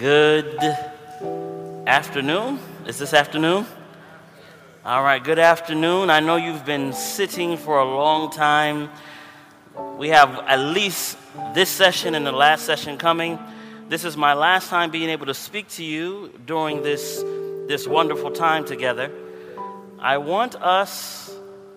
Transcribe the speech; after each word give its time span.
Good 0.00 0.58
afternoon. 1.86 2.58
Is 2.86 2.98
this 2.98 3.12
afternoon? 3.12 3.66
All 4.82 5.02
right, 5.02 5.22
good 5.22 5.38
afternoon. 5.38 6.08
I 6.08 6.20
know 6.20 6.36
you've 6.36 6.64
been 6.64 6.94
sitting 6.94 7.58
for 7.58 7.78
a 7.80 7.84
long 7.84 8.30
time. 8.32 8.88
We 9.98 10.08
have 10.08 10.38
at 10.46 10.58
least 10.60 11.18
this 11.54 11.68
session 11.68 12.14
and 12.14 12.24
the 12.26 12.32
last 12.32 12.64
session 12.64 12.96
coming. 12.96 13.38
This 13.90 14.06
is 14.06 14.16
my 14.16 14.32
last 14.32 14.70
time 14.70 14.90
being 14.90 15.10
able 15.10 15.26
to 15.26 15.34
speak 15.34 15.68
to 15.72 15.84
you 15.84 16.32
during 16.46 16.82
this, 16.82 17.22
this 17.68 17.86
wonderful 17.86 18.30
time 18.30 18.64
together. 18.64 19.10
I 19.98 20.16
want 20.16 20.54
us, 20.56 21.30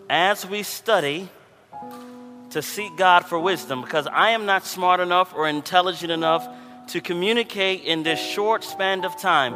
as 0.10 0.46
we 0.48 0.64
study, 0.64 1.28
to 2.52 2.62
seek 2.62 2.96
God 2.96 3.26
for 3.26 3.38
wisdom 3.38 3.82
because 3.82 4.08
I 4.08 4.30
am 4.30 4.46
not 4.46 4.66
smart 4.66 5.02
enough 5.02 5.34
or 5.36 5.46
intelligent 5.50 6.10
enough 6.14 6.48
to 6.88 7.02
communicate 7.02 7.84
in 7.84 8.04
this 8.04 8.20
short 8.20 8.64
span 8.64 9.05
of 9.05 9.18
time. 9.20 9.55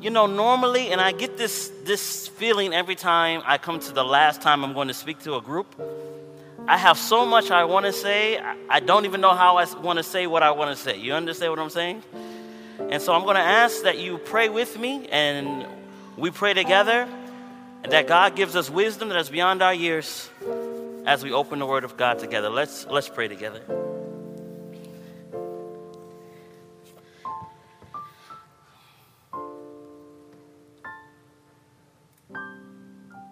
You 0.00 0.10
know, 0.10 0.26
normally, 0.26 0.90
and 0.90 1.00
I 1.00 1.12
get 1.12 1.36
this, 1.36 1.72
this 1.84 2.28
feeling 2.28 2.72
every 2.72 2.94
time 2.94 3.42
I 3.44 3.58
come 3.58 3.80
to 3.80 3.92
the 3.92 4.04
last 4.04 4.40
time 4.40 4.64
I'm 4.64 4.72
going 4.72 4.88
to 4.88 4.94
speak 4.94 5.18
to 5.20 5.34
a 5.36 5.40
group. 5.40 5.74
I 6.66 6.76
have 6.76 6.98
so 6.98 7.24
much 7.26 7.50
I 7.50 7.64
want 7.64 7.86
to 7.86 7.92
say, 7.92 8.38
I 8.68 8.80
don't 8.80 9.06
even 9.06 9.20
know 9.20 9.34
how 9.34 9.56
I 9.58 9.64
want 9.80 9.98
to 9.98 10.02
say 10.02 10.26
what 10.26 10.42
I 10.42 10.52
want 10.52 10.70
to 10.76 10.80
say. 10.80 10.98
You 10.98 11.14
understand 11.14 11.50
what 11.50 11.58
I'm 11.58 11.70
saying? 11.70 12.02
And 12.90 13.02
so 13.02 13.12
I'm 13.12 13.24
going 13.24 13.36
to 13.36 13.42
ask 13.42 13.82
that 13.82 13.98
you 13.98 14.18
pray 14.18 14.48
with 14.48 14.78
me 14.78 15.08
and 15.08 15.66
we 16.16 16.30
pray 16.30 16.54
together 16.54 17.08
and 17.82 17.92
that 17.92 18.06
God 18.06 18.36
gives 18.36 18.54
us 18.54 18.70
wisdom 18.70 19.08
that 19.08 19.18
is 19.18 19.30
beyond 19.30 19.62
our 19.62 19.74
years 19.74 20.28
as 21.06 21.24
we 21.24 21.32
open 21.32 21.58
the 21.58 21.66
word 21.66 21.84
of 21.84 21.96
God 21.96 22.18
together. 22.18 22.50
Let's 22.50 22.86
let's 22.86 23.08
pray 23.08 23.28
together. 23.28 23.62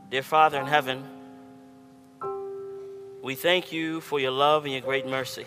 Dear 0.09 0.23
Father 0.23 0.61
in 0.61 0.67
heaven, 0.69 1.03
we 3.25 3.35
thank 3.35 3.73
you 3.73 4.01
for 4.01 4.21
your 4.21 4.31
love 4.31 4.63
and 4.63 4.73
your 4.73 4.81
great 4.81 5.05
mercy. 5.05 5.45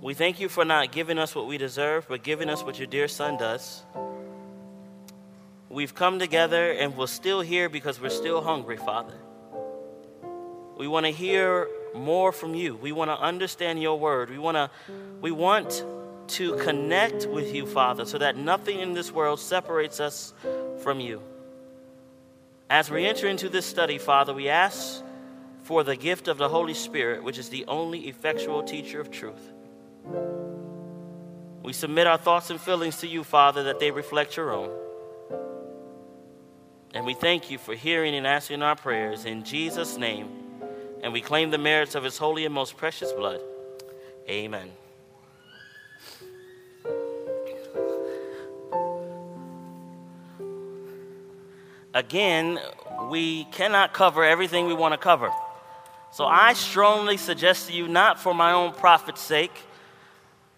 We 0.00 0.14
thank 0.14 0.40
you 0.40 0.48
for 0.48 0.64
not 0.64 0.90
giving 0.90 1.18
us 1.18 1.34
what 1.34 1.46
we 1.46 1.58
deserve, 1.58 2.06
but 2.08 2.22
giving 2.22 2.48
us 2.48 2.64
what 2.64 2.78
your 2.78 2.86
dear 2.86 3.08
Son 3.08 3.36
does. 3.36 3.82
We've 5.68 5.94
come 5.94 6.18
together 6.18 6.72
and 6.72 6.96
we're 6.96 7.08
still 7.08 7.42
here 7.42 7.68
because 7.68 8.00
we're 8.00 8.08
still 8.08 8.40
hungry, 8.40 8.78
Father. 8.78 9.14
We 10.78 10.88
want 10.88 11.04
to 11.04 11.12
hear 11.12 11.68
more 11.94 12.32
from 12.32 12.54
you. 12.54 12.74
We 12.76 12.90
want 12.90 13.10
to 13.10 13.18
understand 13.20 13.82
your 13.82 13.98
word. 13.98 14.30
We 14.30 14.38
want 14.38 14.56
to 14.56 14.70
we 15.20 15.30
want 15.30 15.84
to 16.28 16.56
connect 16.56 17.26
with 17.28 17.54
you, 17.54 17.66
Father, 17.66 18.06
so 18.06 18.16
that 18.16 18.36
nothing 18.36 18.80
in 18.80 18.94
this 18.94 19.12
world 19.12 19.40
separates 19.40 20.00
us 20.00 20.32
from 20.82 21.00
you. 21.00 21.20
As 22.68 22.90
we 22.90 23.06
enter 23.06 23.28
into 23.28 23.48
this 23.48 23.64
study, 23.64 23.96
Father, 23.98 24.34
we 24.34 24.48
ask 24.48 25.02
for 25.62 25.84
the 25.84 25.94
gift 25.96 26.26
of 26.28 26.36
the 26.36 26.48
Holy 26.48 26.74
Spirit, 26.74 27.22
which 27.22 27.38
is 27.38 27.48
the 27.48 27.64
only 27.68 28.00
effectual 28.08 28.62
teacher 28.62 29.00
of 29.00 29.10
truth. 29.10 29.52
We 31.62 31.72
submit 31.72 32.06
our 32.08 32.18
thoughts 32.18 32.50
and 32.50 32.60
feelings 32.60 32.98
to 32.98 33.06
you, 33.08 33.22
Father, 33.24 33.64
that 33.64 33.78
they 33.80 33.90
reflect 33.92 34.36
your 34.36 34.52
own. 34.52 34.70
And 36.94 37.04
we 37.06 37.14
thank 37.14 37.50
you 37.50 37.58
for 37.58 37.74
hearing 37.74 38.14
and 38.16 38.26
answering 38.26 38.62
our 38.62 38.76
prayers 38.76 39.26
in 39.26 39.44
Jesus' 39.44 39.96
name. 39.96 40.28
And 41.02 41.12
we 41.12 41.20
claim 41.20 41.50
the 41.50 41.58
merits 41.58 41.94
of 41.94 42.02
his 42.02 42.18
holy 42.18 42.44
and 42.46 42.54
most 42.54 42.76
precious 42.76 43.12
blood. 43.12 43.40
Amen. 44.28 44.70
again, 51.96 52.60
we 53.08 53.44
cannot 53.44 53.94
cover 53.94 54.22
everything 54.22 54.66
we 54.66 54.74
want 54.74 54.92
to 54.92 54.98
cover. 54.98 55.30
So 56.12 56.24
I 56.26 56.52
strongly 56.52 57.16
suggest 57.16 57.68
to 57.68 57.72
you, 57.74 57.88
not 57.88 58.20
for 58.20 58.34
my 58.34 58.52
own 58.52 58.74
profit's 58.74 59.22
sake, 59.22 59.52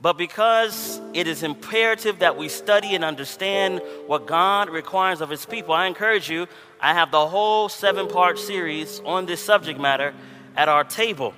but 0.00 0.18
because 0.18 1.00
it 1.14 1.26
is 1.28 1.42
imperative 1.44 2.20
that 2.20 2.36
we 2.36 2.48
study 2.48 2.94
and 2.94 3.04
understand 3.04 3.80
what 4.06 4.26
God 4.26 4.68
requires 4.68 5.20
of 5.20 5.30
His 5.30 5.46
people, 5.46 5.74
I 5.74 5.86
encourage 5.86 6.28
you, 6.28 6.48
I 6.80 6.92
have 6.92 7.10
the 7.12 7.26
whole 7.26 7.68
seven 7.68 8.08
part 8.08 8.38
series 8.38 9.00
on 9.04 9.26
this 9.26 9.40
subject 9.42 9.78
matter 9.80 10.12
at 10.56 10.68
our 10.68 10.82
table. 10.84 11.34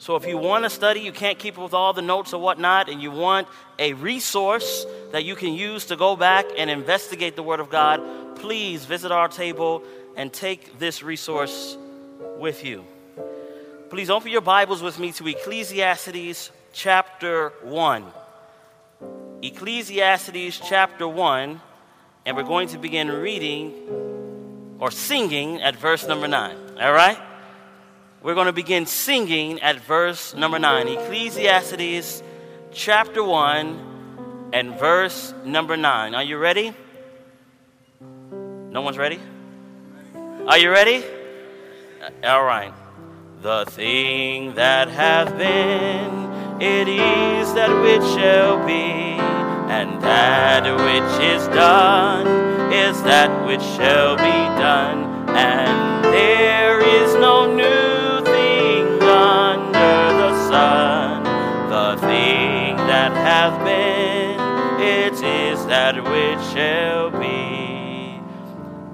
So 0.00 0.16
if 0.16 0.26
you 0.26 0.38
want 0.38 0.64
to 0.64 0.70
study, 0.70 1.00
you 1.00 1.12
can't 1.12 1.38
keep 1.38 1.58
up 1.58 1.64
with 1.64 1.74
all 1.74 1.92
the 1.92 2.00
notes 2.00 2.32
or 2.32 2.40
whatnot, 2.40 2.88
and 2.88 3.02
you 3.02 3.10
want 3.10 3.46
a 3.78 3.92
resource 3.92 4.86
that 5.12 5.24
you 5.26 5.36
can 5.36 5.52
use 5.52 5.86
to 5.86 5.96
go 5.96 6.16
back 6.16 6.46
and 6.56 6.70
investigate 6.70 7.36
the 7.36 7.42
Word 7.42 7.60
of 7.60 7.68
God, 7.68 8.00
please 8.36 8.86
visit 8.86 9.12
our 9.12 9.28
table 9.28 9.84
and 10.16 10.32
take 10.32 10.78
this 10.78 11.02
resource 11.02 11.76
with 12.38 12.64
you. 12.64 12.82
Please 13.90 14.08
open 14.08 14.30
your 14.30 14.40
Bibles 14.40 14.80
with 14.80 14.98
me 14.98 15.12
to 15.12 15.28
Ecclesiastes 15.28 16.50
chapter 16.72 17.50
1. 17.60 18.02
Ecclesiastes 19.42 20.60
chapter 20.66 21.06
1, 21.06 21.60
and 22.24 22.36
we're 22.38 22.42
going 22.42 22.68
to 22.68 22.78
begin 22.78 23.08
reading 23.10 24.76
or 24.80 24.90
singing 24.90 25.60
at 25.60 25.76
verse 25.76 26.06
number 26.08 26.26
9. 26.26 26.56
All 26.80 26.92
right? 26.94 27.18
We're 28.22 28.34
going 28.34 28.46
to 28.48 28.52
begin 28.52 28.84
singing 28.84 29.62
at 29.62 29.80
verse 29.80 30.34
number 30.34 30.58
9, 30.58 30.88
Ecclesiastes 30.88 32.22
chapter 32.70 33.24
1 33.24 34.50
and 34.52 34.78
verse 34.78 35.32
number 35.42 35.74
9. 35.78 36.14
Are 36.14 36.22
you 36.22 36.36
ready? 36.36 36.74
No 38.30 38.82
one's 38.82 38.98
ready? 38.98 39.18
Are 40.46 40.58
you 40.58 40.70
ready? 40.70 41.02
Uh, 42.02 42.26
all 42.26 42.44
right. 42.44 42.74
The 43.40 43.64
thing 43.70 44.54
that 44.56 44.88
hath 44.88 45.38
been, 45.38 46.60
it 46.60 46.88
is 46.88 47.54
that 47.54 47.70
which 47.82 48.02
shall 48.02 48.64
be, 48.66 48.82
and 49.72 49.98
that 50.02 50.64
which 50.64 51.26
is 51.26 51.46
done 51.48 52.26
is 52.70 53.02
that 53.04 53.46
which 53.46 53.62
shall 53.62 54.16
be 54.16 54.60
done, 54.60 55.30
and 55.30 55.89
it 66.30 66.52
shall 66.52 67.10
be. 67.10 68.20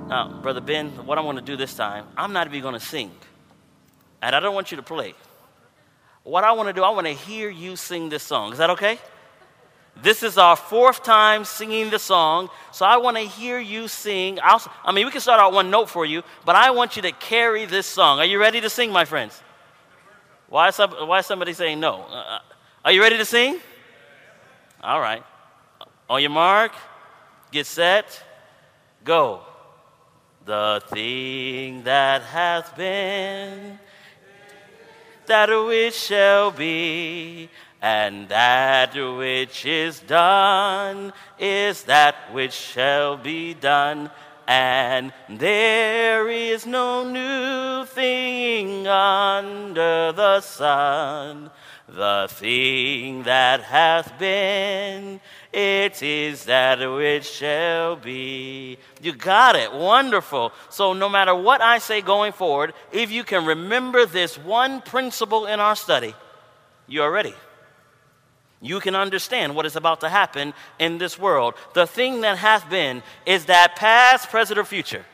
Now, 0.09 0.29
Brother 0.41 0.61
Ben, 0.63 0.89
what 1.05 1.19
I'm 1.19 1.25
going 1.25 1.37
to 1.37 1.43
do 1.43 1.55
this 1.57 1.75
time, 1.75 2.07
I'm 2.17 2.33
not 2.33 2.47
even 2.47 2.63
going 2.63 2.73
to 2.75 2.81
sing. 2.81 3.11
And 4.23 4.35
I 4.35 4.41
don't 4.41 4.55
want 4.55 4.71
you 4.71 4.77
to 4.79 4.83
play. 4.83 5.13
What 6.23 6.45
I 6.45 6.53
want 6.53 6.69
to 6.71 6.73
do, 6.73 6.83
I 6.83 6.89
want 6.91 7.07
to 7.09 7.13
hear 7.13 7.51
you 7.51 7.77
sing 7.77 8.09
this 8.09 8.23
song. 8.23 8.53
Is 8.53 8.59
that 8.59 8.71
okay? 8.71 8.99
This 10.03 10.23
is 10.23 10.39
our 10.39 10.57
fourth 10.57 11.03
time 11.05 11.45
singing 11.45 11.91
the 11.91 11.99
song, 11.99 12.49
so 12.73 12.85
I 12.87 12.97
want 12.99 13.17
to 13.19 13.23
hear 13.25 13.59
you 13.59 13.87
sing. 13.89 14.39
I'll, 14.43 14.63
i 14.85 14.91
mean, 14.93 15.05
we 15.07 15.13
can 15.13 15.21
start 15.21 15.39
out 15.41 15.53
one 15.53 15.71
note 15.71 15.89
for 15.91 16.05
you, 16.07 16.23
but 16.47 16.55
I 16.57 16.71
want 16.71 16.97
you 16.97 17.03
to 17.03 17.13
carry 17.13 17.65
this 17.67 17.87
song. 17.87 18.19
Are 18.19 18.25
you 18.25 18.39
ready 18.41 18.61
to 18.63 18.71
sing, 18.71 18.91
my 18.93 19.05
friends? 19.05 19.41
Why 20.49 20.69
is, 20.69 20.75
some, 20.77 20.91
why 20.91 21.19
is 21.21 21.27
somebody 21.27 21.53
saying 21.53 21.81
no? 21.81 22.01
Uh, 22.11 22.15
uh 22.15 22.39
are 22.87 22.93
you 22.93 23.01
ready 23.03 23.17
to 23.19 23.25
sing? 23.27 23.59
All 24.83 25.01
right. 25.01 25.23
On 26.09 26.21
your 26.23 26.31
mark. 26.31 26.73
Get 27.53 27.67
set, 27.67 28.23
go. 29.05 29.41
The 30.45 30.83
thing 30.89 31.85
that 31.85 32.23
hath 32.23 32.77
been, 32.77 33.79
that 35.27 35.49
which 35.49 35.95
shall 35.95 36.51
be, 36.51 37.49
and 37.81 38.29
that 38.29 38.95
which 38.95 39.65
is 39.65 40.01
done 40.01 41.13
is 41.39 41.85
that 41.85 42.17
which 42.33 42.53
shall 42.53 43.17
be 43.17 43.55
done. 43.55 44.11
And 44.49 45.13
there 45.29 46.29
is 46.29 46.67
no 46.67 47.05
new 47.09 47.85
thing 47.87 48.87
under 48.89 50.13
the 50.13 50.41
sun 50.41 51.51
the 51.89 52.27
thing 52.31 53.23
that 53.25 53.63
hath 53.63 54.19
been, 54.19 55.21
it 55.53 56.03
is 56.03 56.45
that 56.47 56.81
which 56.83 57.25
shall 57.29 57.97
be. 57.97 58.79
You 59.01 59.13
got 59.15 59.55
it. 59.55 59.73
Wonderful. 59.73 60.53
So, 60.69 60.93
no 60.93 61.09
matter 61.09 61.35
what 61.35 61.61
I 61.63 61.79
say 61.79 62.01
going 62.01 62.33
forward, 62.33 62.75
if 62.91 63.13
you 63.13 63.23
can 63.23 63.45
remember 63.47 64.05
this 64.05 64.37
one 64.37 64.81
principle 64.81 65.47
in 65.47 65.61
our 65.61 65.77
study, 65.77 66.15
you 66.89 67.03
are 67.03 67.11
ready. 67.11 67.35
You 68.61 68.81
can 68.81 68.97
understand 68.97 69.55
what 69.55 69.65
is 69.65 69.77
about 69.77 70.01
to 70.01 70.09
happen 70.09 70.55
in 70.81 70.99
this 70.99 71.17
world. 71.19 71.55
The 71.75 71.87
thing 71.87 72.23
that 72.23 72.39
hath 72.39 72.69
been 72.69 73.03
is 73.27 73.45
that 73.45 73.77
past, 73.77 74.29
present, 74.31 74.59
or 74.59 74.65
future. 74.65 75.05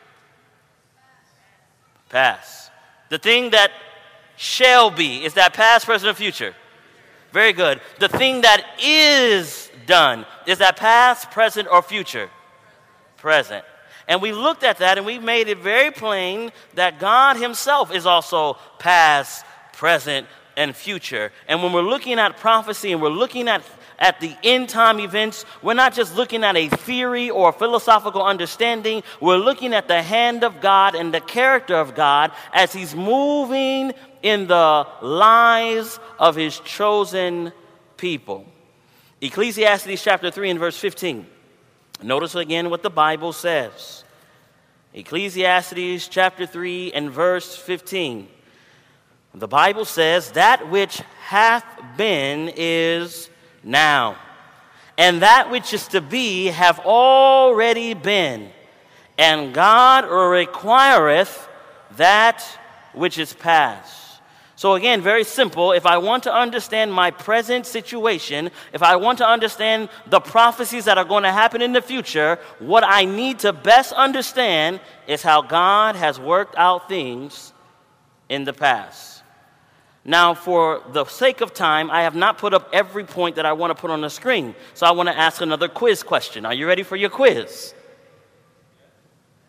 Past. 2.09 2.71
The 3.09 3.19
thing 3.19 3.51
that 3.51 3.71
shall 4.37 4.89
be 4.89 5.23
is 5.23 5.35
that 5.35 5.53
past, 5.53 5.85
present, 5.85 6.09
or 6.09 6.13
future. 6.15 6.55
Very 7.33 7.51
good. 7.51 7.81
The 7.99 8.07
thing 8.07 8.41
that 8.41 8.63
is 8.79 9.71
done 9.87 10.27
is 10.45 10.59
that 10.59 10.77
past, 10.77 11.31
present, 11.31 11.67
or 11.69 11.81
future? 11.81 12.29
Present. 13.17 13.65
And 14.07 14.21
we 14.21 14.31
looked 14.31 14.63
at 14.63 14.77
that 14.77 14.97
and 14.97 15.05
we 15.07 15.17
made 15.17 15.47
it 15.47 15.57
very 15.57 15.89
plain 15.89 16.51
that 16.75 16.99
God 16.99 17.35
Himself 17.37 17.91
is 17.93 18.05
also 18.05 18.57
past, 18.77 19.43
present, 19.73 20.27
and 20.57 20.75
future. 20.75 21.31
And 21.47 21.61
when 21.63 21.73
we're 21.73 21.81
looking 21.81 22.19
at 22.19 22.37
prophecy 22.37 22.91
and 22.91 23.01
we're 23.01 23.09
looking 23.09 23.47
at 23.47 23.63
at 23.99 24.19
the 24.19 24.35
end 24.43 24.67
time 24.67 24.99
events, 24.99 25.45
we're 25.61 25.75
not 25.75 25.93
just 25.93 26.15
looking 26.15 26.43
at 26.43 26.57
a 26.57 26.67
theory 26.67 27.29
or 27.29 27.49
a 27.49 27.53
philosophical 27.53 28.23
understanding. 28.23 29.03
We're 29.21 29.37
looking 29.37 29.73
at 29.73 29.87
the 29.87 30.01
hand 30.01 30.43
of 30.43 30.59
God 30.61 30.95
and 30.95 31.13
the 31.13 31.21
character 31.21 31.75
of 31.75 31.93
God 31.95 32.31
as 32.53 32.73
He's 32.73 32.95
moving 32.95 33.93
in 34.21 34.47
the 34.47 34.87
lives 35.01 35.99
of 36.19 36.35
His 36.35 36.59
chosen 36.61 37.53
people. 37.95 38.45
Ecclesiastes 39.21 40.03
chapter 40.03 40.31
3 40.31 40.49
and 40.49 40.59
verse 40.59 40.77
15. 40.77 41.25
Notice 42.01 42.35
again 42.35 42.69
what 42.71 42.83
the 42.83 42.89
Bible 42.89 43.31
says. 43.31 44.03
Ecclesiastes 44.93 46.07
chapter 46.09 46.45
3 46.45 46.93
and 46.93 47.09
verse 47.11 47.55
15. 47.55 48.27
The 49.35 49.47
Bible 49.47 49.85
says, 49.85 50.31
That 50.33 50.69
which 50.69 50.97
hath 51.21 51.65
been 51.97 52.51
is 52.55 53.29
now, 53.63 54.15
and 54.97 55.23
that 55.23 55.49
which 55.49 55.73
is 55.73 55.87
to 55.89 56.01
be 56.01 56.45
have 56.47 56.79
already 56.81 57.95
been. 57.95 58.49
And 59.17 59.51
God 59.53 60.05
requireth 60.05 61.47
that 61.97 62.41
which 62.93 63.17
is 63.17 63.33
past. 63.33 64.01
So, 64.55 64.75
again, 64.75 65.01
very 65.01 65.23
simple. 65.23 65.71
If 65.71 65.85
I 65.87 65.97
want 65.97 66.23
to 66.23 66.33
understand 66.33 66.93
my 66.93 67.09
present 67.11 67.65
situation, 67.65 68.51
if 68.71 68.83
I 68.83 68.95
want 68.97 69.17
to 69.17 69.27
understand 69.27 69.89
the 70.07 70.19
prophecies 70.19 70.85
that 70.85 70.99
are 70.99 71.03
going 71.03 71.23
to 71.23 71.31
happen 71.31 71.61
in 71.61 71.73
the 71.73 71.81
future, 71.81 72.37
what 72.59 72.83
I 72.85 73.05
need 73.05 73.39
to 73.39 73.51
best 73.51 73.93
understand 73.93 74.79
is 75.07 75.23
how 75.23 75.41
God 75.41 75.95
has 75.95 76.19
worked 76.19 76.55
out 76.55 76.87
things 76.87 77.51
in 78.29 78.43
the 78.45 78.53
past. 78.53 79.12
Now, 80.05 80.33
for 80.33 80.83
the 80.89 81.05
sake 81.05 81.39
of 81.41 81.53
time, 81.53 81.89
I 81.89 82.03
have 82.03 82.15
not 82.15 82.37
put 82.37 82.53
up 82.53 82.69
every 82.73 83.05
point 83.05 83.37
that 83.37 83.45
I 83.45 83.53
want 83.53 83.75
to 83.75 83.79
put 83.79 83.89
on 83.89 84.01
the 84.01 84.09
screen. 84.09 84.53
So 84.73 84.85
I 84.85 84.91
want 84.91 85.07
to 85.07 85.17
ask 85.17 85.41
another 85.41 85.69
quiz 85.69 86.03
question. 86.03 86.45
Are 86.45 86.53
you 86.53 86.67
ready 86.67 86.83
for 86.83 86.97
your 86.97 87.09
quiz? 87.09 87.73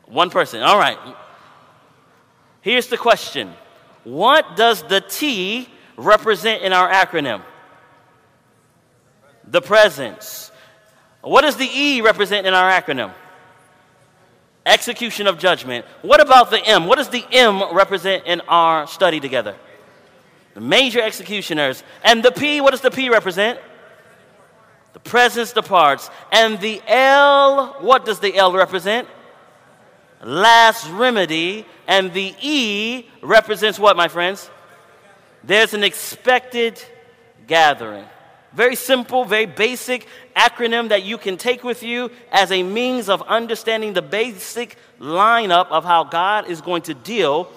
One 0.06 0.30
person. 0.30 0.62
All 0.62 0.78
right. 0.78 0.98
Here's 2.60 2.86
the 2.86 2.96
question 2.96 3.52
What 4.04 4.56
does 4.56 4.82
the 4.84 5.00
T 5.00 5.66
represent 5.96 6.62
in 6.62 6.72
our 6.72 6.88
acronym? 6.88 7.42
The 9.48 9.60
presence. 9.60 10.52
What 11.22 11.40
does 11.42 11.56
the 11.56 11.66
E 11.68 12.00
represent 12.00 12.46
in 12.46 12.54
our 12.54 12.70
acronym? 12.70 13.12
Execution 14.66 15.26
of 15.26 15.38
judgment. 15.38 15.84
What 16.02 16.20
about 16.20 16.50
the 16.50 16.58
M? 16.64 16.86
What 16.86 16.96
does 16.96 17.08
the 17.08 17.24
M 17.32 17.74
represent 17.74 18.24
in 18.26 18.40
our 18.42 18.86
study 18.86 19.18
together? 19.18 19.56
the 20.54 20.60
major 20.60 21.00
executioners. 21.02 21.82
And 22.02 22.22
the 22.22 22.32
P, 22.32 22.60
what 22.60 22.70
does 22.70 22.80
the 22.80 22.90
P 22.90 23.10
represent? 23.10 23.58
The 24.92 25.00
presence 25.00 25.52
departs. 25.52 26.08
And 26.32 26.60
the 26.60 26.80
L, 26.86 27.74
what 27.80 28.04
does 28.04 28.20
the 28.20 28.34
L 28.36 28.52
represent? 28.52 29.08
Last 30.22 30.88
remedy. 30.90 31.66
And 31.88 32.12
the 32.14 32.34
E 32.40 33.06
represents 33.20 33.78
what, 33.78 33.96
my 33.96 34.08
friends? 34.08 34.48
There's 35.42 35.74
an 35.74 35.82
expected 35.82 36.82
gathering. 37.46 38.04
Very 38.52 38.76
simple, 38.76 39.24
very 39.24 39.46
basic 39.46 40.06
acronym 40.36 40.90
that 40.90 41.02
you 41.02 41.18
can 41.18 41.36
take 41.36 41.64
with 41.64 41.82
you 41.82 42.12
as 42.30 42.52
a 42.52 42.62
means 42.62 43.08
of 43.08 43.22
understanding 43.22 43.92
the 43.92 44.02
basic 44.02 44.76
lineup 45.00 45.66
of 45.68 45.84
how 45.84 46.04
God 46.04 46.48
is 46.48 46.60
going 46.60 46.82
to 46.82 46.94
deal 46.94 47.50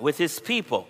with 0.00 0.18
his 0.18 0.40
people. 0.40 0.88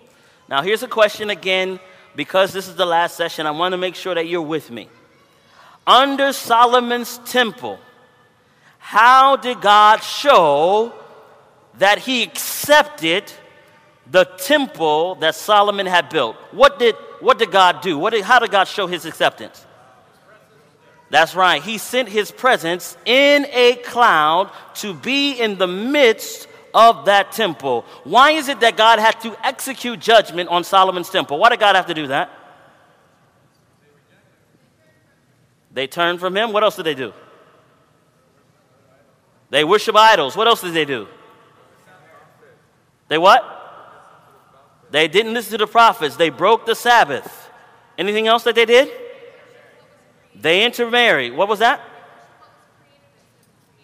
Now, 0.49 0.63
here's 0.63 0.81
a 0.81 0.87
question 0.87 1.29
again, 1.29 1.79
because 2.15 2.51
this 2.53 2.67
is 2.67 2.75
the 2.75 2.85
last 2.85 3.15
session, 3.15 3.45
I 3.45 3.51
want 3.51 3.73
to 3.73 3.77
make 3.77 3.93
sure 3.93 4.15
that 4.15 4.25
you're 4.27 4.41
with 4.41 4.71
me. 4.71 4.89
Under 5.85 6.33
Solomon's 6.33 7.19
temple, 7.19 7.77
how 8.79 9.35
did 9.35 9.61
God 9.61 9.99
show 10.01 10.91
that 11.77 11.99
he 11.99 12.23
accepted 12.23 13.31
the 14.09 14.23
temple 14.23 15.15
that 15.15 15.35
Solomon 15.35 15.85
had 15.85 16.09
built? 16.09 16.35
What 16.49 16.79
did, 16.79 16.95
what 17.19 17.37
did 17.37 17.51
God 17.51 17.81
do? 17.81 17.99
What 17.99 18.13
did, 18.13 18.23
how 18.23 18.39
did 18.39 18.49
God 18.49 18.63
show 18.67 18.87
his 18.87 19.05
acceptance? 19.05 19.63
That's 21.11 21.35
right. 21.35 21.61
He 21.61 21.77
sent 21.77 22.09
his 22.09 22.31
presence 22.31 22.97
in 23.05 23.45
a 23.51 23.75
cloud 23.85 24.49
to 24.75 24.95
be 24.95 25.33
in 25.33 25.59
the 25.59 25.67
midst 25.67 26.47
of 26.73 27.05
that 27.05 27.31
temple. 27.31 27.85
Why 28.03 28.31
is 28.31 28.47
it 28.49 28.59
that 28.59 28.77
God 28.77 28.99
had 28.99 29.19
to 29.21 29.35
execute 29.45 29.99
judgment 29.99 30.49
on 30.49 30.63
Solomon's 30.63 31.09
temple? 31.09 31.37
Why 31.37 31.49
did 31.49 31.59
God 31.59 31.75
have 31.75 31.87
to 31.87 31.93
do 31.93 32.07
that? 32.07 32.31
They 35.71 35.87
turned 35.87 36.19
from 36.19 36.35
him. 36.35 36.51
What 36.51 36.63
else 36.63 36.75
did 36.75 36.83
they 36.85 36.95
do? 36.95 37.13
They 39.51 39.63
worship 39.63 39.95
idols. 39.95 40.35
What 40.35 40.47
else 40.47 40.61
did 40.61 40.73
they 40.73 40.85
do? 40.85 41.07
They 43.07 43.17
what? 43.17 43.43
They 44.91 45.07
didn't 45.07 45.33
listen 45.33 45.51
to 45.57 45.65
the 45.65 45.67
prophets. 45.71 46.15
They 46.15 46.29
broke 46.29 46.65
the 46.65 46.75
Sabbath. 46.75 47.49
Anything 47.97 48.27
else 48.27 48.43
that 48.43 48.55
they 48.55 48.65
did? 48.65 48.89
They 50.35 50.63
intermarried. 50.63 51.33
What 51.35 51.47
was 51.47 51.59
that? 51.59 51.81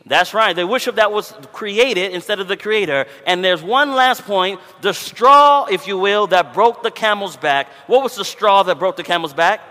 That's 0.07 0.34
right. 0.36 0.56
They 0.56 0.63
worship 0.63 0.96
that 0.96 1.12
was 1.12 1.34
created 1.52 2.12
instead 2.13 2.40
of 2.40 2.48
the 2.48 2.57
creator. 2.57 3.07
And 3.25 3.44
there's 3.44 3.63
one 3.63 3.92
last 3.94 4.24
point 4.25 4.60
the 4.81 4.94
straw, 4.94 5.66
if 5.66 5.88
you 5.88 5.98
will, 5.98 6.28
that 6.28 6.54
broke 6.54 6.84
the 6.84 6.92
camel's 6.92 7.36
back. 7.38 7.69
What 7.88 8.04
was 8.04 8.16
the 8.16 8.25
straw 8.25 8.62
that 8.63 8.78
broke 8.78 8.98
the 8.98 9.04
camel's 9.04 9.34
back? 9.34 9.62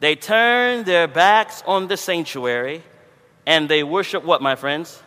They 0.00 0.16
turned 0.16 0.84
their 0.84 1.08
backs 1.08 1.62
on 1.66 1.88
the 1.88 1.96
sanctuary 1.96 2.82
and 3.46 3.68
they 3.70 3.82
worship 3.82 4.22
what, 4.22 4.42
my 4.42 4.54
friends? 4.54 5.02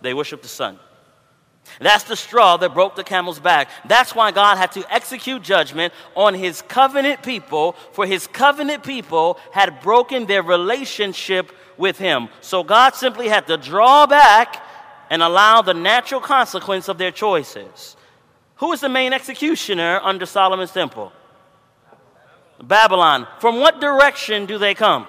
They 0.00 0.14
worship 0.14 0.40
the 0.40 0.48
sun. 0.48 0.78
That's 1.80 2.04
the 2.04 2.16
straw 2.16 2.56
that 2.58 2.72
broke 2.72 2.94
the 2.94 3.04
camel's 3.04 3.40
back. 3.40 3.68
That's 3.86 4.14
why 4.14 4.30
God 4.32 4.56
had 4.56 4.72
to 4.72 4.84
execute 4.92 5.42
judgment 5.42 5.92
on 6.14 6.34
his 6.34 6.60
covenant 6.62 7.22
people, 7.22 7.72
for 7.92 8.06
his 8.06 8.26
covenant 8.26 8.84
people 8.84 9.38
had 9.50 9.80
broken 9.80 10.26
their 10.26 10.42
relationship 10.42 11.52
with 11.76 11.98
him. 11.98 12.28
So 12.40 12.62
God 12.64 12.94
simply 12.94 13.28
had 13.28 13.46
to 13.48 13.56
draw 13.56 14.06
back 14.06 14.62
and 15.10 15.22
allow 15.22 15.62
the 15.62 15.74
natural 15.74 16.20
consequence 16.20 16.88
of 16.88 16.98
their 16.98 17.10
choices. 17.10 17.96
Who 18.56 18.72
is 18.72 18.80
the 18.80 18.88
main 18.88 19.12
executioner 19.12 20.00
under 20.02 20.26
Solomon's 20.26 20.70
temple? 20.72 21.12
Babylon. 22.62 23.26
From 23.40 23.56
what 23.60 23.80
direction 23.80 24.46
do 24.46 24.58
they 24.58 24.74
come? 24.74 25.06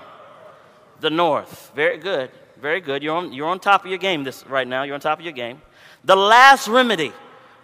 The 1.00 1.10
north. 1.10 1.72
Very 1.75 1.98
good. 1.98 2.31
Very 2.60 2.81
good. 2.81 3.03
You're 3.03 3.15
on, 3.17 3.34
you're 3.34 3.48
on 3.48 3.60
top 3.60 3.84
of 3.86 3.89
your 3.89 4.00
game 4.00 4.24
this 4.24 4.45
right 4.48 4.67
now. 4.67 4.84
You're 4.84 4.95
on 4.95 5.01
top 5.01 5.19
of 5.19 5.25
your 5.25 5.34
game. 5.34 5.62
The 6.03 6.15
last 6.15 6.67
remedy. 6.67 7.13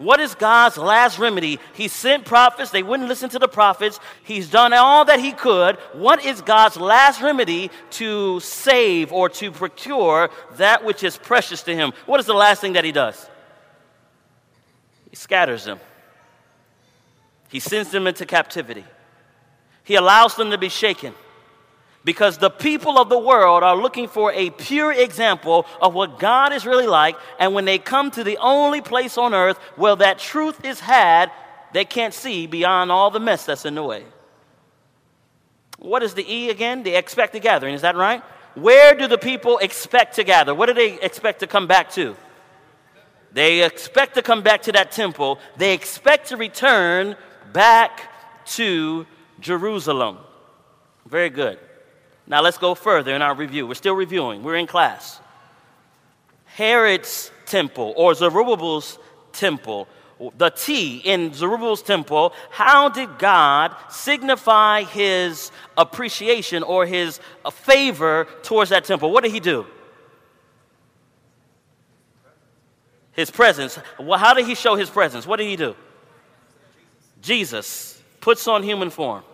What 0.02 0.18
is 0.20 0.34
God's 0.34 0.76
last 0.76 1.18
remedy? 1.18 1.58
He 1.74 1.86
sent 1.88 2.24
prophets, 2.24 2.70
they 2.70 2.82
wouldn't 2.82 3.08
listen 3.08 3.30
to 3.30 3.38
the 3.38 3.48
prophets. 3.48 4.00
He's 4.24 4.48
done 4.50 4.72
all 4.72 5.04
that 5.06 5.20
he 5.20 5.32
could. 5.32 5.76
What 5.92 6.24
is 6.24 6.42
God's 6.42 6.76
last 6.76 7.22
remedy 7.22 7.70
to 8.02 8.40
save 8.40 9.12
or 9.12 9.28
to 9.30 9.50
procure 9.52 10.30
that 10.56 10.84
which 10.84 11.04
is 11.04 11.16
precious 11.16 11.62
to 11.64 11.74
him? 11.74 11.92
What 12.06 12.18
is 12.20 12.26
the 12.26 12.34
last 12.34 12.60
thing 12.60 12.72
that 12.74 12.84
he 12.84 12.92
does? 12.92 13.28
He 15.10 15.16
scatters 15.16 15.64
them, 15.64 15.78
he 17.48 17.60
sends 17.60 17.90
them 17.90 18.06
into 18.06 18.26
captivity, 18.26 18.84
he 19.84 19.94
allows 19.94 20.34
them 20.34 20.50
to 20.50 20.58
be 20.58 20.68
shaken 20.68 21.14
because 22.04 22.38
the 22.38 22.50
people 22.50 22.98
of 22.98 23.08
the 23.08 23.18
world 23.18 23.62
are 23.62 23.76
looking 23.76 24.08
for 24.08 24.32
a 24.32 24.50
pure 24.50 24.92
example 24.92 25.66
of 25.80 25.94
what 25.94 26.18
God 26.18 26.52
is 26.52 26.66
really 26.66 26.86
like, 26.86 27.16
and 27.38 27.54
when 27.54 27.64
they 27.64 27.78
come 27.78 28.10
to 28.12 28.24
the 28.24 28.38
only 28.38 28.80
place 28.80 29.16
on 29.16 29.34
earth 29.34 29.58
where 29.76 29.96
that 29.96 30.18
truth 30.18 30.64
is 30.64 30.80
had, 30.80 31.30
they 31.72 31.84
can't 31.84 32.12
see 32.14 32.46
beyond 32.46 32.90
all 32.90 33.10
the 33.10 33.20
mess 33.20 33.46
that's 33.46 33.64
in 33.64 33.74
the 33.74 33.82
way. 33.82 34.04
What 35.78 36.02
is 36.02 36.14
the 36.14 36.28
E 36.30 36.50
again? 36.50 36.82
The 36.82 36.94
expected 36.96 37.42
gathering, 37.42 37.74
is 37.74 37.82
that 37.82 37.96
right? 37.96 38.22
Where 38.54 38.94
do 38.94 39.06
the 39.08 39.18
people 39.18 39.58
expect 39.58 40.16
to 40.16 40.24
gather? 40.24 40.54
What 40.54 40.66
do 40.66 40.74
they 40.74 41.00
expect 41.00 41.40
to 41.40 41.46
come 41.46 41.66
back 41.66 41.90
to? 41.92 42.14
They 43.32 43.64
expect 43.64 44.14
to 44.16 44.22
come 44.22 44.42
back 44.42 44.62
to 44.62 44.72
that 44.72 44.92
temple. 44.92 45.38
They 45.56 45.72
expect 45.72 46.28
to 46.28 46.36
return 46.36 47.16
back 47.52 48.10
to 48.48 49.06
Jerusalem. 49.40 50.18
Very 51.06 51.30
good. 51.30 51.58
Now 52.26 52.40
let's 52.42 52.58
go 52.58 52.74
further 52.74 53.14
in 53.14 53.22
our 53.22 53.34
review. 53.34 53.66
We're 53.66 53.74
still 53.74 53.94
reviewing, 53.94 54.42
we're 54.42 54.56
in 54.56 54.66
class. 54.66 55.20
Herod's 56.44 57.30
temple 57.46 57.94
or 57.96 58.14
Zerubbabel's 58.14 58.98
temple. 59.32 59.88
The 60.38 60.50
T 60.50 60.98
in 60.98 61.32
Zerubbabel's 61.34 61.82
temple, 61.82 62.32
how 62.50 62.88
did 62.90 63.18
God 63.18 63.74
signify 63.90 64.84
his 64.84 65.50
appreciation 65.76 66.62
or 66.62 66.86
his 66.86 67.18
favor 67.50 68.28
towards 68.44 68.70
that 68.70 68.84
temple? 68.84 69.10
What 69.10 69.24
did 69.24 69.32
he 69.32 69.40
do? 69.40 69.66
His 73.14 73.30
presence. 73.32 73.78
Well, 73.98 74.18
how 74.18 74.32
did 74.32 74.46
he 74.46 74.54
show 74.54 74.76
his 74.76 74.88
presence? 74.88 75.26
What 75.26 75.36
did 75.38 75.46
he 75.46 75.56
do? 75.56 75.74
Jesus 77.20 78.00
puts 78.20 78.46
on 78.46 78.62
human 78.62 78.90
form, 78.90 79.24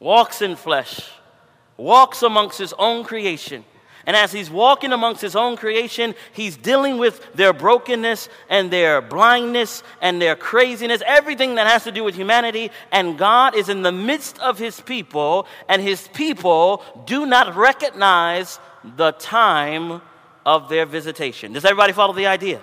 walks 0.00 0.40
in 0.40 0.56
flesh 0.56 1.02
walks 1.76 2.22
amongst 2.22 2.58
his 2.58 2.72
own 2.78 3.04
creation. 3.04 3.64
And 4.04 4.16
as 4.16 4.32
he's 4.32 4.50
walking 4.50 4.92
amongst 4.92 5.22
his 5.22 5.36
own 5.36 5.56
creation, 5.56 6.16
he's 6.32 6.56
dealing 6.56 6.98
with 6.98 7.24
their 7.34 7.52
brokenness 7.52 8.28
and 8.48 8.68
their 8.68 9.00
blindness 9.00 9.84
and 10.00 10.20
their 10.20 10.34
craziness, 10.34 11.02
everything 11.06 11.54
that 11.54 11.68
has 11.68 11.84
to 11.84 11.92
do 11.92 12.02
with 12.02 12.16
humanity. 12.16 12.72
And 12.90 13.16
God 13.16 13.54
is 13.54 13.68
in 13.68 13.82
the 13.82 13.92
midst 13.92 14.40
of 14.40 14.58
his 14.58 14.80
people, 14.80 15.46
and 15.68 15.80
his 15.80 16.08
people 16.08 16.82
do 17.06 17.26
not 17.26 17.54
recognize 17.54 18.58
the 18.82 19.12
time 19.12 20.02
of 20.44 20.68
their 20.68 20.84
visitation. 20.86 21.52
Does 21.52 21.64
everybody 21.64 21.92
follow 21.92 22.12
the 22.12 22.26
idea? 22.26 22.60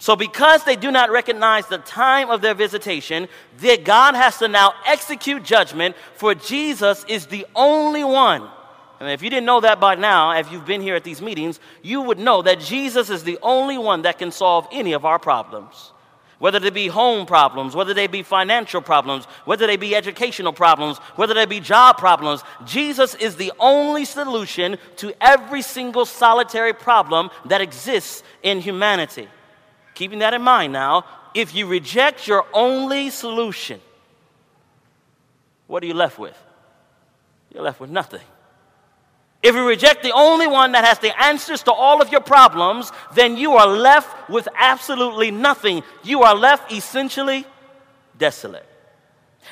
So, 0.00 0.14
because 0.14 0.62
they 0.62 0.76
do 0.76 0.90
not 0.92 1.10
recognize 1.10 1.66
the 1.66 1.78
time 1.78 2.30
of 2.30 2.40
their 2.40 2.54
visitation, 2.54 3.26
that 3.58 3.84
God 3.84 4.14
has 4.14 4.38
to 4.38 4.46
now 4.46 4.74
execute 4.86 5.42
judgment, 5.42 5.96
for 6.14 6.34
Jesus 6.36 7.04
is 7.08 7.26
the 7.26 7.46
only 7.56 8.04
one. 8.04 8.48
And 9.00 9.08
if 9.10 9.22
you 9.22 9.30
didn't 9.30 9.46
know 9.46 9.60
that 9.60 9.80
by 9.80 9.94
now, 9.96 10.32
if 10.32 10.50
you've 10.52 10.64
been 10.66 10.80
here 10.82 10.94
at 10.94 11.04
these 11.04 11.20
meetings, 11.20 11.58
you 11.82 12.00
would 12.02 12.18
know 12.18 12.42
that 12.42 12.60
Jesus 12.60 13.10
is 13.10 13.24
the 13.24 13.38
only 13.42 13.76
one 13.78 14.02
that 14.02 14.18
can 14.18 14.30
solve 14.30 14.68
any 14.72 14.92
of 14.92 15.04
our 15.04 15.18
problems. 15.18 15.92
Whether 16.38 16.60
they 16.60 16.70
be 16.70 16.86
home 16.86 17.26
problems, 17.26 17.74
whether 17.74 17.94
they 17.94 18.06
be 18.06 18.22
financial 18.22 18.80
problems, 18.80 19.24
whether 19.44 19.66
they 19.66 19.76
be 19.76 19.96
educational 19.96 20.52
problems, 20.52 20.98
whether 21.16 21.34
they 21.34 21.46
be 21.46 21.58
job 21.58 21.98
problems, 21.98 22.44
Jesus 22.64 23.16
is 23.16 23.34
the 23.34 23.52
only 23.58 24.04
solution 24.04 24.78
to 24.96 25.12
every 25.20 25.62
single 25.62 26.04
solitary 26.06 26.72
problem 26.72 27.30
that 27.46 27.60
exists 27.60 28.22
in 28.44 28.60
humanity. 28.60 29.28
Keeping 29.98 30.20
that 30.20 30.32
in 30.32 30.42
mind 30.42 30.72
now, 30.72 31.04
if 31.34 31.56
you 31.56 31.66
reject 31.66 32.28
your 32.28 32.46
only 32.54 33.10
solution, 33.10 33.80
what 35.66 35.82
are 35.82 35.86
you 35.86 35.94
left 35.94 36.20
with? 36.20 36.38
You're 37.52 37.64
left 37.64 37.80
with 37.80 37.90
nothing. 37.90 38.20
If 39.42 39.56
you 39.56 39.66
reject 39.66 40.04
the 40.04 40.12
only 40.12 40.46
one 40.46 40.70
that 40.72 40.84
has 40.84 41.00
the 41.00 41.10
answers 41.20 41.64
to 41.64 41.72
all 41.72 42.00
of 42.00 42.12
your 42.12 42.20
problems, 42.20 42.92
then 43.14 43.36
you 43.36 43.54
are 43.54 43.66
left 43.66 44.30
with 44.30 44.46
absolutely 44.56 45.32
nothing. 45.32 45.82
You 46.04 46.22
are 46.22 46.36
left 46.36 46.70
essentially 46.70 47.44
desolate. 48.16 48.67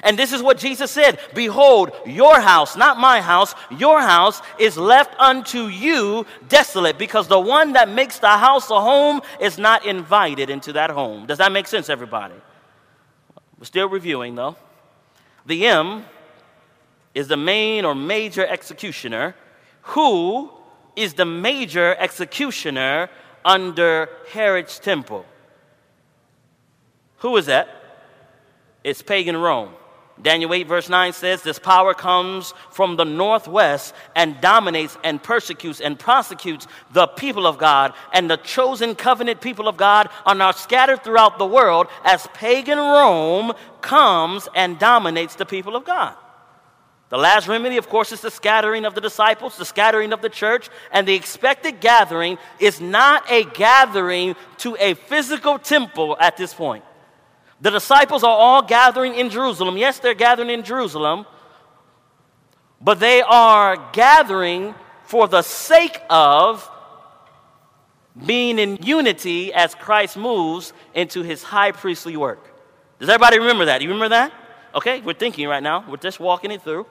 And 0.03 0.19
this 0.19 0.33
is 0.33 0.43
what 0.43 0.59
Jesus 0.59 0.91
said 0.91 1.19
Behold, 1.35 1.93
your 2.07 2.41
house, 2.41 2.77
not 2.77 2.99
my 2.99 3.21
house, 3.21 3.55
your 3.71 4.01
house 4.01 4.43
is 4.59 4.77
left 4.77 5.19
unto 5.19 5.67
you 5.67 6.27
desolate, 6.49 6.99
because 6.99 7.29
the 7.29 7.41
one 7.41 7.73
that 7.75 7.89
makes 7.89 8.19
the 8.19 8.29
house 8.29 8.71
a 8.71 8.81
home 8.81 9.21
is 9.41 9.59
not 9.59 9.87
invited 9.87 10.51
into 10.51 10.73
that 10.75 10.91
home. 10.91 11.27
Does 11.27 11.39
that 11.39 11.53
make 11.53 11.67
sense, 11.67 11.89
everybody? 11.89 12.35
We're 13.59 13.65
still 13.65 13.89
reviewing, 13.89 14.35
though. 14.35 14.57
The 15.47 15.67
M 15.67 16.05
is 17.15 17.29
the 17.29 17.37
main 17.37 17.85
or 17.85 17.95
major 17.95 18.45
executioner. 18.47 19.35
Who 19.95 20.51
is 20.95 21.15
the 21.15 21.25
major 21.25 21.95
executioner 21.99 23.09
under 23.45 24.11
Herod's 24.33 24.79
temple? 24.79 25.25
Who 27.19 27.35
is 27.39 27.47
that? 27.47 27.69
It's 28.87 29.03
pagan 29.03 29.37
Rome. 29.37 29.71
Daniel 30.23 30.55
8, 30.55 30.69
verse 30.69 30.89
9 30.89 31.13
says, 31.13 31.43
This 31.43 31.59
power 31.59 31.93
comes 31.93 32.55
from 32.71 32.95
the 32.95 33.03
northwest 33.05 33.93
and 34.15 34.41
dominates 34.41 34.97
and 35.03 35.21
persecutes 35.21 35.81
and 35.81 35.99
prosecutes 35.99 36.69
the 36.93 37.09
people 37.09 37.49
of 37.49 37.59
God, 37.59 37.95
and 38.13 38.31
the 38.31 38.37
chosen 38.37 38.95
covenant 38.95 39.41
people 39.41 39.67
of 39.67 39.77
God 39.77 40.09
are 40.25 40.37
now 40.37 40.53
scattered 40.53 41.03
throughout 41.03 41.37
the 41.39 41.45
world 41.45 41.89
as 42.05 42.29
pagan 42.35 42.79
Rome 42.79 43.55
comes 43.81 44.47
and 44.55 44.79
dominates 44.79 45.35
the 45.35 45.45
people 45.47 45.75
of 45.75 45.85
God. 45.85 46.15
The 47.09 47.19
last 47.19 47.49
remedy, 47.49 47.79
of 47.79 47.89
course, 47.89 48.13
is 48.13 48.21
the 48.21 48.31
scattering 48.31 48.85
of 48.85 48.95
the 48.95 49.01
disciples, 49.01 49.57
the 49.57 49.65
scattering 49.65 50.13
of 50.13 50.23
the 50.23 50.31
church, 50.31 50.71
and 50.93 51.09
the 51.09 51.15
expected 51.15 51.81
gathering 51.81 52.39
is 52.61 52.81
not 52.81 53.25
a 53.33 53.43
gathering 53.47 54.37
to 54.59 54.77
a 54.79 54.95
physical 54.95 55.59
temple 55.59 56.17
at 56.21 56.37
this 56.37 56.55
point. 56.55 56.85
The 57.61 57.71
disciples 57.71 58.23
are 58.23 58.37
all 58.37 58.63
gathering 58.63 59.15
in 59.15 59.31
Jerusalem. 59.31 59.77
Yes, 59.79 59.99
they're 59.99 60.15
gathering 60.15 60.51
in 60.51 60.63
Jerusalem, 60.63 61.27
but 62.81 63.01
they 63.01 63.23
are 63.23 63.77
gathering 63.93 64.75
for 65.05 65.27
the 65.27 65.43
sake 65.43 65.99
of 66.11 66.69
being 68.27 68.59
in 68.59 68.77
unity 68.83 69.53
as 69.53 69.75
Christ 69.75 70.17
moves 70.17 70.73
into 70.95 71.23
his 71.23 71.43
high 71.43 71.73
priestly 71.73 72.17
work. 72.17 72.41
Does 72.99 73.09
everybody 73.09 73.39
remember 73.39 73.67
that? 73.67 73.81
You 73.81 73.89
remember 73.89 74.11
that? 74.11 74.33
Okay, 74.75 75.01
we're 75.01 75.13
thinking 75.15 75.49
right 75.49 75.63
now, 75.63 75.85
we're 75.89 75.97
just 75.97 76.21
walking 76.21 76.51
it 76.51 76.63
through. 76.63 76.87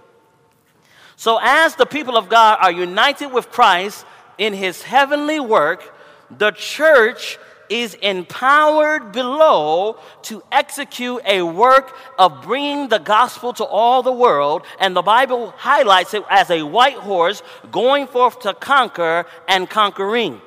So, 1.18 1.40
as 1.42 1.76
the 1.76 1.86
people 1.86 2.18
of 2.18 2.28
God 2.30 2.58
are 2.62 2.72
united 2.72 3.28
with 3.28 3.50
Christ 3.52 4.06
in 4.38 4.54
his 4.54 4.82
heavenly 4.82 5.40
work, 5.40 5.96
the 6.36 6.52
church 6.52 7.38
is 7.70 7.94
empowered 7.96 9.12
below 9.12 9.98
to 10.24 10.44
execute 10.52 11.22
a 11.26 11.42
work 11.42 11.96
of 12.18 12.42
bringing 12.42 12.90
the 12.90 12.98
gospel 12.98 13.54
to 13.54 13.64
all 13.64 14.04
the 14.04 14.12
world, 14.12 14.64
and 14.80 14.96
the 14.96 15.02
Bible 15.02 15.52
highlights 15.58 16.14
it 16.14 16.24
as 16.30 16.50
a 16.50 16.64
white 16.64 16.96
horse 16.98 17.42
going 17.72 18.08
forth 18.08 18.40
to 18.42 18.54
conquer 18.54 19.26
and 19.48 19.70
conquering. 19.70 20.42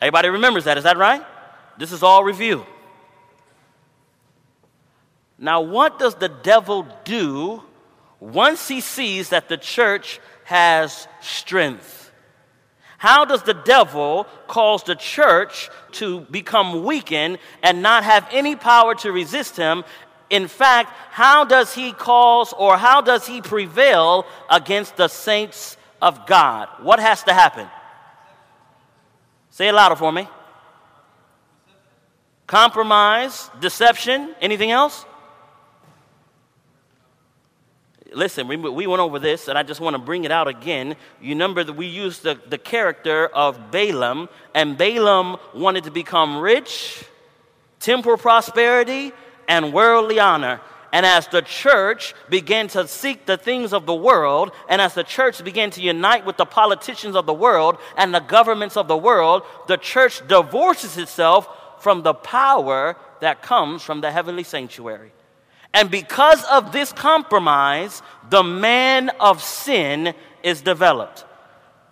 Everybody 0.00 0.28
remembers 0.28 0.64
that, 0.64 0.78
is 0.78 0.84
that 0.84 0.96
right? 0.96 1.22
This 1.78 1.92
is 1.92 2.02
all 2.02 2.24
review. 2.24 2.64
Now, 5.38 5.60
what 5.60 5.98
does 5.98 6.16
the 6.16 6.28
devil 6.28 6.86
do 7.04 7.62
once 8.18 8.66
he 8.66 8.80
sees 8.80 9.28
that 9.28 9.48
the 9.48 9.56
church 9.56 10.18
has 10.44 11.06
strength? 11.20 12.07
How 12.98 13.24
does 13.24 13.44
the 13.44 13.54
devil 13.54 14.26
cause 14.48 14.82
the 14.82 14.96
church 14.96 15.70
to 15.92 16.22
become 16.22 16.82
weakened 16.84 17.38
and 17.62 17.80
not 17.80 18.02
have 18.02 18.26
any 18.32 18.56
power 18.56 18.96
to 18.96 19.12
resist 19.12 19.56
him? 19.56 19.84
In 20.30 20.48
fact, 20.48 20.92
how 21.12 21.44
does 21.44 21.72
he 21.72 21.92
cause 21.92 22.52
or 22.52 22.76
how 22.76 23.00
does 23.00 23.24
he 23.24 23.40
prevail 23.40 24.26
against 24.50 24.96
the 24.96 25.06
saints 25.08 25.76
of 26.02 26.26
God? 26.26 26.68
What 26.82 26.98
has 26.98 27.22
to 27.22 27.32
happen? 27.32 27.68
Say 29.50 29.68
it 29.68 29.72
louder 29.72 29.94
for 29.96 30.10
me. 30.10 30.28
Compromise, 32.48 33.48
deception, 33.60 34.34
anything 34.40 34.72
else? 34.72 35.06
listen, 38.12 38.48
we, 38.48 38.56
we 38.56 38.86
went 38.86 39.00
over 39.00 39.18
this, 39.18 39.48
and 39.48 39.58
I 39.58 39.62
just 39.62 39.80
want 39.80 39.94
to 39.94 39.98
bring 39.98 40.24
it 40.24 40.30
out 40.30 40.48
again. 40.48 40.96
You 41.20 41.30
remember 41.30 41.64
that 41.64 41.72
we 41.74 41.86
used 41.86 42.22
the, 42.22 42.38
the 42.48 42.58
character 42.58 43.26
of 43.26 43.70
Balaam, 43.70 44.28
and 44.54 44.78
Balaam 44.78 45.36
wanted 45.54 45.84
to 45.84 45.90
become 45.90 46.38
rich, 46.38 47.04
temporal 47.80 48.16
prosperity, 48.18 49.12
and 49.46 49.72
worldly 49.72 50.18
honor. 50.18 50.60
And 50.90 51.04
as 51.04 51.28
the 51.28 51.42
church 51.42 52.14
began 52.30 52.68
to 52.68 52.88
seek 52.88 53.26
the 53.26 53.36
things 53.36 53.74
of 53.74 53.84
the 53.84 53.94
world, 53.94 54.52
and 54.70 54.80
as 54.80 54.94
the 54.94 55.04
church 55.04 55.42
began 55.44 55.70
to 55.72 55.82
unite 55.82 56.24
with 56.24 56.38
the 56.38 56.46
politicians 56.46 57.14
of 57.14 57.26
the 57.26 57.34
world 57.34 57.76
and 57.98 58.14
the 58.14 58.20
governments 58.20 58.74
of 58.76 58.88
the 58.88 58.96
world, 58.96 59.42
the 59.68 59.76
church 59.76 60.26
divorces 60.28 60.96
itself 60.96 61.46
from 61.80 62.02
the 62.02 62.14
power 62.14 62.96
that 63.20 63.42
comes 63.42 63.82
from 63.82 64.00
the 64.00 64.10
heavenly 64.10 64.44
sanctuary. 64.44 65.12
And 65.74 65.90
because 65.90 66.42
of 66.44 66.72
this 66.72 66.92
compromise, 66.92 68.02
the 68.30 68.42
man 68.42 69.10
of 69.20 69.42
sin 69.42 70.14
is 70.42 70.62
developed. 70.62 71.24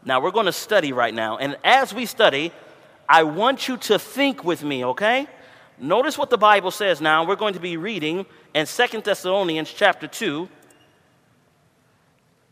Now, 0.04 0.20
we're 0.20 0.30
going 0.30 0.46
to 0.46 0.52
study 0.52 0.92
right 0.92 1.12
now. 1.12 1.36
And 1.36 1.56
as 1.64 1.92
we 1.92 2.06
study, 2.06 2.52
I 3.08 3.24
want 3.24 3.68
you 3.68 3.76
to 3.78 3.98
think 3.98 4.44
with 4.44 4.62
me, 4.62 4.84
okay? 4.84 5.26
Notice 5.78 6.16
what 6.16 6.30
the 6.30 6.38
Bible 6.38 6.70
says 6.70 7.00
now. 7.00 7.26
We're 7.26 7.36
going 7.36 7.54
to 7.54 7.60
be 7.60 7.76
reading 7.76 8.24
in 8.54 8.66
Second 8.66 9.04
Thessalonians 9.04 9.70
chapter 9.70 10.06
2 10.06 10.48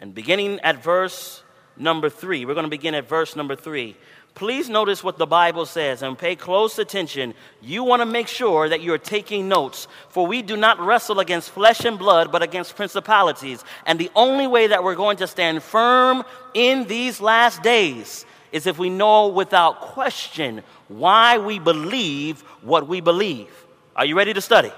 and 0.01 0.13
beginning 0.15 0.61
at 0.61 0.83
verse 0.83 1.43
number 1.77 2.11
3. 2.11 2.45
We're 2.45 2.55
going 2.55 2.65
to 2.65 2.71
begin 2.71 2.95
at 2.95 3.09
verse 3.09 3.35
number 3.35 3.57
3. 3.57 3.97
Please 4.35 4.69
notice 4.69 5.05
what 5.05 5.17
the 5.17 5.27
Bible 5.29 5.65
says 5.65 6.03
and 6.03 6.19
pay 6.19 6.35
close 6.35 6.81
attention. 6.81 7.35
You 7.61 7.85
want 7.85 8.01
to 8.03 8.07
make 8.07 8.27
sure 8.27 8.69
that 8.69 8.81
you're 8.81 8.99
taking 8.99 9.49
notes, 9.49 9.87
for 10.09 10.27
we 10.27 10.43
do 10.43 10.57
not 10.57 10.81
wrestle 10.81 11.21
against 11.21 11.51
flesh 11.51 11.85
and 11.85 11.97
blood, 11.97 12.33
but 12.33 12.43
against 12.43 12.75
principalities. 12.75 13.63
And 13.87 13.97
the 13.97 14.11
only 14.17 14.49
way 14.49 14.67
that 14.67 14.83
we're 14.83 14.97
going 14.97 15.19
to 15.19 15.29
stand 15.29 15.63
firm 15.63 16.25
in 16.53 16.85
these 16.89 17.21
last 17.21 17.63
days 17.63 18.27
is 18.51 18.67
if 18.67 18.77
we 18.77 18.91
know 18.91 19.29
without 19.29 19.81
question 19.81 20.63
why 20.89 21.39
we 21.39 21.61
believe 21.61 22.41
what 22.63 22.89
we 22.89 23.01
believe. 23.01 23.49
Are 23.95 24.05
you 24.05 24.17
ready 24.17 24.33
to 24.35 24.41
study? 24.41 24.73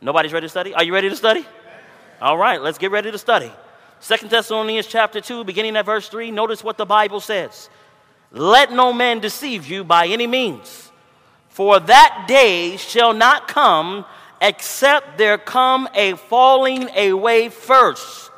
Nobody's 0.00 0.32
ready 0.32 0.44
to 0.44 0.48
study? 0.50 0.74
Are 0.74 0.84
you 0.84 0.94
ready 0.94 1.08
to 1.08 1.16
study? 1.16 1.44
All 2.22 2.38
right, 2.38 2.60
let's 2.60 2.78
get 2.78 2.92
ready 2.92 3.10
to 3.10 3.18
study. 3.18 3.50
Second 3.98 4.30
Thessalonians 4.30 4.86
chapter 4.86 5.20
2, 5.20 5.42
beginning 5.42 5.74
at 5.76 5.86
verse 5.86 6.08
3, 6.08 6.30
notice 6.30 6.62
what 6.62 6.76
the 6.78 6.86
Bible 6.86 7.18
says. 7.20 7.68
Let 8.34 8.72
no 8.72 8.92
man 8.92 9.20
deceive 9.20 9.66
you 9.68 9.84
by 9.84 10.08
any 10.08 10.26
means, 10.26 10.90
for 11.50 11.78
that 11.78 12.24
day 12.26 12.76
shall 12.76 13.12
not 13.12 13.46
come 13.46 14.04
except 14.42 15.18
there 15.18 15.38
come 15.38 15.88
a 15.94 16.14
falling 16.14 16.90
away 16.98 17.48
first, 17.48 18.32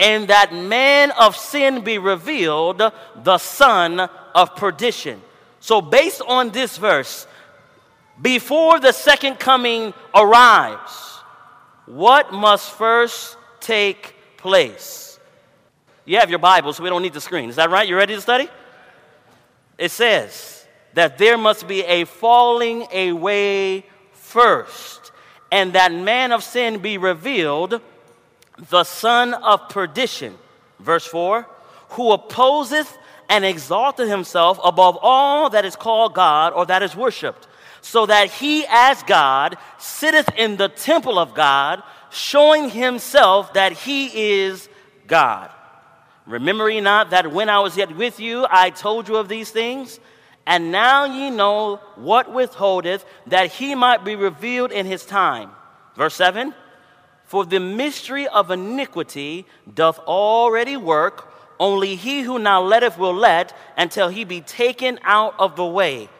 and 0.00 0.26
that 0.26 0.52
man 0.52 1.12
of 1.12 1.36
sin 1.36 1.84
be 1.84 1.98
revealed, 1.98 2.78
the 3.14 3.38
son 3.38 4.00
of 4.34 4.56
perdition. 4.56 5.22
So, 5.60 5.80
based 5.80 6.20
on 6.26 6.50
this 6.50 6.76
verse, 6.76 7.24
before 8.20 8.80
the 8.80 8.90
second 8.92 9.36
coming 9.38 9.94
arrives, 10.16 11.14
what 11.86 12.32
must 12.32 12.72
first 12.72 13.36
take 13.60 14.16
place? 14.36 15.20
You 16.04 16.18
have 16.18 16.28
your 16.28 16.38
Bible, 16.40 16.72
so 16.72 16.82
we 16.82 16.88
don't 16.88 17.02
need 17.02 17.12
the 17.12 17.20
screen. 17.20 17.48
Is 17.50 17.56
that 17.56 17.70
right? 17.70 17.86
You 17.88 17.96
ready 17.96 18.16
to 18.16 18.20
study? 18.20 18.48
it 19.78 19.90
says 19.92 20.66
that 20.94 21.16
there 21.18 21.38
must 21.38 21.68
be 21.68 21.82
a 21.82 22.04
falling 22.04 22.84
away 22.92 23.86
first, 24.12 25.12
and 25.50 25.72
that 25.74 25.92
man 25.92 26.32
of 26.32 26.42
sin 26.42 26.80
be 26.80 26.98
revealed, 26.98 27.80
the 28.68 28.84
son 28.84 29.32
of 29.32 29.68
perdition. 29.68 30.36
Verse 30.80 31.06
4 31.06 31.46
Who 31.90 32.10
opposeth 32.12 32.96
and 33.28 33.44
exalteth 33.44 34.08
himself 34.08 34.58
above 34.64 34.98
all 35.00 35.50
that 35.50 35.64
is 35.64 35.76
called 35.76 36.14
God 36.14 36.52
or 36.52 36.66
that 36.66 36.82
is 36.82 36.96
worshiped, 36.96 37.46
so 37.80 38.04
that 38.06 38.30
he 38.32 38.66
as 38.68 39.02
God 39.04 39.56
sitteth 39.78 40.28
in 40.36 40.56
the 40.56 40.68
temple 40.68 41.18
of 41.20 41.34
God, 41.34 41.82
showing 42.10 42.68
himself 42.70 43.54
that 43.54 43.72
he 43.72 44.32
is 44.40 44.68
God. 45.06 45.50
Remember 46.28 46.68
ye 46.68 46.82
not 46.82 47.10
that 47.10 47.32
when 47.32 47.48
I 47.48 47.60
was 47.60 47.74
yet 47.74 47.96
with 47.96 48.20
you, 48.20 48.46
I 48.50 48.68
told 48.68 49.08
you 49.08 49.16
of 49.16 49.28
these 49.30 49.50
things? 49.50 49.98
And 50.46 50.70
now 50.70 51.06
ye 51.06 51.30
know 51.30 51.76
what 51.96 52.30
withholdeth, 52.32 53.02
that 53.28 53.50
he 53.50 53.74
might 53.74 54.04
be 54.04 54.14
revealed 54.14 54.70
in 54.70 54.84
his 54.84 55.06
time. 55.06 55.50
Verse 55.96 56.14
7 56.14 56.54
For 57.24 57.46
the 57.46 57.60
mystery 57.60 58.28
of 58.28 58.50
iniquity 58.50 59.46
doth 59.74 59.98
already 60.00 60.76
work, 60.76 61.32
only 61.58 61.96
he 61.96 62.20
who 62.20 62.38
now 62.38 62.60
letteth 62.60 62.98
will 62.98 63.14
let 63.14 63.56
until 63.78 64.08
he 64.08 64.24
be 64.24 64.42
taken 64.42 65.00
out 65.04 65.34
of 65.38 65.56
the 65.56 65.64
way. 65.64 66.10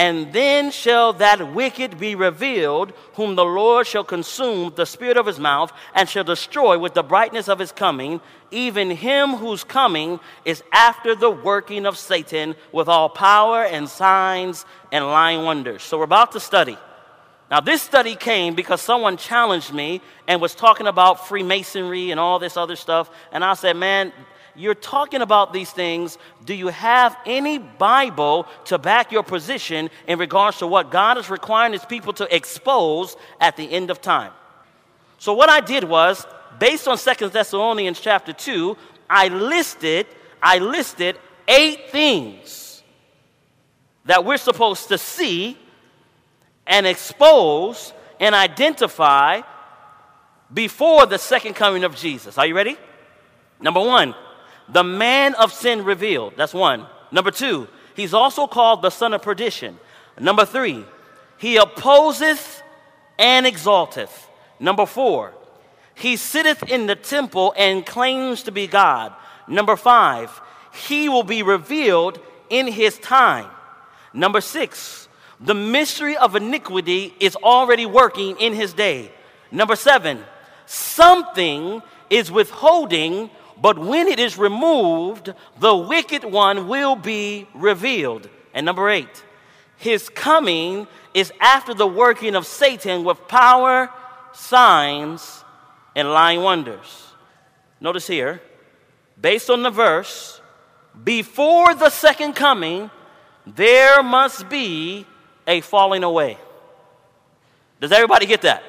And 0.00 0.32
then 0.32 0.70
shall 0.70 1.12
that 1.12 1.52
wicked 1.52 2.00
be 2.00 2.14
revealed, 2.14 2.94
whom 3.16 3.34
the 3.34 3.44
Lord 3.44 3.86
shall 3.86 4.02
consume 4.02 4.64
with 4.64 4.76
the 4.76 4.86
spirit 4.86 5.18
of 5.18 5.26
his 5.26 5.38
mouth, 5.38 5.70
and 5.94 6.08
shall 6.08 6.24
destroy 6.24 6.78
with 6.78 6.94
the 6.94 7.02
brightness 7.02 7.48
of 7.50 7.58
his 7.58 7.70
coming, 7.70 8.22
even 8.50 8.90
him 8.90 9.32
whose 9.34 9.62
coming 9.62 10.18
is 10.46 10.62
after 10.72 11.14
the 11.14 11.28
working 11.28 11.84
of 11.84 11.98
Satan 11.98 12.56
with 12.72 12.88
all 12.88 13.10
power 13.10 13.62
and 13.62 13.86
signs 13.90 14.64
and 14.90 15.04
lying 15.04 15.44
wonders. 15.44 15.82
So 15.82 15.98
we're 15.98 16.04
about 16.04 16.32
to 16.32 16.40
study. 16.40 16.78
Now, 17.50 17.60
this 17.60 17.82
study 17.82 18.16
came 18.16 18.54
because 18.54 18.80
someone 18.80 19.18
challenged 19.18 19.70
me 19.74 20.00
and 20.26 20.40
was 20.40 20.54
talking 20.54 20.86
about 20.86 21.28
Freemasonry 21.28 22.10
and 22.10 22.18
all 22.18 22.38
this 22.38 22.56
other 22.56 22.76
stuff. 22.76 23.10
And 23.32 23.44
I 23.44 23.52
said, 23.52 23.76
Man, 23.76 24.14
you're 24.56 24.74
talking 24.74 25.22
about 25.22 25.52
these 25.52 25.70
things. 25.70 26.18
Do 26.44 26.54
you 26.54 26.68
have 26.68 27.16
any 27.26 27.58
Bible 27.58 28.46
to 28.66 28.78
back 28.78 29.12
your 29.12 29.22
position 29.22 29.90
in 30.06 30.18
regards 30.18 30.58
to 30.58 30.66
what 30.66 30.90
God 30.90 31.18
is 31.18 31.30
requiring 31.30 31.72
his 31.72 31.84
people 31.84 32.12
to 32.14 32.34
expose 32.34 33.16
at 33.40 33.56
the 33.56 33.70
end 33.70 33.90
of 33.90 34.00
time? 34.00 34.32
So 35.18 35.34
what 35.34 35.48
I 35.48 35.60
did 35.60 35.84
was, 35.84 36.26
based 36.58 36.88
on 36.88 36.98
2 36.98 37.28
Thessalonians 37.28 38.00
chapter 38.00 38.32
2, 38.32 38.76
I 39.08 39.28
listed, 39.28 40.06
I 40.42 40.58
listed 40.58 41.18
eight 41.46 41.90
things 41.90 42.82
that 44.06 44.24
we're 44.24 44.38
supposed 44.38 44.88
to 44.88 44.98
see 44.98 45.56
and 46.66 46.86
expose 46.86 47.92
and 48.18 48.34
identify 48.34 49.42
before 50.52 51.06
the 51.06 51.18
second 51.18 51.54
coming 51.54 51.84
of 51.84 51.94
Jesus. 51.94 52.36
Are 52.38 52.46
you 52.46 52.56
ready? 52.56 52.76
Number 53.60 53.80
one, 53.80 54.14
the 54.72 54.84
man 54.84 55.34
of 55.34 55.52
sin 55.52 55.84
revealed. 55.84 56.34
That's 56.36 56.54
one. 56.54 56.86
Number 57.10 57.30
two, 57.30 57.66
he's 57.96 58.14
also 58.14 58.46
called 58.46 58.82
the 58.82 58.90
son 58.90 59.12
of 59.14 59.22
perdition. 59.22 59.78
Number 60.18 60.44
three, 60.44 60.84
he 61.38 61.56
opposeth 61.56 62.62
and 63.18 63.46
exalteth. 63.46 64.28
Number 64.60 64.86
four, 64.86 65.32
he 65.94 66.16
sitteth 66.16 66.62
in 66.70 66.86
the 66.86 66.94
temple 66.96 67.52
and 67.56 67.84
claims 67.84 68.44
to 68.44 68.52
be 68.52 68.66
God. 68.66 69.12
Number 69.48 69.76
five, 69.76 70.40
he 70.86 71.08
will 71.08 71.22
be 71.24 71.42
revealed 71.42 72.20
in 72.48 72.66
his 72.68 72.96
time. 72.98 73.50
Number 74.14 74.40
six, 74.40 75.08
the 75.40 75.54
mystery 75.54 76.16
of 76.16 76.36
iniquity 76.36 77.14
is 77.18 77.34
already 77.36 77.86
working 77.86 78.36
in 78.36 78.52
his 78.52 78.72
day. 78.72 79.10
Number 79.50 79.74
seven, 79.74 80.22
something 80.66 81.82
is 82.08 82.30
withholding 82.30 83.30
but 83.60 83.78
when 83.78 84.08
it 84.08 84.18
is 84.18 84.38
removed, 84.38 85.34
the 85.58 85.76
wicked 85.76 86.24
one 86.24 86.66
will 86.68 86.96
be 86.96 87.46
revealed. 87.54 88.28
And 88.54 88.64
number 88.64 88.88
eight, 88.88 89.22
his 89.76 90.08
coming 90.08 90.88
is 91.12 91.30
after 91.40 91.74
the 91.74 91.86
working 91.86 92.34
of 92.36 92.46
Satan 92.46 93.04
with 93.04 93.28
power, 93.28 93.90
signs, 94.32 95.44
and 95.94 96.10
lying 96.10 96.40
wonders. 96.42 97.06
Notice 97.80 98.06
here, 98.06 98.40
based 99.20 99.50
on 99.50 99.62
the 99.62 99.70
verse, 99.70 100.40
before 101.04 101.74
the 101.74 101.90
second 101.90 102.34
coming, 102.34 102.90
there 103.46 104.02
must 104.02 104.48
be 104.48 105.04
a 105.46 105.60
falling 105.60 106.02
away. 106.04 106.38
Does 107.80 107.92
everybody 107.92 108.26
get 108.26 108.42
that? 108.42 108.62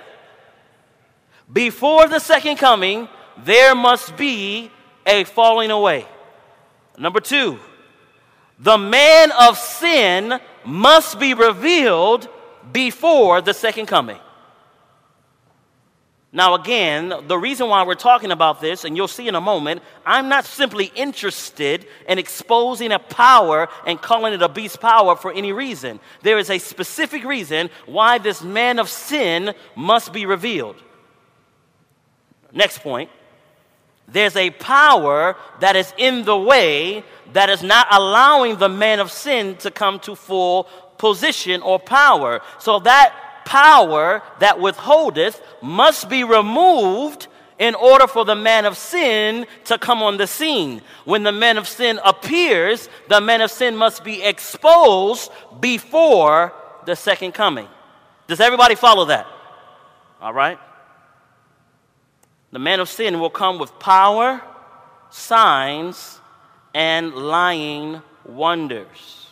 Before 1.51 2.07
the 2.07 2.19
second 2.19 2.57
coming, 2.57 3.07
there 3.45 3.73
must 3.75 4.17
be 4.17 4.71
a 5.05 5.23
falling 5.23 5.71
away. 5.71 6.05
Number 6.97 7.19
two, 7.19 7.59
the 8.59 8.77
man 8.77 9.31
of 9.31 9.57
sin 9.57 10.39
must 10.65 11.19
be 11.19 11.33
revealed 11.33 12.27
before 12.71 13.41
the 13.41 13.53
second 13.53 13.87
coming. 13.87 14.19
Now, 16.33 16.53
again, 16.53 17.13
the 17.27 17.37
reason 17.37 17.67
why 17.67 17.83
we're 17.83 17.95
talking 17.95 18.31
about 18.31 18.61
this, 18.61 18.85
and 18.85 18.95
you'll 18.95 19.09
see 19.09 19.27
in 19.27 19.35
a 19.35 19.41
moment, 19.41 19.81
I'm 20.05 20.29
not 20.29 20.45
simply 20.45 20.85
interested 20.95 21.85
in 22.07 22.19
exposing 22.19 22.93
a 22.93 22.99
power 22.99 23.67
and 23.85 24.01
calling 24.01 24.33
it 24.33 24.41
a 24.41 24.47
beast 24.47 24.79
power 24.79 25.17
for 25.17 25.33
any 25.33 25.51
reason. 25.51 25.99
There 26.21 26.37
is 26.37 26.49
a 26.49 26.57
specific 26.57 27.25
reason 27.25 27.69
why 27.85 28.17
this 28.17 28.41
man 28.43 28.79
of 28.79 28.87
sin 28.87 29.53
must 29.75 30.13
be 30.13 30.25
revealed. 30.25 30.81
Next 32.53 32.77
point 32.77 33.09
there's 34.07 34.35
a 34.35 34.49
power 34.51 35.35
that 35.59 35.75
is 35.75 35.93
in 35.97 36.25
the 36.25 36.37
way 36.37 37.03
that 37.33 37.49
is 37.49 37.63
not 37.63 37.87
allowing 37.91 38.57
the 38.57 38.69
man 38.69 38.99
of 38.99 39.11
sin 39.11 39.55
to 39.57 39.71
come 39.71 39.99
to 40.01 40.15
full 40.15 40.67
position 40.97 41.61
or 41.61 41.79
power. 41.79 42.41
So 42.59 42.79
that 42.79 43.13
power 43.45 44.21
that 44.39 44.59
withholdeth 44.59 45.41
must 45.61 46.09
be 46.09 46.23
removed 46.23 47.27
in 47.57 47.75
order 47.75 48.07
for 48.07 48.25
the 48.25 48.35
man 48.35 48.65
of 48.65 48.75
sin 48.75 49.45
to 49.65 49.77
come 49.77 50.01
on 50.03 50.17
the 50.17 50.25
scene. 50.27 50.81
When 51.05 51.23
the 51.23 51.31
man 51.31 51.57
of 51.57 51.67
sin 51.67 51.99
appears, 52.03 52.89
the 53.07 53.21
man 53.21 53.39
of 53.41 53.51
sin 53.51 53.75
must 53.75 54.03
be 54.03 54.23
exposed 54.23 55.31
before 55.59 56.53
the 56.85 56.95
second 56.95 57.33
coming. 57.33 57.67
Does 58.27 58.39
everybody 58.41 58.75
follow 58.75 59.05
that? 59.05 59.27
All 60.21 60.33
right? 60.33 60.57
The 62.51 62.59
man 62.59 62.81
of 62.81 62.89
sin 62.89 63.19
will 63.21 63.29
come 63.29 63.59
with 63.59 63.79
power, 63.79 64.41
signs, 65.09 66.19
and 66.73 67.13
lying 67.15 68.01
wonders. 68.25 69.27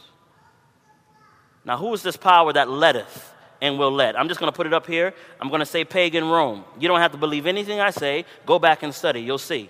Now, 1.66 1.78
who 1.78 1.94
is 1.94 2.02
this 2.02 2.16
power 2.16 2.52
that 2.54 2.70
letteth 2.70 3.34
and 3.62 3.78
will 3.78 3.92
let? 3.92 4.18
I'm 4.18 4.30
just 4.30 4.40
going 4.40 4.52
to 4.52 4.56
put 4.56 4.68
it 4.68 4.74
up 4.74 4.88
here. 4.88 5.14
I'm 5.42 5.50
going 5.50 5.60
to 5.60 5.66
say 5.66 5.84
pagan 5.84 6.30
Rome. 6.30 6.64
You 6.80 6.88
don't 6.88 7.00
have 7.02 7.12
to 7.12 7.18
believe 7.18 7.46
anything 7.46 7.82
I 7.82 7.90
say. 7.90 8.24
Go 8.46 8.58
back 8.58 8.84
and 8.84 8.96
study. 8.96 9.20
You'll 9.22 9.38
see. 9.38 9.70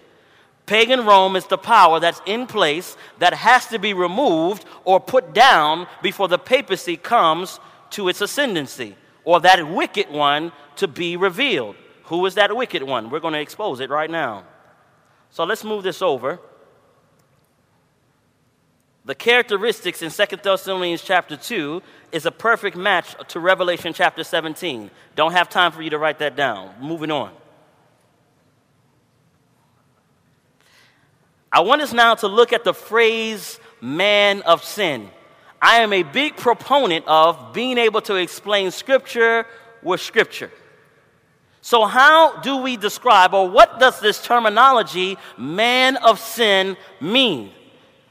Pagan 0.68 1.04
Rome 1.06 1.36
is 1.36 1.48
the 1.48 1.58
power 1.58 2.00
that's 2.00 2.22
in 2.28 2.46
place 2.46 2.96
that 3.18 3.34
has 3.34 3.66
to 3.68 3.80
be 3.80 3.96
removed 3.96 4.66
or 4.86 5.00
put 5.00 5.34
down 5.34 5.88
before 6.04 6.28
the 6.28 6.38
papacy 6.38 6.96
comes 6.96 7.60
to 7.90 8.08
its 8.08 8.22
ascendancy 8.22 8.96
or 9.26 9.40
that 9.42 9.68
wicked 9.68 10.12
one 10.12 10.52
to 10.76 10.88
be 10.88 11.18
revealed. 11.18 11.76
Who 12.10 12.26
is 12.26 12.36
that 12.36 12.56
wicked 12.56 12.82
one? 12.82 13.12
We're 13.12 13.20
going 13.20 13.36
to 13.36 13.40
expose 13.40 13.80
it 13.82 13.92
right 13.92 14.10
now. 14.10 14.44
So 15.30 15.44
let's 15.44 15.64
move 15.64 15.84
this 15.84 16.02
over. 16.02 16.40
The 19.06 19.14
characteristics 19.14 20.02
in 20.02 20.10
2 20.10 20.38
Thessalonians 20.38 21.04
chapter 21.04 21.38
2 21.38 21.84
is 22.12 22.26
a 22.26 22.32
perfect 22.32 22.76
match 22.76 23.16
to 23.30 23.40
Revelation 23.40 23.94
chapter 23.94 24.24
17. 24.24 24.90
Don't 25.16 25.34
have 25.34 25.50
time 25.50 25.72
for 25.72 25.84
you 25.84 25.92
to 25.92 26.00
write 26.00 26.18
that 26.18 26.36
down. 26.36 26.74
Moving 26.82 27.12
on. 27.12 27.32
I 31.52 31.60
want 31.62 31.84
us 31.84 31.94
now 31.94 32.16
to 32.16 32.28
look 32.28 32.54
at 32.54 32.64
the 32.64 32.74
phrase 32.74 33.60
man 33.82 34.42
of 34.42 34.64
sin. 34.64 35.10
I 35.62 35.78
am 35.82 35.94
a 35.94 36.02
big 36.02 36.38
proponent 36.38 37.06
of 37.08 37.54
being 37.54 37.78
able 37.78 38.02
to 38.02 38.16
explain 38.16 38.72
scripture 38.72 39.46
with 39.84 40.02
scripture. 40.02 40.50
So, 41.62 41.86
how 41.86 42.38
do 42.40 42.58
we 42.58 42.78
describe, 42.78 43.34
or 43.34 43.50
what 43.50 43.80
does 43.80 44.00
this 44.00 44.22
terminology, 44.22 45.18
man 45.38 45.98
of 45.98 46.20
sin, 46.20 46.78
mean? 47.02 47.52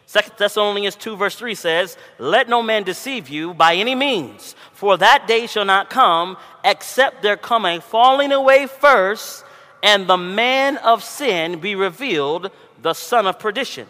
2 0.06 0.20
Thessalonians 0.36 0.96
2, 0.96 1.16
verse 1.16 1.34
3 1.36 1.54
says, 1.54 1.96
Let 2.18 2.48
no 2.48 2.62
man 2.62 2.82
deceive 2.82 3.28
you 3.28 3.54
by 3.54 3.74
any 3.76 3.94
means, 3.94 4.54
for 4.72 4.96
that 4.98 5.26
day 5.26 5.46
shall 5.46 5.64
not 5.64 5.88
come 5.90 6.36
except 6.64 7.22
there 7.22 7.36
come 7.36 7.64
a 7.64 7.80
falling 7.80 8.32
away 8.32 8.66
first, 8.66 9.44
and 9.82 10.06
the 10.06 10.16
man 10.16 10.76
of 10.78 11.02
sin 11.02 11.58
be 11.60 11.74
revealed, 11.74 12.50
the 12.82 12.92
son 12.94 13.26
of 13.26 13.38
perdition. 13.38 13.86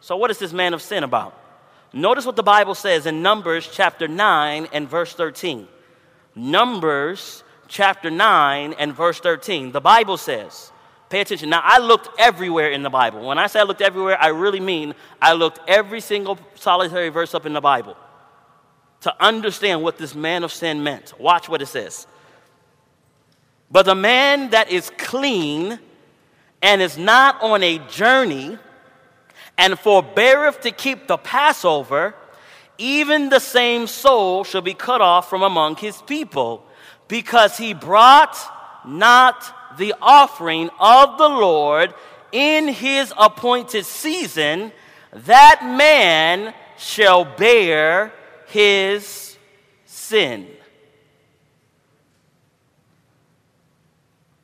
So, 0.00 0.16
what 0.16 0.30
is 0.30 0.38
this 0.38 0.52
man 0.52 0.72
of 0.72 0.82
sin 0.82 1.02
about? 1.02 1.36
Notice 1.92 2.24
what 2.26 2.36
the 2.36 2.42
Bible 2.44 2.76
says 2.76 3.06
in 3.06 3.22
Numbers 3.22 3.68
chapter 3.72 4.06
9 4.06 4.68
and 4.72 4.88
verse 4.88 5.12
13. 5.14 5.66
Numbers 6.36 7.42
chapter 7.70 8.10
9 8.10 8.74
and 8.78 8.92
verse 8.92 9.18
13. 9.20 9.72
The 9.72 9.80
Bible 9.80 10.18
says, 10.18 10.70
pay 11.08 11.22
attention. 11.22 11.48
Now, 11.48 11.62
I 11.64 11.78
looked 11.78 12.08
everywhere 12.20 12.70
in 12.70 12.82
the 12.82 12.90
Bible. 12.90 13.24
When 13.26 13.38
I 13.38 13.46
say 13.46 13.60
I 13.60 13.62
looked 13.62 13.80
everywhere, 13.80 14.20
I 14.20 14.28
really 14.28 14.60
mean 14.60 14.94
I 15.22 15.32
looked 15.32 15.60
every 15.66 16.00
single 16.00 16.38
solitary 16.56 17.08
verse 17.08 17.34
up 17.34 17.46
in 17.46 17.54
the 17.54 17.60
Bible 17.60 17.96
to 19.02 19.24
understand 19.24 19.82
what 19.82 19.96
this 19.96 20.14
man 20.14 20.44
of 20.44 20.52
sin 20.52 20.82
meant. 20.82 21.18
Watch 21.18 21.48
what 21.48 21.62
it 21.62 21.66
says. 21.66 22.06
But 23.70 23.86
the 23.86 23.94
man 23.94 24.50
that 24.50 24.70
is 24.70 24.90
clean 24.98 25.78
and 26.60 26.82
is 26.82 26.98
not 26.98 27.40
on 27.40 27.62
a 27.62 27.78
journey 27.88 28.58
and 29.56 29.78
forbeareth 29.78 30.60
to 30.62 30.70
keep 30.72 31.06
the 31.06 31.16
Passover, 31.16 32.14
even 32.78 33.28
the 33.28 33.38
same 33.38 33.86
soul 33.86 34.42
shall 34.44 34.60
be 34.60 34.74
cut 34.74 35.00
off 35.00 35.30
from 35.30 35.42
among 35.42 35.76
his 35.76 36.02
people 36.02 36.66
because 37.10 37.58
he 37.58 37.74
brought 37.74 38.34
not 38.86 39.52
the 39.76 39.94
offering 40.00 40.70
of 40.78 41.18
the 41.18 41.28
Lord 41.28 41.92
in 42.32 42.68
his 42.68 43.12
appointed 43.18 43.84
season, 43.84 44.72
that 45.12 45.60
man 45.64 46.54
shall 46.78 47.24
bear 47.24 48.12
his 48.46 49.36
sin. 49.84 50.46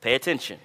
Pay 0.00 0.14
attention. 0.14 0.58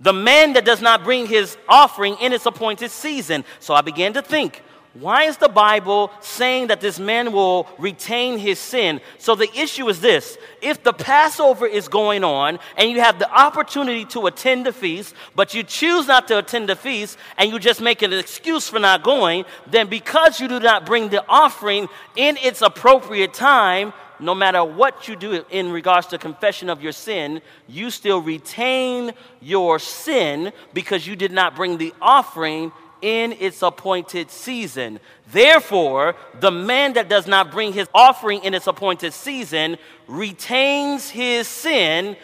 The 0.00 0.12
man 0.12 0.52
that 0.52 0.64
does 0.64 0.82
not 0.82 1.02
bring 1.04 1.26
his 1.26 1.56
offering 1.68 2.16
in 2.20 2.32
its 2.32 2.46
appointed 2.46 2.90
season. 2.90 3.44
So 3.58 3.74
I 3.74 3.80
began 3.80 4.12
to 4.14 4.22
think 4.22 4.62
why 5.00 5.24
is 5.24 5.36
the 5.36 5.48
Bible 5.48 6.10
saying 6.20 6.68
that 6.68 6.80
this 6.80 6.98
man 6.98 7.30
will 7.32 7.68
retain 7.78 8.36
his 8.36 8.58
sin? 8.58 9.00
So 9.18 9.36
the 9.36 9.48
issue 9.58 9.88
is 9.88 10.00
this 10.00 10.36
if 10.60 10.82
the 10.82 10.92
Passover 10.92 11.66
is 11.66 11.86
going 11.86 12.24
on 12.24 12.58
and 12.76 12.90
you 12.90 13.00
have 13.00 13.18
the 13.20 13.30
opportunity 13.30 14.04
to 14.06 14.26
attend 14.26 14.66
the 14.66 14.72
feast, 14.72 15.14
but 15.36 15.54
you 15.54 15.62
choose 15.62 16.08
not 16.08 16.26
to 16.28 16.38
attend 16.38 16.68
the 16.68 16.74
feast 16.74 17.16
and 17.36 17.50
you 17.50 17.60
just 17.60 17.80
make 17.80 18.02
an 18.02 18.12
excuse 18.12 18.68
for 18.68 18.80
not 18.80 19.04
going, 19.04 19.44
then 19.68 19.86
because 19.88 20.40
you 20.40 20.48
do 20.48 20.58
not 20.58 20.84
bring 20.84 21.10
the 21.10 21.24
offering 21.28 21.88
in 22.16 22.36
its 22.38 22.60
appropriate 22.60 23.32
time, 23.32 23.92
no 24.18 24.34
matter 24.34 24.64
what 24.64 25.06
you 25.06 25.14
do 25.14 25.44
in 25.50 25.70
regards 25.70 26.08
to 26.08 26.18
confession 26.18 26.68
of 26.68 26.82
your 26.82 26.90
sin, 26.92 27.40
you 27.68 27.88
still 27.90 28.18
retain 28.20 29.12
your 29.40 29.78
sin 29.78 30.52
because 30.74 31.06
you 31.06 31.14
did 31.14 31.30
not 31.30 31.54
bring 31.54 31.78
the 31.78 31.94
offering 32.02 32.72
in 33.02 33.32
its 33.32 33.62
appointed 33.62 34.30
season. 34.30 35.00
Therefore, 35.30 36.16
the 36.40 36.50
man 36.50 36.94
that 36.94 37.08
does 37.08 37.26
not 37.26 37.50
bring 37.52 37.72
his 37.72 37.88
offering 37.94 38.42
in 38.44 38.54
its 38.54 38.66
appointed 38.66 39.12
season 39.12 39.76
retains 40.06 41.08
his 41.10 41.46
sin, 41.48 42.16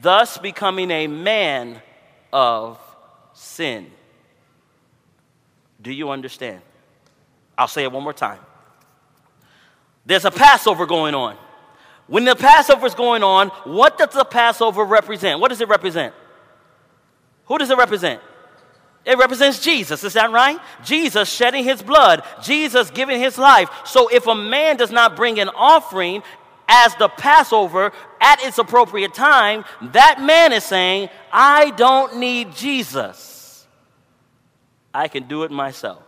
thus 0.00 0.38
becoming 0.38 0.90
a 0.90 1.06
man 1.06 1.80
of 2.32 2.78
sin. 3.32 3.90
Do 5.80 5.92
you 5.92 6.10
understand? 6.10 6.60
I'll 7.58 7.68
say 7.68 7.84
it 7.84 7.92
one 7.92 8.02
more 8.02 8.12
time. 8.12 8.40
There's 10.04 10.24
a 10.24 10.30
Passover 10.30 10.86
going 10.86 11.14
on. 11.14 11.36
When 12.06 12.24
the 12.24 12.36
Passover 12.36 12.86
is 12.86 12.94
going 12.94 13.24
on, 13.24 13.48
what 13.64 13.98
does 13.98 14.10
the 14.10 14.24
Passover 14.24 14.84
represent? 14.84 15.40
What 15.40 15.48
does 15.48 15.60
it 15.60 15.68
represent? 15.68 16.14
Who 17.46 17.58
does 17.58 17.70
it 17.70 17.76
represent? 17.76 18.20
It 19.06 19.16
represents 19.18 19.60
Jesus, 19.60 20.02
is 20.02 20.14
that 20.14 20.32
right? 20.32 20.58
Jesus 20.84 21.30
shedding 21.30 21.62
his 21.62 21.80
blood, 21.80 22.24
Jesus 22.42 22.90
giving 22.90 23.20
his 23.20 23.38
life. 23.38 23.70
So 23.84 24.08
if 24.08 24.26
a 24.26 24.34
man 24.34 24.76
does 24.76 24.90
not 24.90 25.14
bring 25.14 25.38
an 25.38 25.48
offering 25.54 26.24
as 26.68 26.92
the 26.96 27.08
Passover 27.08 27.92
at 28.20 28.42
its 28.42 28.58
appropriate 28.58 29.14
time, 29.14 29.64
that 29.80 30.20
man 30.20 30.52
is 30.52 30.64
saying, 30.64 31.08
I 31.32 31.70
don't 31.70 32.16
need 32.16 32.52
Jesus. 32.56 33.64
I 34.92 35.06
can 35.06 35.28
do 35.28 35.44
it 35.44 35.52
myself. 35.52 36.02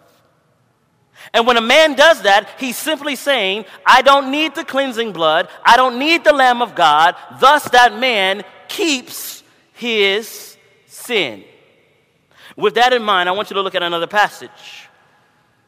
And 1.33 1.47
when 1.47 1.57
a 1.57 1.61
man 1.61 1.95
does 1.95 2.23
that, 2.23 2.49
he's 2.59 2.77
simply 2.77 3.15
saying, 3.15 3.65
I 3.87 4.03
don't 4.03 4.33
need 4.33 4.57
the 4.57 4.65
cleansing 4.65 5.13
blood, 5.13 5.49
I 5.65 5.77
don't 5.77 6.01
need 6.01 6.25
the 6.25 6.33
Lamb 6.33 6.63
of 6.63 6.75
God. 6.75 7.15
Thus, 7.39 7.65
that 7.71 7.97
man 7.99 8.43
keeps 8.67 9.45
his 9.75 10.57
sin. 10.87 11.45
With 12.59 12.75
that 12.75 12.92
in 12.92 13.05
mind, 13.05 13.29
I 13.29 13.33
want 13.33 13.51
you 13.51 13.55
to 13.55 13.62
look 13.62 13.77
at 13.77 13.85
another 13.85 14.09
passage. 14.09 14.88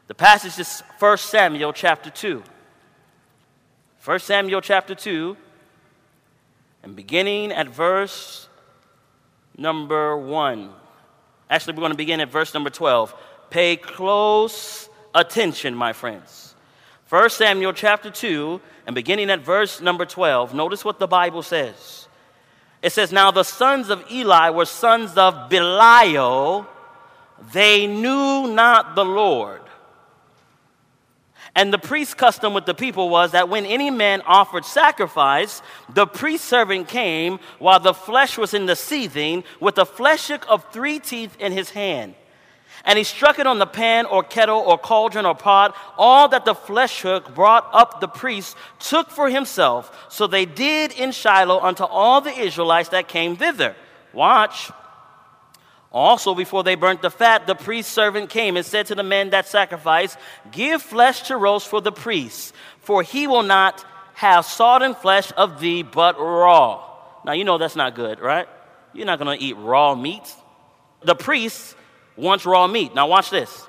The 0.07 0.13
passage 0.13 0.59
is 0.59 0.83
1 0.99 1.17
Samuel 1.19 1.71
chapter 1.71 2.09
2. 2.09 2.43
1 4.03 4.19
Samuel 4.19 4.59
chapter 4.59 4.93
2, 4.93 5.37
and 6.83 6.93
beginning 6.93 7.53
at 7.53 7.69
verse 7.69 8.49
number 9.57 10.17
1. 10.17 10.69
Actually, 11.49 11.75
we're 11.75 11.79
going 11.79 11.93
to 11.93 11.97
begin 11.97 12.19
at 12.19 12.29
verse 12.29 12.53
number 12.53 12.69
12. 12.69 13.15
Pay 13.49 13.77
close 13.77 14.89
attention, 15.15 15.73
my 15.73 15.93
friends. 15.93 16.53
1 17.07 17.29
Samuel 17.29 17.71
chapter 17.71 18.11
2, 18.11 18.59
and 18.85 18.95
beginning 18.95 19.29
at 19.29 19.39
verse 19.39 19.79
number 19.79 20.05
12, 20.05 20.53
notice 20.53 20.83
what 20.83 20.99
the 20.99 21.07
Bible 21.07 21.41
says. 21.41 22.09
It 22.81 22.91
says, 22.91 23.13
Now 23.13 23.31
the 23.31 23.43
sons 23.43 23.89
of 23.89 24.03
Eli 24.11 24.49
were 24.49 24.65
sons 24.65 25.13
of 25.13 25.49
Belial 25.49 26.67
they 27.53 27.87
knew 27.87 28.47
not 28.53 28.95
the 28.95 29.05
Lord. 29.05 29.61
And 31.55 31.73
the 31.73 31.79
priest's 31.79 32.13
custom 32.13 32.53
with 32.53 32.65
the 32.65 32.73
people 32.73 33.09
was 33.09 33.31
that 33.31 33.49
when 33.49 33.65
any 33.65 33.89
man 33.91 34.21
offered 34.25 34.63
sacrifice, 34.63 35.61
the 35.93 36.07
priest 36.07 36.45
servant 36.45 36.87
came 36.87 37.39
while 37.59 37.79
the 37.79 37.93
flesh 37.93 38.37
was 38.37 38.53
in 38.53 38.67
the 38.67 38.75
seething 38.75 39.43
with 39.59 39.77
a 39.77 39.83
fleshhook 39.85 40.45
of 40.45 40.65
three 40.71 40.97
teeth 40.99 41.35
in 41.39 41.51
his 41.51 41.71
hand. 41.71 42.15
And 42.85 42.97
he 42.97 43.03
struck 43.03 43.37
it 43.37 43.47
on 43.47 43.59
the 43.59 43.67
pan 43.67 44.05
or 44.05 44.23
kettle 44.23 44.59
or 44.59 44.77
cauldron 44.77 45.25
or 45.25 45.35
pot. 45.35 45.75
All 45.97 46.29
that 46.29 46.45
the 46.45 46.53
fleshhook 46.55 47.35
brought 47.35 47.67
up 47.73 47.99
the 47.99 48.07
priest 48.07 48.55
took 48.79 49.11
for 49.11 49.29
himself. 49.29 50.05
So 50.09 50.25
they 50.27 50.45
did 50.45 50.93
in 50.93 51.11
Shiloh 51.11 51.59
unto 51.59 51.83
all 51.83 52.21
the 52.21 52.31
Israelites 52.35 52.89
that 52.89 53.07
came 53.09 53.35
thither. 53.35 53.75
Watch. 54.13 54.71
Also, 55.91 56.33
before 56.33 56.63
they 56.63 56.75
burnt 56.75 57.01
the 57.01 57.09
fat, 57.09 57.45
the 57.47 57.55
priest's 57.55 57.91
servant 57.91 58.29
came 58.29 58.55
and 58.55 58.65
said 58.65 58.85
to 58.87 58.95
the 58.95 59.03
men 59.03 59.31
that 59.31 59.47
sacrificed, 59.47 60.17
Give 60.51 60.81
flesh 60.81 61.23
to 61.23 61.35
roast 61.35 61.67
for 61.67 61.81
the 61.81 61.91
priest, 61.91 62.53
for 62.79 63.03
he 63.03 63.27
will 63.27 63.43
not 63.43 63.83
have 64.13 64.45
sodden 64.45 64.95
flesh 64.95 65.31
of 65.35 65.59
thee, 65.59 65.83
but 65.83 66.17
raw. 66.17 66.87
Now, 67.25 67.33
you 67.33 67.43
know 67.43 67.57
that's 67.57 67.75
not 67.75 67.93
good, 67.95 68.19
right? 68.19 68.47
You're 68.93 69.05
not 69.05 69.19
going 69.19 69.37
to 69.37 69.43
eat 69.43 69.53
raw 69.57 69.93
meat. 69.95 70.23
The 71.01 71.15
priest 71.15 71.75
wants 72.15 72.45
raw 72.45 72.67
meat. 72.67 72.95
Now, 72.95 73.07
watch 73.07 73.29
this. 73.29 73.67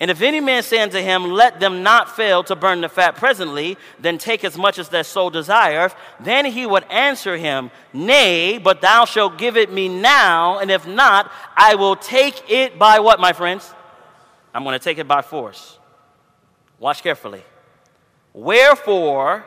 And 0.00 0.10
if 0.10 0.22
any 0.22 0.40
man 0.40 0.62
say 0.62 0.80
unto 0.80 0.96
him, 0.98 1.26
Let 1.30 1.60
them 1.60 1.82
not 1.82 2.16
fail 2.16 2.42
to 2.44 2.56
burn 2.56 2.80
the 2.80 2.88
fat 2.88 3.16
presently, 3.16 3.76
then 3.98 4.16
take 4.16 4.42
as 4.44 4.56
much 4.56 4.78
as 4.78 4.88
their 4.88 5.04
soul 5.04 5.28
desireth, 5.28 5.94
then 6.18 6.46
he 6.46 6.64
would 6.64 6.84
answer 6.84 7.36
him, 7.36 7.70
Nay, 7.92 8.56
but 8.58 8.80
thou 8.80 9.04
shalt 9.04 9.36
give 9.36 9.58
it 9.58 9.70
me 9.70 9.88
now, 9.88 10.58
and 10.58 10.70
if 10.70 10.86
not, 10.86 11.30
I 11.54 11.74
will 11.74 11.96
take 11.96 12.50
it 12.50 12.78
by 12.78 13.00
what, 13.00 13.20
my 13.20 13.34
friends? 13.34 13.70
I'm 14.54 14.64
going 14.64 14.72
to 14.78 14.82
take 14.82 14.96
it 14.98 15.06
by 15.06 15.20
force. 15.20 15.78
Watch 16.78 17.02
carefully. 17.02 17.42
Wherefore, 18.32 19.44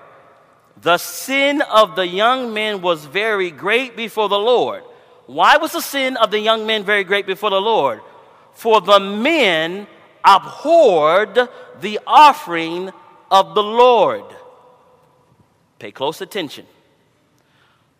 the 0.79 0.99
sin 0.99 1.63
of 1.63 1.95
the 1.95 2.05
young 2.05 2.53
men 2.53 2.81
was 2.81 3.05
very 3.05 3.49
great 3.49 3.95
before 3.95 4.29
the 4.29 4.37
Lord. 4.37 4.83
Why 5.25 5.57
was 5.57 5.71
the 5.71 5.81
sin 5.81 6.15
of 6.15 6.29
the 6.29 6.39
young 6.39 6.67
men 6.67 6.83
very 6.83 7.03
great 7.03 7.25
before 7.25 7.49
the 7.49 7.61
Lord? 7.61 8.01
For 8.53 8.79
the 8.81 8.99
men 8.99 9.87
abhorred 10.23 11.49
the 11.81 11.99
offering 12.07 12.91
of 13.29 13.55
the 13.55 13.63
Lord. 13.63 14.23
Pay 15.79 15.91
close 15.91 16.21
attention. 16.21 16.65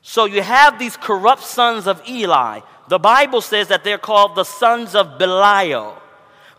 So 0.01 0.25
you 0.25 0.41
have 0.41 0.79
these 0.79 0.97
corrupt 0.97 1.43
sons 1.43 1.87
of 1.87 2.01
Eli. 2.07 2.61
The 2.89 2.99
Bible 2.99 3.41
says 3.41 3.69
that 3.69 3.83
they're 3.83 3.97
called 3.97 4.35
the 4.35 4.43
sons 4.43 4.95
of 4.95 5.17
Belial. 5.17 5.97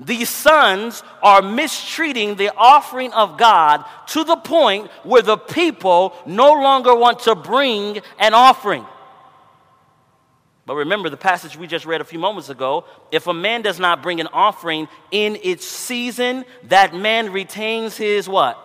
These 0.01 0.29
sons 0.29 1.03
are 1.23 1.41
mistreating 1.41 2.35
the 2.35 2.51
offering 2.57 3.13
of 3.13 3.39
God 3.39 3.85
to 4.09 4.25
the 4.25 4.37
point 4.37 4.91
where 5.05 5.23
the 5.23 5.37
people 5.37 6.15
no 6.27 6.53
longer 6.53 6.95
want 6.97 7.21
to 7.21 7.35
bring 7.35 7.99
an 8.19 8.35
offering. 8.35 8.85
But 10.67 10.77
remember 10.77 11.11
the 11.11 11.17
passage 11.17 11.57
we 11.57 11.67
just 11.67 11.85
read 11.85 12.01
a 12.01 12.05
few 12.05 12.19
moments 12.19 12.49
ago 12.49 12.85
if 13.11 13.27
a 13.27 13.35
man 13.35 13.63
does 13.63 13.79
not 13.79 14.03
bring 14.03 14.21
an 14.21 14.29
offering 14.33 14.89
in 15.11 15.39
its 15.43 15.67
season, 15.67 16.45
that 16.65 16.95
man 16.95 17.33
retains 17.33 17.97
his 17.97 18.29
what? 18.29 18.59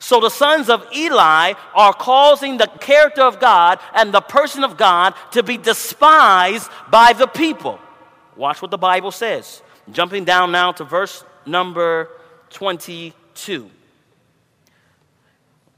So 0.00 0.18
the 0.18 0.30
sons 0.30 0.68
of 0.68 0.84
Eli 0.94 1.52
are 1.76 1.92
causing 1.92 2.56
the 2.56 2.66
character 2.80 3.22
of 3.22 3.38
God 3.38 3.78
and 3.94 4.12
the 4.12 4.20
person 4.20 4.64
of 4.64 4.76
God 4.76 5.14
to 5.30 5.44
be 5.44 5.56
despised 5.56 6.68
by 6.90 7.12
the 7.12 7.28
people. 7.28 7.78
Watch 8.34 8.60
what 8.60 8.72
the 8.72 8.78
Bible 8.78 9.12
says. 9.12 9.62
Jumping 9.92 10.24
down 10.24 10.50
now 10.50 10.72
to 10.72 10.82
verse 10.82 11.22
number 11.46 12.08
22. 12.50 13.70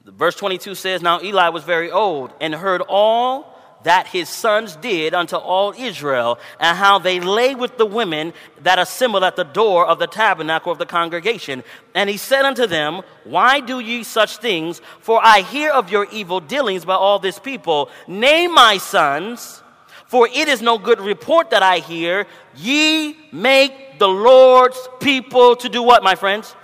Verse 0.07 0.35
22 0.37 0.75
says, 0.75 1.03
Now 1.03 1.21
Eli 1.21 1.51
was 1.51 1.65
very 1.65 1.91
old 1.91 2.33
and 2.41 2.55
heard 2.55 2.81
all 2.81 3.54
that 3.85 4.07
his 4.09 4.29
sons 4.29 4.77
did 4.77 5.15
unto 5.15 5.37
all 5.37 5.73
Israel, 5.77 6.39
and 6.59 6.77
how 6.77 6.99
they 6.99 7.21
lay 7.21 7.55
with 7.55 7.79
the 7.79 7.87
women 7.87 8.33
that 8.63 8.79
assembled 8.79 9.23
at 9.23 9.37
the 9.37 9.45
door 9.45 9.87
of 9.87 9.99
the 9.99 10.07
tabernacle 10.07 10.73
of 10.73 10.79
the 10.79 10.87
congregation. 10.87 11.63
And 11.95 12.11
he 12.11 12.17
said 12.17 12.45
unto 12.45 12.67
them, 12.67 13.03
Why 13.25 13.61
do 13.61 13.79
ye 13.79 14.03
such 14.03 14.39
things? 14.39 14.81
For 15.01 15.21
I 15.23 15.43
hear 15.43 15.71
of 15.71 15.91
your 15.91 16.07
evil 16.11 16.41
dealings 16.41 16.85
by 16.85 16.95
all 16.95 17.19
this 17.19 17.39
people. 17.39 17.91
Name 18.09 18.55
my 18.55 18.79
sons, 18.79 19.63
for 20.07 20.27
it 20.29 20.49
is 20.49 20.63
no 20.63 20.79
good 20.79 21.01
report 21.01 21.51
that 21.51 21.63
I 21.63 21.79
hear. 21.79 22.27
Ye 22.57 23.17
make 23.33 23.99
the 23.99 24.09
Lord's 24.09 24.89
people 25.01 25.57
to 25.57 25.69
do 25.69 25.83
what, 25.83 26.03
my 26.03 26.15
friends? 26.15 26.55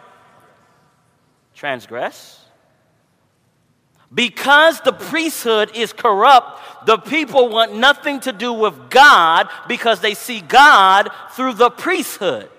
Transgress 1.54 2.39
because 4.12 4.80
the 4.80 4.92
priesthood 4.92 5.70
is 5.74 5.92
corrupt, 5.92 6.86
the 6.86 6.98
people 6.98 7.48
want 7.48 7.74
nothing 7.76 8.18
to 8.20 8.32
do 8.32 8.52
with 8.52 8.90
God 8.90 9.48
because 9.68 10.00
they 10.00 10.14
see 10.14 10.40
God 10.40 11.10
through 11.32 11.54
the 11.54 11.70
priesthood. 11.70 12.50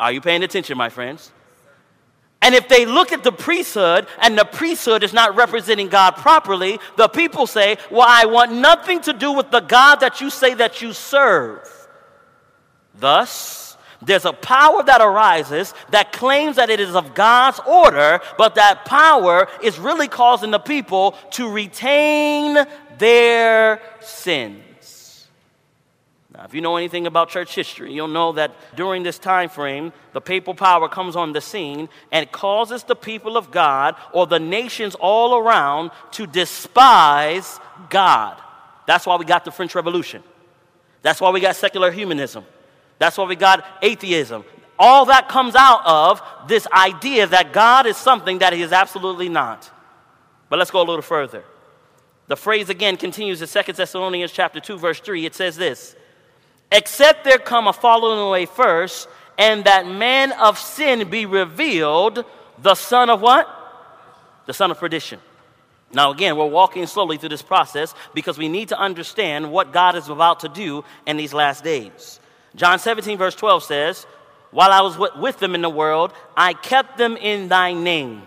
Are 0.00 0.10
you 0.10 0.20
paying 0.20 0.42
attention, 0.42 0.76
my 0.76 0.88
friends? 0.88 1.30
And 2.42 2.54
if 2.54 2.68
they 2.68 2.84
look 2.84 3.12
at 3.12 3.22
the 3.24 3.32
priesthood 3.32 4.06
and 4.18 4.36
the 4.36 4.44
priesthood 4.44 5.02
is 5.04 5.12
not 5.12 5.36
representing 5.36 5.88
God 5.88 6.16
properly, 6.16 6.80
the 6.96 7.08
people 7.08 7.46
say, 7.46 7.76
Well, 7.90 8.04
I 8.06 8.26
want 8.26 8.52
nothing 8.52 9.00
to 9.02 9.12
do 9.12 9.32
with 9.32 9.50
the 9.50 9.60
God 9.60 10.00
that 10.00 10.20
you 10.20 10.30
say 10.30 10.52
that 10.54 10.82
you 10.82 10.92
serve. 10.92 11.62
Thus, 12.94 13.65
there's 14.02 14.24
a 14.24 14.32
power 14.32 14.82
that 14.82 15.00
arises 15.00 15.72
that 15.90 16.12
claims 16.12 16.56
that 16.56 16.70
it 16.70 16.80
is 16.80 16.94
of 16.94 17.14
God's 17.14 17.60
order, 17.66 18.20
but 18.36 18.56
that 18.56 18.84
power 18.84 19.48
is 19.62 19.78
really 19.78 20.08
causing 20.08 20.50
the 20.50 20.58
people 20.58 21.12
to 21.32 21.50
retain 21.50 22.56
their 22.98 23.80
sins. 24.00 25.26
Now, 26.34 26.44
if 26.44 26.52
you 26.52 26.60
know 26.60 26.76
anything 26.76 27.06
about 27.06 27.30
church 27.30 27.54
history, 27.54 27.94
you'll 27.94 28.08
know 28.08 28.32
that 28.32 28.54
during 28.74 29.02
this 29.02 29.18
time 29.18 29.48
frame, 29.48 29.92
the 30.12 30.20
papal 30.20 30.54
power 30.54 30.86
comes 30.88 31.16
on 31.16 31.32
the 31.32 31.40
scene 31.40 31.88
and 32.12 32.30
causes 32.30 32.82
the 32.84 32.96
people 32.96 33.38
of 33.38 33.50
God 33.50 33.96
or 34.12 34.26
the 34.26 34.38
nations 34.38 34.94
all 34.96 35.34
around 35.36 35.92
to 36.12 36.26
despise 36.26 37.58
God. 37.88 38.36
That's 38.86 39.06
why 39.06 39.16
we 39.16 39.24
got 39.24 39.46
the 39.46 39.50
French 39.50 39.74
Revolution. 39.74 40.22
That's 41.00 41.20
why 41.20 41.30
we 41.30 41.40
got 41.40 41.56
secular 41.56 41.90
humanism. 41.90 42.44
That's 42.98 43.18
why 43.18 43.24
we 43.24 43.36
got 43.36 43.64
atheism. 43.82 44.44
All 44.78 45.06
that 45.06 45.28
comes 45.28 45.54
out 45.54 45.80
of 45.86 46.22
this 46.48 46.66
idea 46.68 47.26
that 47.26 47.52
God 47.52 47.86
is 47.86 47.96
something 47.96 48.38
that 48.38 48.52
he 48.52 48.62
is 48.62 48.72
absolutely 48.72 49.28
not. 49.28 49.70
But 50.48 50.58
let's 50.58 50.70
go 50.70 50.80
a 50.82 50.84
little 50.84 51.02
further. 51.02 51.44
The 52.28 52.36
phrase 52.36 52.68
again 52.68 52.96
continues 52.96 53.40
in 53.40 53.48
2 53.64 53.72
Thessalonians 53.72 54.32
chapter 54.32 54.60
2 54.60 54.78
verse 54.78 55.00
3. 55.00 55.26
It 55.26 55.34
says 55.34 55.56
this, 55.56 55.94
"Except 56.72 57.24
there 57.24 57.38
come 57.38 57.66
a 57.68 57.72
falling 57.72 58.18
away 58.18 58.46
first, 58.46 59.08
and 59.38 59.64
that 59.64 59.86
man 59.86 60.32
of 60.32 60.58
sin 60.58 61.08
be 61.10 61.26
revealed, 61.26 62.24
the 62.58 62.74
son 62.74 63.10
of 63.10 63.20
what? 63.20 63.48
The 64.46 64.52
son 64.54 64.70
of 64.70 64.78
perdition." 64.78 65.20
Now, 65.92 66.10
again, 66.10 66.36
we're 66.36 66.46
walking 66.46 66.86
slowly 66.86 67.16
through 67.16 67.28
this 67.28 67.42
process 67.42 67.94
because 68.12 68.36
we 68.36 68.48
need 68.48 68.70
to 68.70 68.78
understand 68.78 69.50
what 69.52 69.72
God 69.72 69.94
is 69.94 70.08
about 70.08 70.40
to 70.40 70.48
do 70.48 70.84
in 71.06 71.16
these 71.16 71.32
last 71.32 71.62
days. 71.62 72.18
John 72.56 72.78
17, 72.78 73.18
verse 73.18 73.34
12 73.34 73.62
says, 73.64 74.04
While 74.50 74.70
I 74.72 74.80
was 74.80 74.98
with 75.16 75.38
them 75.38 75.54
in 75.54 75.60
the 75.62 75.68
world, 75.70 76.12
I 76.36 76.54
kept 76.54 76.96
them 76.98 77.16
in 77.18 77.48
thy 77.48 77.74
name. 77.74 78.22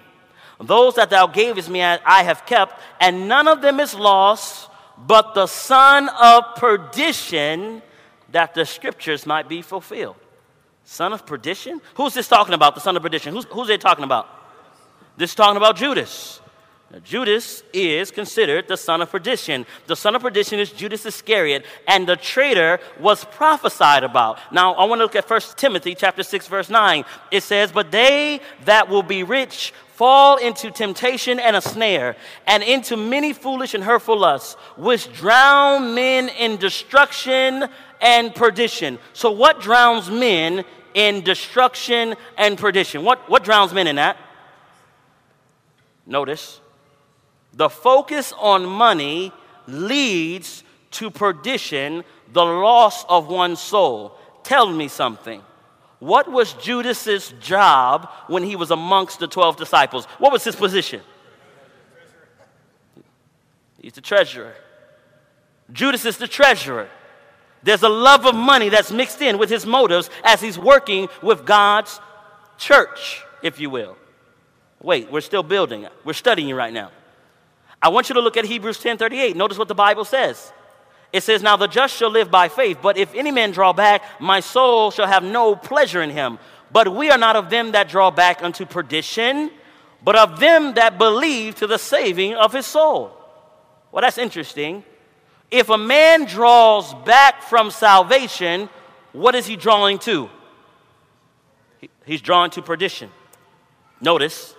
Those 0.62 0.96
that 0.96 1.10
thou 1.10 1.26
gavest 1.28 1.68
me, 1.70 1.82
I 1.82 2.22
have 2.24 2.46
kept, 2.46 2.80
and 3.02 3.28
none 3.28 3.48
of 3.48 3.62
them 3.62 3.80
is 3.80 3.96
lost, 3.96 4.70
but 5.00 5.34
the 5.34 5.48
son 5.48 6.10
of 6.10 6.44
perdition, 6.58 7.82
that 8.32 8.54
the 8.54 8.66
scriptures 8.66 9.26
might 9.26 9.50
be 9.50 9.64
fulfilled. 9.64 10.18
Son 10.84 11.12
of 11.14 11.26
perdition? 11.26 11.82
Who's 11.96 12.14
this 12.14 12.28
talking 12.28 12.54
about? 12.54 12.76
The 12.76 12.82
son 12.82 12.96
of 12.96 13.02
perdition. 13.02 13.34
Who's, 13.34 13.46
who's 13.46 13.68
they 13.68 13.78
talking 13.78 14.04
about? 14.04 14.28
This 15.18 15.32
is 15.32 15.36
talking 15.36 15.58
about 15.58 15.76
Judas. 15.78 16.39
Now, 16.92 16.98
Judas 17.00 17.62
is 17.72 18.10
considered 18.10 18.68
the 18.68 18.78
son 18.78 19.02
of 19.02 19.12
perdition. 19.12 19.66
The 19.86 19.96
son 19.96 20.16
of 20.16 20.22
perdition 20.24 20.60
is 20.60 20.72
Judas 20.72 21.06
Iscariot, 21.06 21.64
and 21.88 22.08
the 22.08 22.16
traitor 22.16 22.80
was 23.00 23.24
prophesied 23.26 24.04
about. 24.04 24.40
Now, 24.52 24.74
I 24.74 24.86
want 24.86 25.00
to 25.00 25.04
look 25.04 25.16
at 25.16 25.30
1 25.30 25.42
Timothy 25.56 25.94
chapter 25.94 26.24
6 26.24 26.48
verse 26.48 26.70
9. 26.70 27.06
It 27.32 27.44
says, 27.44 27.72
"But 27.72 27.92
they 27.92 28.42
that 28.66 28.90
will 28.90 29.04
be 29.04 29.22
rich 29.22 29.72
fall 29.94 30.38
into 30.38 30.72
temptation 30.72 31.40
and 31.40 31.56
a 31.56 31.62
snare, 31.62 32.16
and 32.48 32.64
into 32.64 32.98
many 32.98 33.34
foolish 33.34 33.74
and 33.76 33.84
hurtful 33.84 34.18
lusts, 34.18 34.56
which 34.78 35.12
drown 35.14 35.94
men 35.94 36.30
in 36.30 36.58
destruction 36.58 37.70
and 38.02 38.34
perdition." 38.34 38.98
So 39.14 39.30
what 39.30 39.62
drowns 39.62 40.10
men 40.10 40.66
in 40.96 41.22
destruction 41.22 42.16
and 42.36 42.58
perdition? 42.58 43.04
What 43.04 43.30
what 43.30 43.44
drowns 43.44 43.74
men 43.74 43.86
in 43.88 43.98
that? 43.98 44.18
Notice 46.08 46.62
the 47.54 47.70
focus 47.70 48.34
on 48.38 48.66
money 48.66 49.32
leads 49.68 50.64
to 50.92 51.10
perdition, 51.12 52.04
the 52.32 52.44
loss 52.44 53.06
of 53.08 53.28
one's 53.28 53.60
soul. 53.60 54.16
Tell 54.44 54.68
me 54.70 54.88
something. 54.88 55.42
What 56.00 56.32
was 56.32 56.54
Judas's 56.54 57.34
job 57.42 58.10
when 58.28 58.44
he 58.44 58.56
was 58.56 58.72
amongst 58.72 59.20
the 59.20 59.28
12 59.28 59.58
disciples? 59.58 60.06
What 60.18 60.32
was 60.32 60.44
his 60.44 60.56
position? 60.56 61.02
He's 63.82 63.94
the 63.94 64.02
treasurer. 64.02 64.56
Judas 65.72 66.06
is 66.06 66.18
the 66.18 66.28
treasurer. 66.28 66.88
There's 67.64 67.84
a 67.84 67.90
love 67.90 68.26
of 68.26 68.34
money 68.36 68.70
that's 68.70 68.92
mixed 68.92 69.22
in 69.22 69.38
with 69.38 69.50
his 69.50 69.66
motives 69.66 70.10
as 70.24 70.40
he's 70.42 70.58
working 70.58 71.10
with 71.22 71.46
God's 71.46 72.00
church, 72.58 73.22
if 73.44 73.60
you 73.60 73.70
will. 73.70 73.98
Wait, 74.82 75.12
we're 75.12 75.22
still 75.22 75.44
building. 75.44 75.86
We're 76.06 76.14
studying 76.14 76.54
right 76.56 76.72
now. 76.74 76.92
I 77.82 77.90
want 77.90 78.10
you 78.10 78.16
to 78.16 78.22
look 78.22 78.36
at 78.38 78.46
Hebrews 78.46 78.78
10:38. 78.80 79.36
Notice 79.36 79.58
what 79.58 79.68
the 79.68 79.76
Bible 79.76 80.06
says. 80.06 80.52
It 81.14 81.24
says, 81.24 81.42
Now 81.42 81.56
the 81.56 81.68
just 81.68 81.96
shall 81.96 82.12
live 82.12 82.30
by 82.30 82.50
faith, 82.50 82.80
but 82.82 82.98
if 82.98 83.14
any 83.16 83.32
man 83.32 83.52
draw 83.52 83.74
back, 83.74 84.04
my 84.20 84.42
soul 84.42 84.92
shall 84.92 85.08
have 85.08 85.24
no 85.24 85.56
pleasure 85.56 86.02
in 86.02 86.10
him. 86.10 86.40
But 86.72 86.94
we 86.94 87.10
are 87.10 87.18
not 87.18 87.36
of 87.36 87.50
them 87.50 87.72
that 87.72 87.90
draw 87.90 88.12
back 88.12 88.44
unto 88.44 88.66
perdition, 88.66 89.50
but 90.04 90.16
of 90.16 90.40
them 90.40 90.74
that 90.76 90.98
believe 90.98 91.56
to 91.56 91.68
the 91.68 91.80
saving 91.80 92.36
of 92.36 92.54
his 92.54 92.68
soul. 92.68 93.12
Well, 93.92 94.02
that's 94.02 94.20
interesting. 94.20 94.84
If 95.50 95.70
a 95.70 95.78
man 95.80 96.26
draws 96.26 96.94
back 97.06 97.42
from 97.42 97.72
salvation, 97.72 98.70
what 99.14 99.34
is 99.34 99.48
he 99.48 99.56
drawing 99.56 99.98
to? 100.00 100.30
He's 102.06 102.22
drawing 102.22 102.52
to 102.52 102.62
perdition. 102.62 103.10
Notice, 104.00 104.54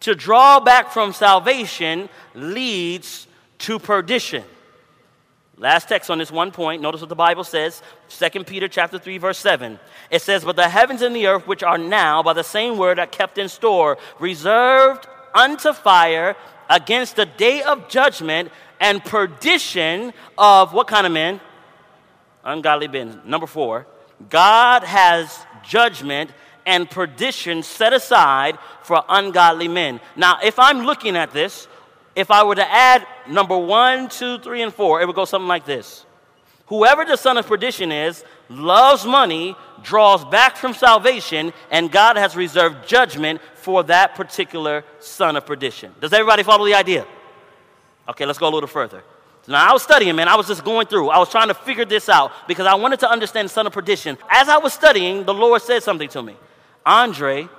to 0.00 0.14
draw 0.14 0.60
back 0.60 0.90
from 0.92 1.12
salvation 1.12 2.08
leads 2.34 3.26
to 3.60 3.78
perdition. 3.78 4.44
Last 5.56 5.88
text 5.88 6.08
on 6.08 6.18
this 6.18 6.30
one 6.30 6.52
point. 6.52 6.80
Notice 6.82 7.00
what 7.00 7.08
the 7.08 7.16
Bible 7.16 7.42
says. 7.42 7.82
2 8.10 8.44
Peter 8.44 8.68
chapter 8.68 8.98
3 8.98 9.18
verse 9.18 9.38
7. 9.38 9.80
It 10.08 10.22
says, 10.22 10.44
"But 10.44 10.54
the 10.54 10.68
heavens 10.68 11.02
and 11.02 11.16
the 11.16 11.26
earth 11.26 11.48
which 11.48 11.64
are 11.64 11.78
now 11.78 12.22
by 12.22 12.32
the 12.32 12.44
same 12.44 12.78
word 12.78 13.00
are 13.00 13.06
kept 13.08 13.38
in 13.38 13.48
store, 13.48 13.98
reserved 14.20 15.08
unto 15.34 15.72
fire 15.72 16.36
against 16.70 17.16
the 17.16 17.26
day 17.26 17.62
of 17.62 17.88
judgment 17.88 18.52
and 18.80 19.04
perdition 19.04 20.14
of 20.36 20.72
what 20.72 20.86
kind 20.86 21.06
of 21.06 21.12
men? 21.12 21.40
Ungodly 22.44 22.86
men. 22.86 23.20
Number 23.24 23.48
4. 23.48 23.84
God 24.30 24.84
has 24.84 25.44
judgment 25.64 26.30
and 26.68 26.88
perdition 26.88 27.62
set 27.62 27.94
aside 27.94 28.58
for 28.82 29.02
ungodly 29.08 29.68
men. 29.68 30.00
Now, 30.16 30.38
if 30.44 30.58
I'm 30.58 30.84
looking 30.84 31.16
at 31.16 31.30
this, 31.32 31.66
if 32.14 32.30
I 32.30 32.44
were 32.44 32.56
to 32.56 32.68
add 32.70 33.06
number 33.26 33.56
one, 33.56 34.10
two, 34.10 34.38
three, 34.40 34.60
and 34.60 34.72
four, 34.72 35.00
it 35.00 35.06
would 35.06 35.16
go 35.16 35.24
something 35.24 35.48
like 35.48 35.64
this 35.64 36.04
Whoever 36.66 37.06
the 37.06 37.16
son 37.16 37.38
of 37.38 37.46
perdition 37.46 37.90
is 37.90 38.22
loves 38.50 39.06
money, 39.06 39.56
draws 39.82 40.24
back 40.26 40.56
from 40.56 40.74
salvation, 40.74 41.54
and 41.70 41.90
God 41.90 42.16
has 42.18 42.36
reserved 42.36 42.86
judgment 42.86 43.40
for 43.54 43.82
that 43.84 44.14
particular 44.14 44.84
son 45.00 45.36
of 45.36 45.46
perdition. 45.46 45.94
Does 46.02 46.12
everybody 46.12 46.42
follow 46.42 46.66
the 46.66 46.74
idea? 46.74 47.06
Okay, 48.10 48.26
let's 48.26 48.38
go 48.38 48.48
a 48.48 48.52
little 48.54 48.68
further. 48.68 49.02
Now, 49.46 49.70
I 49.70 49.72
was 49.72 49.82
studying, 49.82 50.14
man. 50.14 50.28
I 50.28 50.34
was 50.36 50.46
just 50.46 50.62
going 50.62 50.86
through. 50.88 51.08
I 51.08 51.16
was 51.18 51.30
trying 51.30 51.48
to 51.48 51.54
figure 51.54 51.86
this 51.86 52.10
out 52.10 52.32
because 52.46 52.66
I 52.66 52.74
wanted 52.74 53.00
to 53.00 53.08
understand 53.10 53.46
the 53.48 53.54
son 53.58 53.66
of 53.66 53.72
perdition. 53.72 54.18
As 54.28 54.50
I 54.50 54.58
was 54.58 54.74
studying, 54.74 55.24
the 55.24 55.32
Lord 55.32 55.62
said 55.62 55.82
something 55.82 56.08
to 56.10 56.22
me. 56.22 56.36
Andre, 56.88 57.50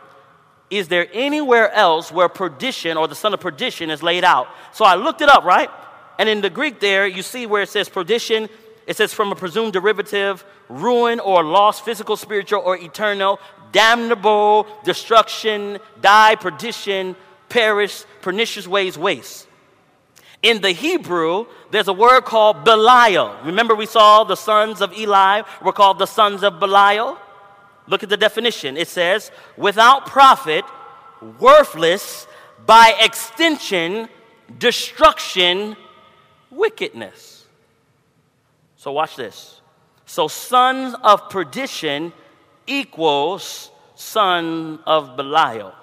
is 0.72 0.88
there 0.88 1.08
anywhere 1.14 1.72
else 1.72 2.12
where 2.12 2.28
perdition 2.28 2.98
or 2.98 3.08
the 3.08 3.14
son 3.14 3.32
of 3.34 3.40
perdition 3.40 3.92
is 3.92 4.02
laid 4.02 4.24
out? 4.24 4.48
So 4.74 4.84
I 4.84 4.96
looked 4.96 5.22
it 5.22 5.30
up, 5.30 5.44
right? 5.44 5.70
And 6.18 6.28
in 6.28 6.42
the 6.42 6.50
Greek, 6.50 6.80
there, 6.80 7.06
you 7.06 7.22
see 7.22 7.46
where 7.46 7.62
it 7.62 7.70
says 7.70 7.88
perdition, 7.90 8.50
it 8.88 8.98
says 8.98 9.14
from 9.14 9.32
a 9.32 9.36
presumed 9.36 9.74
derivative, 9.74 10.44
ruin 10.68 11.20
or 11.20 11.44
loss, 11.44 11.80
physical, 11.80 12.18
spiritual, 12.18 12.64
or 12.66 12.76
eternal, 12.76 13.40
damnable, 13.72 14.66
destruction, 14.84 15.78
die, 16.02 16.34
perdition, 16.36 17.16
perish, 17.50 18.04
pernicious 18.22 18.68
ways, 18.68 18.98
waste. 18.98 19.46
In 20.42 20.60
the 20.62 20.72
Hebrew, 20.72 21.46
there's 21.70 21.88
a 21.88 21.94
word 21.94 22.22
called 22.26 22.66
Belial. 22.66 23.36
Remember, 23.44 23.76
we 23.76 23.86
saw 23.86 24.24
the 24.24 24.36
sons 24.36 24.82
of 24.82 24.92
Eli 24.94 25.44
were 25.64 25.74
called 25.74 26.00
the 26.00 26.08
sons 26.08 26.42
of 26.44 26.60
Belial? 26.60 27.18
Look 27.90 28.04
at 28.04 28.10
the 28.10 28.18
definition. 28.18 28.78
It 28.78 28.88
says, 28.88 29.32
without 29.58 30.06
profit, 30.06 30.64
worthless, 31.40 32.28
by 32.64 32.94
extension, 33.02 34.08
destruction, 34.60 35.76
wickedness. 36.52 37.48
So 38.78 38.92
watch 38.92 39.16
this. 39.16 39.60
So 40.06 40.28
sons 40.28 40.96
of 41.04 41.32
perdition 41.32 42.14
equals 42.68 43.72
son 43.96 44.80
of 44.86 45.18
Belial. 45.18 45.74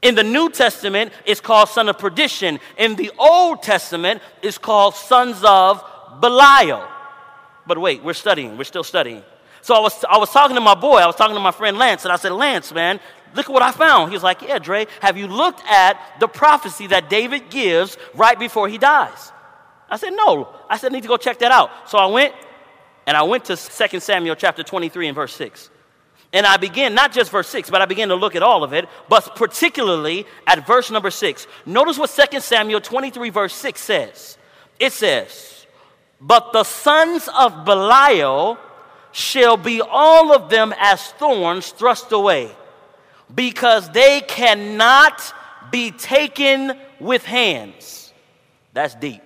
In 0.00 0.14
the 0.14 0.24
New 0.24 0.48
Testament, 0.48 1.12
it's 1.26 1.40
called 1.40 1.70
son 1.70 1.88
of 1.88 1.98
perdition. 1.98 2.60
In 2.78 2.94
the 2.94 3.10
Old 3.18 3.64
Testament, 3.64 4.22
it's 4.42 4.58
called 4.58 4.94
sons 4.94 5.42
of 5.44 5.82
Belial. 6.20 6.86
But 7.66 7.78
wait, 7.78 8.04
we're 8.04 8.14
studying, 8.14 8.56
we're 8.56 8.64
still 8.64 8.82
studying. 8.84 9.22
So 9.62 9.74
I 9.76 9.80
was, 9.80 10.04
I 10.08 10.18
was 10.18 10.30
talking 10.30 10.56
to 10.56 10.60
my 10.60 10.74
boy, 10.74 10.96
I 10.98 11.06
was 11.06 11.14
talking 11.14 11.34
to 11.36 11.40
my 11.40 11.52
friend 11.52 11.78
Lance, 11.78 12.04
and 12.04 12.12
I 12.12 12.16
said, 12.16 12.32
Lance, 12.32 12.72
man, 12.74 12.98
look 13.34 13.46
at 13.46 13.52
what 13.52 13.62
I 13.62 13.70
found. 13.70 14.10
He 14.10 14.14
was 14.16 14.22
like, 14.22 14.42
Yeah, 14.42 14.58
Dre, 14.58 14.86
have 15.00 15.16
you 15.16 15.28
looked 15.28 15.62
at 15.68 15.98
the 16.18 16.26
prophecy 16.26 16.88
that 16.88 17.08
David 17.08 17.48
gives 17.48 17.96
right 18.14 18.38
before 18.38 18.68
he 18.68 18.76
dies? 18.76 19.32
I 19.88 19.96
said, 19.96 20.10
No. 20.10 20.48
I 20.68 20.76
said, 20.76 20.90
I 20.92 20.92
need 20.94 21.02
to 21.02 21.08
go 21.08 21.16
check 21.16 21.38
that 21.38 21.52
out. 21.52 21.70
So 21.88 21.96
I 21.96 22.06
went, 22.06 22.34
and 23.06 23.16
I 23.16 23.22
went 23.22 23.44
to 23.46 23.56
2 23.56 24.00
Samuel 24.00 24.34
chapter 24.34 24.64
23 24.64 25.06
and 25.08 25.14
verse 25.14 25.34
6. 25.34 25.70
And 26.34 26.44
I 26.44 26.56
began, 26.56 26.94
not 26.94 27.12
just 27.12 27.30
verse 27.30 27.46
6, 27.48 27.70
but 27.70 27.80
I 27.82 27.86
began 27.86 28.08
to 28.08 28.14
look 28.16 28.34
at 28.34 28.42
all 28.42 28.64
of 28.64 28.72
it, 28.72 28.88
but 29.08 29.36
particularly 29.36 30.26
at 30.46 30.66
verse 30.66 30.90
number 30.90 31.10
6. 31.10 31.46
Notice 31.66 31.98
what 31.98 32.08
2 32.10 32.40
Samuel 32.40 32.80
23, 32.80 33.30
verse 33.30 33.54
6 33.54 33.80
says. 33.80 34.38
It 34.80 34.92
says, 34.92 35.66
But 36.20 36.52
the 36.52 36.64
sons 36.64 37.28
of 37.28 37.64
Belial 37.64 38.58
shall 39.12 39.56
be 39.58 39.80
all 39.80 40.32
of 40.32 40.48
them 40.48 40.74
as 40.78 41.02
thorns 41.12 41.70
thrust 41.70 42.10
away, 42.12 42.50
because 43.32 43.90
they 43.90 44.22
cannot 44.22 45.32
be 45.70 45.90
taken 45.90 46.76
with 46.98 47.24
hands. 47.24 48.12
That's 48.72 48.94
deep. 48.94 49.22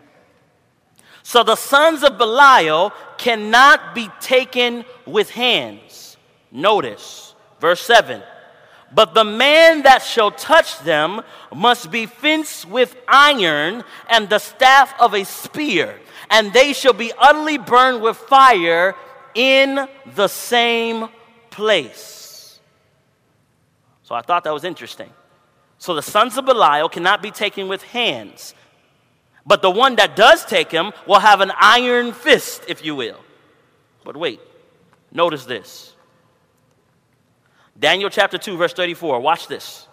So 1.22 1.42
the 1.42 1.57
sons 1.57 2.03
of 2.05 2.18
Belial 2.18 2.92
cannot 3.18 3.94
be 3.94 4.09
taken 4.20 4.85
with 5.07 5.31
hands. 5.31 6.16
Notice 6.53 7.35
verse 7.61 7.81
7 7.81 8.22
But 8.94 9.14
the 9.14 9.25
man 9.25 9.83
that 9.83 10.03
shall 10.03 10.31
touch 10.31 10.79
them 10.81 11.22
must 11.55 11.90
be 11.90 12.07
fenced 12.07 12.66
with 12.68 12.94
iron 13.09 13.83
and 14.09 14.29
the 14.29 14.38
staff 14.38 14.94
of 15.01 15.14
a 15.14 15.25
spear, 15.25 15.99
and 16.31 16.53
they 16.53 16.72
shall 16.72 16.92
be 16.92 17.12
utterly 17.18 17.59
burned 17.59 18.03
with 18.03 18.16
fire 18.16 18.94
in 19.37 19.87
the 20.14 20.29
same 20.29 21.07
place. 21.51 22.59
So 24.03 24.14
I 24.14 24.22
thought 24.22 24.44
that 24.44 24.51
was 24.55 24.64
interesting. 24.64 25.11
So 25.79 25.94
the 25.94 26.01
sons 26.03 26.38
of 26.38 26.46
Belial 26.46 26.88
cannot 26.88 27.20
be 27.22 27.31
taken 27.31 27.68
with 27.68 27.83
hands, 27.83 28.55
but 29.44 29.61
the 29.61 29.70
one 29.70 29.96
that 29.96 30.16
does 30.16 30.44
take 30.46 30.70
him 30.72 30.90
will 31.07 31.18
have 31.20 31.42
an 31.42 31.53
iron 31.61 32.14
fist, 32.14 32.62
if 32.66 32.83
you 32.83 32.96
will. 32.96 33.18
But 34.07 34.16
wait, 34.16 34.40
notice 35.12 35.44
this. 35.44 35.92
Daniel 37.79 38.09
chapter 38.09 38.38
2, 38.38 38.57
verse 38.57 38.72
34. 38.72 39.20
Watch 39.20 39.49
this. 39.49 39.87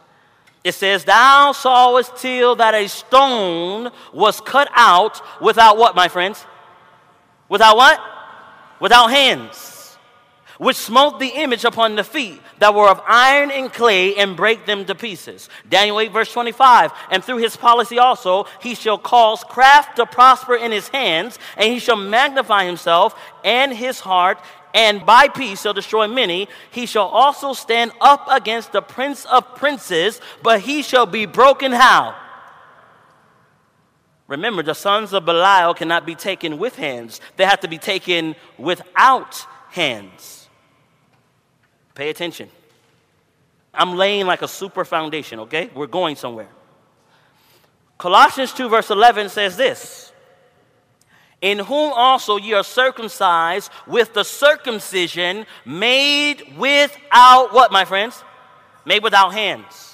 It 0.63 0.73
says, 0.73 1.03
Thou 1.03 1.51
sawest 1.51 2.15
till 2.15 2.55
that 2.55 2.73
a 2.73 2.87
stone 2.87 3.91
was 4.13 4.39
cut 4.39 4.69
out 4.73 5.21
without 5.41 5.77
what, 5.77 5.93
my 5.95 6.07
friends? 6.07 6.45
Without 7.49 7.75
what? 7.75 7.99
without 8.83 9.07
hands, 9.07 9.97
which 10.57 10.75
smote 10.75 11.17
the 11.17 11.29
image 11.29 11.63
upon 11.63 11.95
the 11.95 12.03
feet 12.03 12.37
that 12.59 12.75
were 12.75 12.89
of 12.89 13.01
iron 13.07 13.49
and 13.49 13.71
clay 13.71 14.13
and 14.15 14.35
break 14.35 14.65
them 14.65 14.83
to 14.83 14.93
pieces. 14.93 15.47
Daniel 15.69 16.01
8, 16.01 16.11
verse 16.11 16.33
25. 16.33 16.91
And 17.09 17.23
through 17.23 17.37
his 17.37 17.55
policy 17.55 17.97
also, 17.97 18.45
he 18.61 18.75
shall 18.75 18.97
cause 18.97 19.41
craft 19.45 19.95
to 19.95 20.05
prosper 20.05 20.57
in 20.57 20.73
his 20.73 20.89
hands, 20.89 21.39
and 21.55 21.71
he 21.71 21.79
shall 21.79 21.95
magnify 21.95 22.65
himself 22.65 23.15
and 23.45 23.71
his 23.71 24.01
heart 24.01 24.37
and 24.75 25.05
by 25.05 25.27
peace 25.27 25.61
shall 25.61 25.73
destroy 25.75 26.07
many. 26.07 26.47
He 26.71 26.87
shall 26.87 27.05
also 27.07 27.53
stand 27.53 27.91
up 28.01 28.25
against 28.31 28.71
the 28.71 28.81
prince 28.81 29.23
of 29.25 29.55
princes, 29.55 30.19
but 30.41 30.61
he 30.61 30.81
shall 30.81 31.05
be 31.05 31.27
broken 31.27 31.71
how? 31.71 32.15
Remember, 34.33 34.63
the 34.63 34.73
sons 34.73 35.13
of 35.13 35.25
Belial 35.27 35.75
cannot 35.75 36.07
be 36.07 36.15
taken 36.15 36.57
with 36.57 36.75
hands, 36.75 37.21
they 37.37 37.45
have 37.45 37.59
to 37.59 37.67
be 37.67 37.77
taken 37.77 38.35
without 38.57 39.35
hands. 39.69 40.49
Pay 41.93 42.09
attention. 42.09 42.49
I'm 43.75 43.95
laying 43.95 44.25
like 44.25 44.41
a 44.41 44.47
super 44.47 44.85
foundation, 44.85 45.41
okay? 45.41 45.69
We're 45.75 45.85
going 45.85 46.15
somewhere. 46.15 46.47
Colossians 47.99 48.53
2, 48.53 48.69
verse 48.69 48.89
11 48.89 49.29
says 49.29 49.55
this 49.55 50.11
In 51.41 51.59
whom 51.59 51.93
also 51.93 52.37
ye 52.37 52.53
are 52.53 52.63
circumcised 52.63 53.69
with 53.85 54.15
the 54.15 54.23
circumcision 54.23 55.45
made 55.63 56.57
without 56.57 57.53
what, 57.53 57.71
my 57.71 57.85
friends? 57.85 58.23
Made 58.83 59.03
without 59.03 59.29
hands 59.33 59.92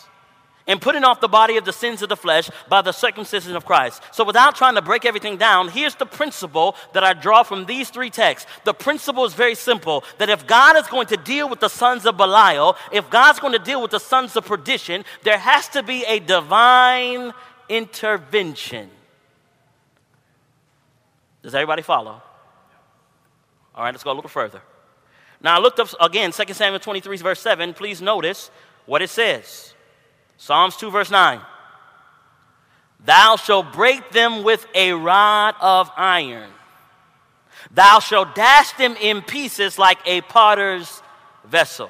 and 0.69 0.79
putting 0.79 1.03
off 1.03 1.19
the 1.19 1.27
body 1.27 1.57
of 1.57 1.65
the 1.65 1.73
sins 1.73 2.01
of 2.03 2.09
the 2.09 2.15
flesh 2.15 2.49
by 2.69 2.81
the 2.83 2.91
circumcision 2.91 3.55
of 3.55 3.65
Christ. 3.65 4.01
So, 4.13 4.23
without 4.23 4.55
trying 4.55 4.75
to 4.75 4.81
break 4.83 5.03
everything 5.03 5.35
down, 5.35 5.67
here's 5.67 5.95
the 5.95 6.05
principle 6.05 6.75
that 6.93 7.03
I 7.03 7.13
draw 7.13 7.41
from 7.41 7.65
these 7.65 7.89
three 7.89 8.11
texts. 8.11 8.49
The 8.65 8.73
principle 8.73 9.25
is 9.25 9.33
very 9.33 9.55
simple 9.55 10.03
that 10.19 10.29
if 10.29 10.45
God 10.45 10.77
is 10.77 10.85
going 10.87 11.07
to 11.07 11.17
deal 11.17 11.49
with 11.49 11.59
the 11.59 11.69
sons 11.69 12.05
of 12.05 12.15
Belial, 12.17 12.77
if 12.93 13.09
God's 13.09 13.39
going 13.39 13.53
to 13.53 13.59
deal 13.59 13.81
with 13.81 13.91
the 13.91 13.99
sons 13.99 14.35
of 14.35 14.45
perdition, 14.45 15.03
there 15.23 15.39
has 15.39 15.67
to 15.69 15.81
be 15.81 16.05
a 16.07 16.19
divine 16.19 17.33
intervention. 17.67 18.91
Does 21.41 21.55
everybody 21.55 21.81
follow? 21.81 22.21
All 23.73 23.83
right, 23.83 23.91
let's 23.93 24.03
go 24.03 24.11
a 24.11 24.13
little 24.13 24.29
further. 24.29 24.61
Now, 25.41 25.55
I 25.55 25.59
looked 25.61 25.79
up 25.79 25.87
again, 26.01 26.31
2 26.31 26.53
Samuel 26.53 26.79
23, 26.79 27.17
verse 27.17 27.39
7. 27.39 27.73
Please 27.73 28.01
notice 28.01 28.51
what 28.85 29.01
it 29.01 29.09
says. 29.09 29.73
Psalms 30.39 30.77
2, 30.77 30.89
verse 30.89 31.11
9. 31.11 31.41
Thou 33.05 33.35
shalt 33.35 33.73
break 33.73 34.09
them 34.11 34.43
with 34.43 34.65
a 34.73 34.93
rod 34.93 35.53
of 35.61 35.91
iron. 35.95 36.49
Thou 37.71 37.99
shalt 37.99 38.33
dash 38.35 38.71
them 38.73 38.95
in 39.01 39.21
pieces 39.21 39.77
like 39.77 39.99
a 40.05 40.21
potter's 40.21 41.01
vessel. 41.45 41.89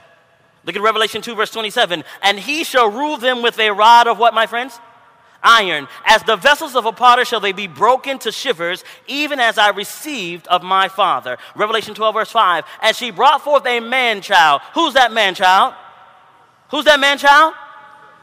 Look 0.65 0.75
at 0.75 0.81
Revelation 0.81 1.21
2, 1.21 1.35
verse 1.35 1.51
27. 1.51 2.03
And 2.23 2.39
he 2.39 2.63
shall 2.63 2.89
rule 2.89 3.17
them 3.17 3.43
with 3.43 3.57
a 3.59 3.69
rod 3.69 4.07
of 4.07 4.17
what, 4.17 4.33
my 4.33 4.47
friends? 4.47 4.79
Iron. 5.43 5.87
As 6.07 6.23
the 6.23 6.35
vessels 6.35 6.75
of 6.75 6.85
a 6.85 6.91
potter 6.91 7.25
shall 7.25 7.39
they 7.39 7.53
be 7.53 7.67
broken 7.67 8.17
to 8.19 8.31
shivers, 8.31 8.83
even 9.07 9.39
as 9.39 9.59
I 9.59 9.69
received 9.69 10.47
of 10.47 10.63
my 10.63 10.87
father. 10.87 11.37
Revelation 11.55 11.93
12, 11.93 12.15
verse 12.15 12.31
5. 12.31 12.63
And 12.81 12.95
she 12.95 13.11
brought 13.11 13.43
forth 13.43 13.65
a 13.67 13.79
man 13.79 14.21
child. 14.21 14.61
Who's 14.73 14.95
that 14.95 15.13
man 15.13 15.35
child? 15.35 15.75
Who's 16.71 16.85
that 16.85 16.99
man 16.99 17.19
child? 17.19 17.53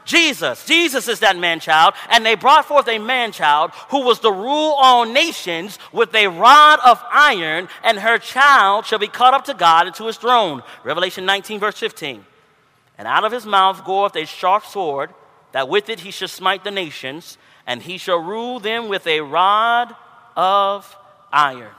Jesus. 0.07 0.65
Jesus 0.65 1.07
is 1.07 1.19
that 1.19 1.37
man 1.37 1.59
child. 1.59 1.93
And 2.09 2.25
they 2.25 2.33
brought 2.35 2.65
forth 2.65 2.87
a 2.87 2.97
man 2.97 3.31
child 3.31 3.71
who 3.89 4.01
was 4.03 4.19
to 4.21 4.31
rule 4.31 4.73
all 4.79 5.05
nations 5.05 5.77
with 5.91 6.15
a 6.15 6.27
rod 6.27 6.79
of 6.83 7.03
iron, 7.11 7.67
and 7.83 7.99
her 7.99 8.17
child 8.17 8.85
shall 8.87 8.97
be 8.99 9.07
caught 9.07 9.33
up 9.35 9.45
to 9.45 9.53
God 9.53 9.85
and 9.85 9.95
to 9.97 10.07
his 10.07 10.17
throne. 10.17 10.63
Revelation 10.83 11.25
19, 11.25 11.59
verse 11.59 11.77
15. 11.77 12.25
And 12.97 13.07
out 13.07 13.23
of 13.25 13.31
his 13.31 13.45
mouth 13.45 13.85
goeth 13.85 14.15
a 14.15 14.25
sharp 14.25 14.65
sword, 14.65 15.13
that 15.51 15.69
with 15.69 15.89
it 15.89 15.99
he 15.99 16.09
shall 16.09 16.27
smite 16.27 16.63
the 16.63 16.71
nations, 16.71 17.37
and 17.67 17.81
he 17.81 17.97
shall 17.99 18.17
rule 18.17 18.59
them 18.59 18.87
with 18.87 19.05
a 19.05 19.19
rod 19.21 19.93
of 20.35 20.95
iron. 21.31 21.69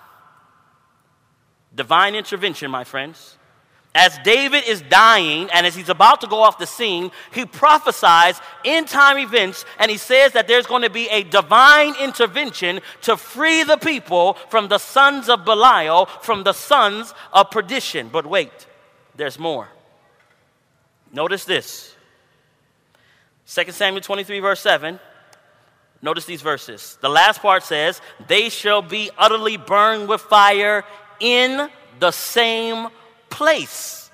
Divine 1.75 2.15
intervention, 2.15 2.71
my 2.71 2.85
friends. 2.85 3.38
As 3.95 4.17
David 4.23 4.65
is 4.67 4.83
dying 4.83 5.49
and 5.53 5.67
as 5.67 5.75
he's 5.75 5.89
about 5.89 6.21
to 6.21 6.27
go 6.27 6.43
off 6.43 6.59
the 6.59 6.67
scene, 6.67 7.11
he 7.33 7.45
prophesies 7.47 8.41
end 8.65 8.89
time 8.89 9.19
events 9.19 9.65
and 9.79 9.91
he 9.91 9.97
says 9.97 10.33
that 10.33 10.47
there's 10.47 10.67
going 10.67 10.83
to 10.83 10.91
be 10.91 11.09
a 11.09 11.23
divine 11.23 11.95
intervention 12.01 12.81
to 13.03 13.17
free 13.17 13.63
the 13.63 13.79
people 13.79 14.35
from 14.51 14.69
the 14.69 14.79
sons 14.79 15.29
of 15.29 15.45
Belial, 15.45 16.07
from 16.23 16.45
the 16.45 16.53
sons 16.53 17.15
of 17.33 17.51
perdition. 17.51 18.09
But 18.09 18.27
wait, 18.27 18.67
there's 19.17 19.39
more. 19.39 19.69
Notice 21.13 21.47
this 21.47 21.97
2 23.49 23.73
Samuel 23.73 24.03
23, 24.03 24.41
verse 24.41 24.61
7. 24.61 25.01
Notice 26.03 26.27
these 26.27 26.43
verses. 26.43 26.97
The 27.01 27.09
last 27.09 27.41
part 27.41 27.65
says, 27.65 28.01
They 28.29 28.51
shall 28.51 28.83
be 28.83 29.11
utterly 29.19 29.57
burned 29.57 30.09
with 30.09 30.21
fire 30.21 30.85
in 31.19 31.69
the 31.99 32.11
same 32.13 32.89
place. 33.31 34.11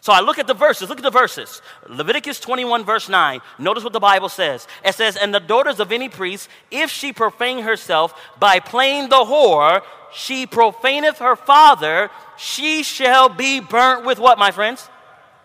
So 0.00 0.12
I 0.12 0.20
look 0.20 0.38
at 0.38 0.46
the 0.46 0.54
verses, 0.54 0.90
look 0.90 0.98
at 0.98 1.02
the 1.04 1.10
verses. 1.10 1.62
Leviticus 1.88 2.38
21, 2.38 2.84
verse 2.84 3.08
9. 3.08 3.40
Notice 3.58 3.84
what 3.84 3.94
the 3.94 4.00
Bible 4.00 4.28
says. 4.28 4.68
It 4.84 4.94
says, 4.94 5.16
And 5.16 5.34
the 5.34 5.40
daughters 5.40 5.80
of 5.80 5.92
any 5.92 6.10
priest, 6.10 6.48
if 6.70 6.90
she 6.90 7.12
profane 7.12 7.60
herself 7.60 8.12
by 8.38 8.60
playing 8.60 9.08
the 9.08 9.16
whore, 9.16 9.80
she 10.12 10.46
profaneth 10.46 11.18
her 11.18 11.36
father, 11.36 12.10
she 12.36 12.82
shall 12.82 13.30
be 13.30 13.60
burnt 13.60 14.04
with 14.04 14.18
what, 14.18 14.38
my 14.38 14.50
friends? 14.50 14.86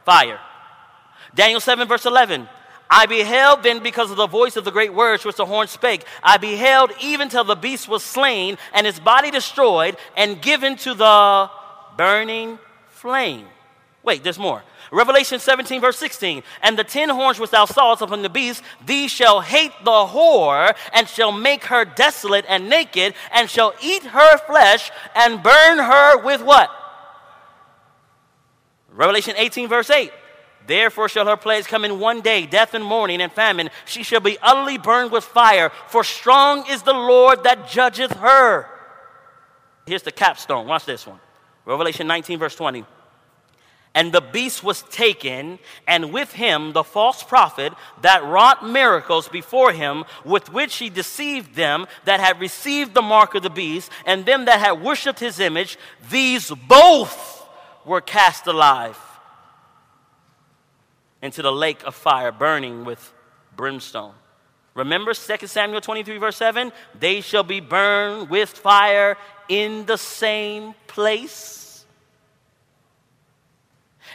Fire. 0.03 0.39
Daniel 1.33 1.61
7, 1.61 1.87
verse 1.87 2.05
11. 2.05 2.47
I 2.91 3.05
beheld 3.05 3.63
then 3.63 3.81
because 3.81 4.11
of 4.11 4.17
the 4.17 4.27
voice 4.27 4.57
of 4.57 4.65
the 4.65 4.71
great 4.71 4.93
words 4.93 5.23
which 5.23 5.37
the 5.37 5.45
horn 5.45 5.67
spake. 5.69 6.03
I 6.21 6.35
beheld 6.37 6.91
even 7.01 7.29
till 7.29 7.43
the 7.45 7.55
beast 7.55 7.87
was 7.87 8.03
slain 8.03 8.57
and 8.73 8.85
his 8.85 8.99
body 8.99 9.31
destroyed 9.31 9.95
and 10.17 10.41
given 10.41 10.75
to 10.77 10.95
the 10.95 11.49
burning 11.97 12.57
flame. 12.99 13.45
Wait, 14.03 14.23
there's 14.23 14.39
more. 14.39 14.61
Revelation 14.91 15.39
17, 15.39 15.79
verse 15.81 15.97
16. 15.97 16.41
And 16.61 16.77
the 16.79 16.83
ten 16.83 17.07
horns 17.09 17.39
which 17.39 17.51
thou 17.51 17.65
sawest 17.65 18.01
upon 18.01 18.21
the 18.23 18.29
beast, 18.29 18.61
these 18.85 19.11
shall 19.11 19.39
hate 19.41 19.71
the 19.83 19.91
whore, 19.91 20.73
and 20.93 21.07
shall 21.07 21.31
make 21.31 21.65
her 21.65 21.83
desolate 21.85 22.45
and 22.47 22.69
naked, 22.69 23.13
and 23.31 23.49
shall 23.49 23.73
eat 23.83 24.03
her 24.03 24.37
flesh, 24.39 24.91
and 25.15 25.41
burn 25.43 25.77
her 25.79 26.23
with 26.23 26.41
what? 26.41 26.69
Revelation 28.91 29.35
18, 29.37 29.67
verse 29.69 29.89
8. 29.89 30.11
Therefore 30.67 31.09
shall 31.09 31.25
her 31.25 31.37
plagues 31.37 31.67
come 31.67 31.83
in 31.85 31.99
one 31.99 32.21
day, 32.21 32.45
death 32.45 32.73
and 32.73 32.83
mourning 32.85 33.21
and 33.21 33.31
famine. 33.31 33.69
She 33.85 34.03
shall 34.03 34.19
be 34.21 34.37
utterly 34.41 34.77
burned 34.77 35.11
with 35.11 35.23
fire, 35.23 35.71
for 35.87 36.03
strong 36.03 36.65
is 36.69 36.83
the 36.83 36.93
Lord 36.93 37.43
that 37.43 37.67
judgeth 37.69 38.13
her. 38.13 38.67
Here's 39.85 40.03
the 40.03 40.11
capstone. 40.11 40.67
Watch 40.67 40.85
this 40.85 41.05
one. 41.07 41.19
Revelation 41.65 42.07
19, 42.07 42.39
verse 42.39 42.55
20. 42.55 42.85
And 43.95 44.11
the 44.11 44.21
beast 44.21 44.63
was 44.63 44.83
taken, 44.83 45.57
and 45.87 46.13
with 46.13 46.31
him 46.33 46.73
the 46.73 46.83
false 46.83 47.23
prophet 47.23 47.73
that 48.01 48.23
wrought 48.23 48.65
miracles 48.67 49.27
before 49.27 49.73
him, 49.73 50.03
with 50.23 50.51
which 50.53 50.75
he 50.75 50.89
deceived 50.89 51.55
them 51.55 51.87
that 52.05 52.19
had 52.19 52.39
received 52.39 52.93
the 52.93 53.01
mark 53.01 53.33
of 53.33 53.41
the 53.43 53.49
beast, 53.49 53.89
and 54.05 54.25
them 54.25 54.45
that 54.45 54.59
had 54.59 54.73
worshipped 54.83 55.19
his 55.19 55.39
image. 55.39 55.77
These 56.09 56.51
both 56.67 57.45
were 57.83 58.01
cast 58.01 58.45
alive 58.45 58.97
into 61.21 61.41
the 61.41 61.51
lake 61.51 61.83
of 61.83 61.95
fire, 61.95 62.31
burning 62.31 62.85
with 62.85 63.11
brimstone. 63.55 64.13
Remember 64.75 65.15
2 65.15 65.47
Samuel 65.47 65.81
23, 65.81 66.17
verse 66.19 66.37
7? 66.37 66.71
They 66.97 67.21
shall 67.21 67.43
be 67.43 67.59
burned 67.59 68.29
with 68.29 68.49
fire 68.51 69.17
in 69.49 69.85
the 69.85 69.97
same 69.97 70.73
place? 70.87 71.83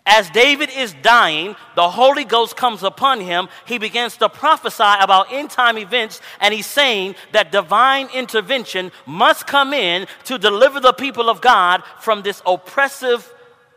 As 0.06 0.28
David 0.30 0.70
is 0.76 0.94
dying, 1.02 1.56
the 1.76 1.88
Holy 1.88 2.24
Ghost 2.24 2.56
comes 2.56 2.82
upon 2.82 3.20
him. 3.20 3.48
He 3.66 3.78
begins 3.78 4.16
to 4.18 4.28
prophesy 4.28 4.82
about 4.84 5.32
end 5.32 5.50
time 5.50 5.78
events, 5.78 6.20
and 6.40 6.52
he's 6.52 6.66
saying 6.66 7.14
that 7.32 7.50
divine 7.50 8.08
intervention 8.14 8.92
must 9.06 9.46
come 9.46 9.72
in 9.72 10.06
to 10.24 10.38
deliver 10.38 10.80
the 10.80 10.92
people 10.92 11.30
of 11.30 11.40
God 11.40 11.82
from 12.00 12.22
this 12.22 12.42
oppressive 12.46 13.32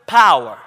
power. 0.05 0.57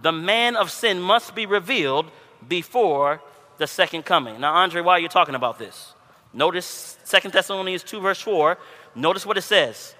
The 0.00 0.10
man 0.12 0.56
of 0.56 0.70
sin 0.72 1.00
must 1.00 1.34
be 1.34 1.46
revealed 1.46 2.06
before 2.48 3.20
the 3.58 3.68
second 3.68 4.02
coming. 4.04 4.40
Now, 4.40 4.52
Andre, 4.54 4.80
why 4.82 4.94
are 4.94 5.00
you 5.00 5.08
talking 5.08 5.36
about 5.36 5.60
this? 5.60 5.94
Notice 6.32 6.96
Second 7.04 7.32
Thessalonians 7.34 7.84
2, 7.84 8.00
verse 8.00 8.20
4. 8.20 8.58
Notice 8.96 9.24
what 9.24 9.38
it 9.38 9.42
says. 9.42 9.94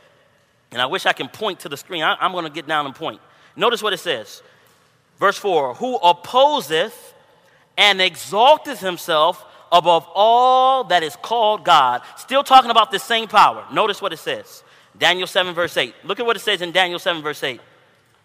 And 0.72 0.80
I 0.80 0.86
wish 0.86 1.06
I 1.06 1.12
can 1.12 1.28
point 1.28 1.60
to 1.60 1.68
the 1.68 1.76
screen. 1.76 2.02
I, 2.02 2.24
am 2.24 2.32
going 2.32 2.44
to 2.44 2.50
get 2.50 2.66
down 2.66 2.86
and 2.86 2.94
point. 2.94 3.20
Notice 3.56 3.82
what 3.82 3.92
it 3.92 3.98
says. 3.98 4.42
Verse 5.18 5.36
4 5.36 5.74
Who 5.74 5.96
opposeth 5.98 7.14
and 7.76 8.00
exalteth 8.00 8.80
himself 8.80 9.44
above 9.70 10.06
all 10.14 10.84
that 10.84 11.02
is 11.02 11.14
called 11.16 11.64
God. 11.64 12.00
Still 12.16 12.42
talking 12.42 12.70
about 12.70 12.90
the 12.90 12.98
same 12.98 13.28
power. 13.28 13.64
Notice 13.72 14.00
what 14.02 14.12
it 14.12 14.18
says. 14.18 14.62
Daniel 14.98 15.26
7, 15.26 15.54
verse 15.54 15.76
8. 15.76 15.94
Look 16.04 16.20
at 16.20 16.26
what 16.26 16.36
it 16.36 16.40
says 16.40 16.60
in 16.60 16.72
Daniel 16.72 16.98
7, 16.98 17.22
verse 17.22 17.42
8. 17.42 17.60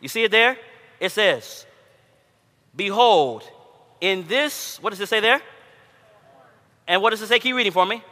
You 0.02 0.10
see 0.10 0.24
it 0.26 0.32
there? 0.32 0.58
It 1.00 1.12
says, 1.12 1.66
Behold, 2.76 3.43
in 4.02 4.28
this, 4.28 4.78
what 4.82 4.89
does 4.89 5.00
it 5.00 5.08
say 5.10 5.20
there? 5.22 5.41
And 6.88 7.02
what 7.02 7.12
does 7.12 7.22
it 7.22 7.28
say? 7.28 7.39
Keep 7.39 7.56
reading 7.56 7.72
for 7.72 7.86
me. 7.86 8.04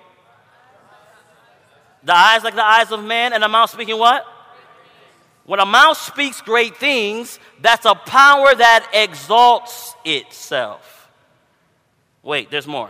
The 2.06 2.16
eyes 2.16 2.44
like 2.44 2.54
the 2.56 2.64
eyes 2.66 2.92
of 2.92 3.04
man, 3.04 3.34
and 3.34 3.42
the 3.42 3.48
mouth 3.50 3.72
speaking 3.72 3.98
what? 3.98 4.26
When 5.46 5.60
a 5.60 5.66
mouth 5.66 5.98
speaks 5.98 6.40
great 6.42 6.78
things, 6.78 7.40
that's 7.62 7.86
a 7.86 7.96
power 7.96 8.54
that 8.54 8.88
exalts 8.94 9.96
itself. 10.06 11.10
Wait, 12.22 12.50
there's 12.52 12.68
more. 12.68 12.90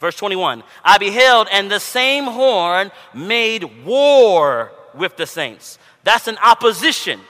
Verse 0.00 0.16
21 0.16 0.62
I 0.84 0.98
beheld, 0.98 1.46
and 1.52 1.70
the 1.70 1.78
same 1.80 2.24
horn 2.24 2.90
made 3.14 3.84
war 3.86 4.72
with 4.94 5.16
the 5.16 5.26
saints. 5.26 5.78
That's 6.04 6.26
an 6.28 6.38
opposition. 6.42 7.20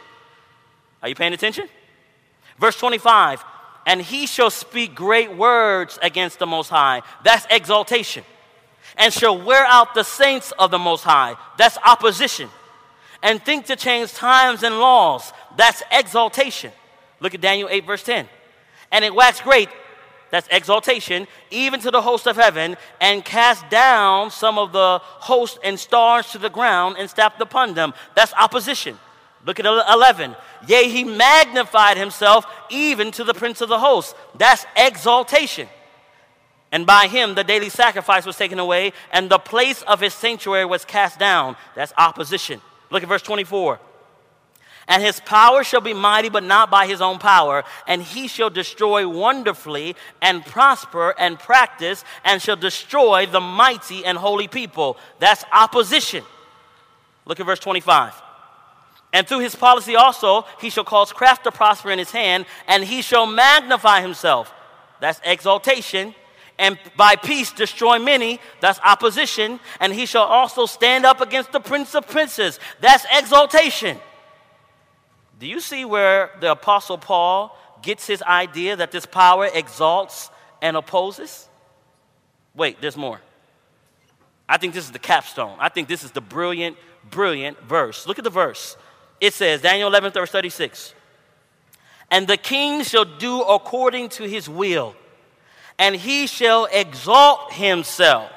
Are 1.02 1.08
you 1.10 1.14
paying 1.14 1.34
attention? 1.34 1.68
Verse 2.58 2.78
25 2.78 3.44
And 3.86 4.00
he 4.00 4.26
shall 4.26 4.50
speak 4.50 4.94
great 4.94 5.34
words 5.36 5.98
against 6.02 6.38
the 6.38 6.46
Most 6.46 6.70
High. 6.70 7.02
That's 7.22 7.46
exaltation 7.50 8.24
and 8.96 9.12
shall 9.12 9.40
wear 9.40 9.64
out 9.66 9.94
the 9.94 10.02
saints 10.02 10.52
of 10.58 10.70
the 10.70 10.78
Most 10.78 11.04
High. 11.04 11.36
That's 11.56 11.78
opposition. 11.84 12.48
And 13.22 13.42
think 13.44 13.66
to 13.66 13.76
change 13.76 14.12
times 14.12 14.62
and 14.62 14.78
laws. 14.78 15.32
That's 15.56 15.82
exaltation. 15.90 16.72
Look 17.20 17.34
at 17.34 17.40
Daniel 17.40 17.68
8, 17.70 17.84
verse 17.86 18.02
10. 18.02 18.28
And 18.90 19.04
it 19.04 19.14
waxed 19.14 19.42
great, 19.42 19.68
that's 20.30 20.48
exaltation, 20.50 21.26
even 21.50 21.80
to 21.80 21.90
the 21.90 22.00
host 22.00 22.26
of 22.26 22.36
heaven, 22.36 22.76
and 23.00 23.24
cast 23.24 23.68
down 23.68 24.30
some 24.30 24.58
of 24.58 24.72
the 24.72 25.00
host 25.04 25.58
and 25.62 25.78
stars 25.78 26.30
to 26.32 26.38
the 26.38 26.48
ground 26.48 26.96
and 26.98 27.10
stamped 27.10 27.40
upon 27.40 27.74
them. 27.74 27.92
That's 28.14 28.32
opposition. 28.34 28.98
Look 29.44 29.60
at 29.60 29.66
11. 29.66 30.36
Yea, 30.66 30.88
he 30.88 31.04
magnified 31.04 31.96
himself 31.96 32.44
even 32.70 33.10
to 33.12 33.24
the 33.24 33.34
prince 33.34 33.60
of 33.60 33.68
the 33.68 33.78
host. 33.78 34.16
That's 34.36 34.64
exaltation. 34.76 35.68
And 36.72 36.86
by 36.86 37.06
him 37.08 37.34
the 37.34 37.44
daily 37.44 37.68
sacrifice 37.68 38.26
was 38.26 38.36
taken 38.36 38.58
away, 38.58 38.92
and 39.12 39.28
the 39.30 39.38
place 39.38 39.82
of 39.82 40.00
his 40.00 40.14
sanctuary 40.14 40.66
was 40.66 40.84
cast 40.84 41.18
down. 41.18 41.56
That's 41.74 41.92
opposition. 41.96 42.60
Look 42.90 43.02
at 43.02 43.08
verse 43.08 43.22
24. 43.22 43.80
And 44.90 45.02
his 45.02 45.20
power 45.20 45.64
shall 45.64 45.82
be 45.82 45.92
mighty, 45.92 46.30
but 46.30 46.42
not 46.42 46.70
by 46.70 46.86
his 46.86 47.02
own 47.02 47.18
power. 47.18 47.62
And 47.86 48.02
he 48.02 48.26
shall 48.28 48.48
destroy 48.50 49.06
wonderfully, 49.06 49.96
and 50.22 50.44
prosper, 50.44 51.14
and 51.18 51.38
practice, 51.38 52.04
and 52.24 52.40
shall 52.40 52.56
destroy 52.56 53.26
the 53.26 53.40
mighty 53.40 54.04
and 54.04 54.16
holy 54.16 54.48
people. 54.48 54.96
That's 55.18 55.44
opposition. 55.52 56.24
Look 57.26 57.38
at 57.40 57.46
verse 57.46 57.58
25. 57.60 58.14
And 59.12 59.26
through 59.26 59.40
his 59.40 59.54
policy 59.54 59.96
also, 59.96 60.44
he 60.60 60.68
shall 60.70 60.84
cause 60.84 61.12
craft 61.12 61.44
to 61.44 61.50
prosper 61.52 61.90
in 61.90 61.98
his 61.98 62.10
hand, 62.10 62.44
and 62.66 62.82
he 62.84 63.00
shall 63.02 63.26
magnify 63.26 64.00
himself. 64.02 64.52
That's 65.00 65.20
exaltation 65.24 66.14
and 66.58 66.76
by 66.96 67.16
peace 67.16 67.52
destroy 67.52 67.98
many. 67.98 68.40
That's 68.60 68.80
opposition. 68.84 69.60
And 69.80 69.92
he 69.92 70.06
shall 70.06 70.24
also 70.24 70.66
stand 70.66 71.04
up 71.06 71.20
against 71.20 71.52
the 71.52 71.60
prince 71.60 71.94
of 71.94 72.06
princes. 72.08 72.58
That's 72.80 73.06
exaltation. 73.16 73.98
Do 75.38 75.46
you 75.46 75.60
see 75.60 75.84
where 75.84 76.30
the 76.40 76.50
apostle 76.52 76.98
Paul 76.98 77.56
gets 77.82 78.06
his 78.06 78.22
idea 78.22 78.74
that 78.76 78.90
this 78.90 79.06
power 79.06 79.46
exalts 79.52 80.30
and 80.60 80.76
opposes? 80.76 81.48
Wait, 82.56 82.80
there's 82.80 82.96
more. 82.96 83.20
I 84.48 84.56
think 84.56 84.74
this 84.74 84.84
is 84.84 84.90
the 84.90 84.98
capstone. 84.98 85.56
I 85.60 85.68
think 85.68 85.86
this 85.88 86.02
is 86.02 86.10
the 86.10 86.20
brilliant, 86.22 86.76
brilliant 87.08 87.60
verse. 87.62 88.04
Look 88.06 88.18
at 88.18 88.24
the 88.24 88.30
verse. 88.30 88.76
It 89.20 89.32
says, 89.32 89.60
Daniel 89.62 89.88
11, 89.88 90.12
verse 90.12 90.30
36. 90.32 90.94
And 92.10 92.26
the 92.26 92.38
king 92.38 92.82
shall 92.82 93.04
do 93.04 93.42
according 93.42 94.08
to 94.10 94.24
his 94.24 94.48
will 94.48 94.96
and 95.78 95.94
he 95.94 96.26
shall 96.26 96.66
exalt 96.70 97.52
himself 97.52 98.32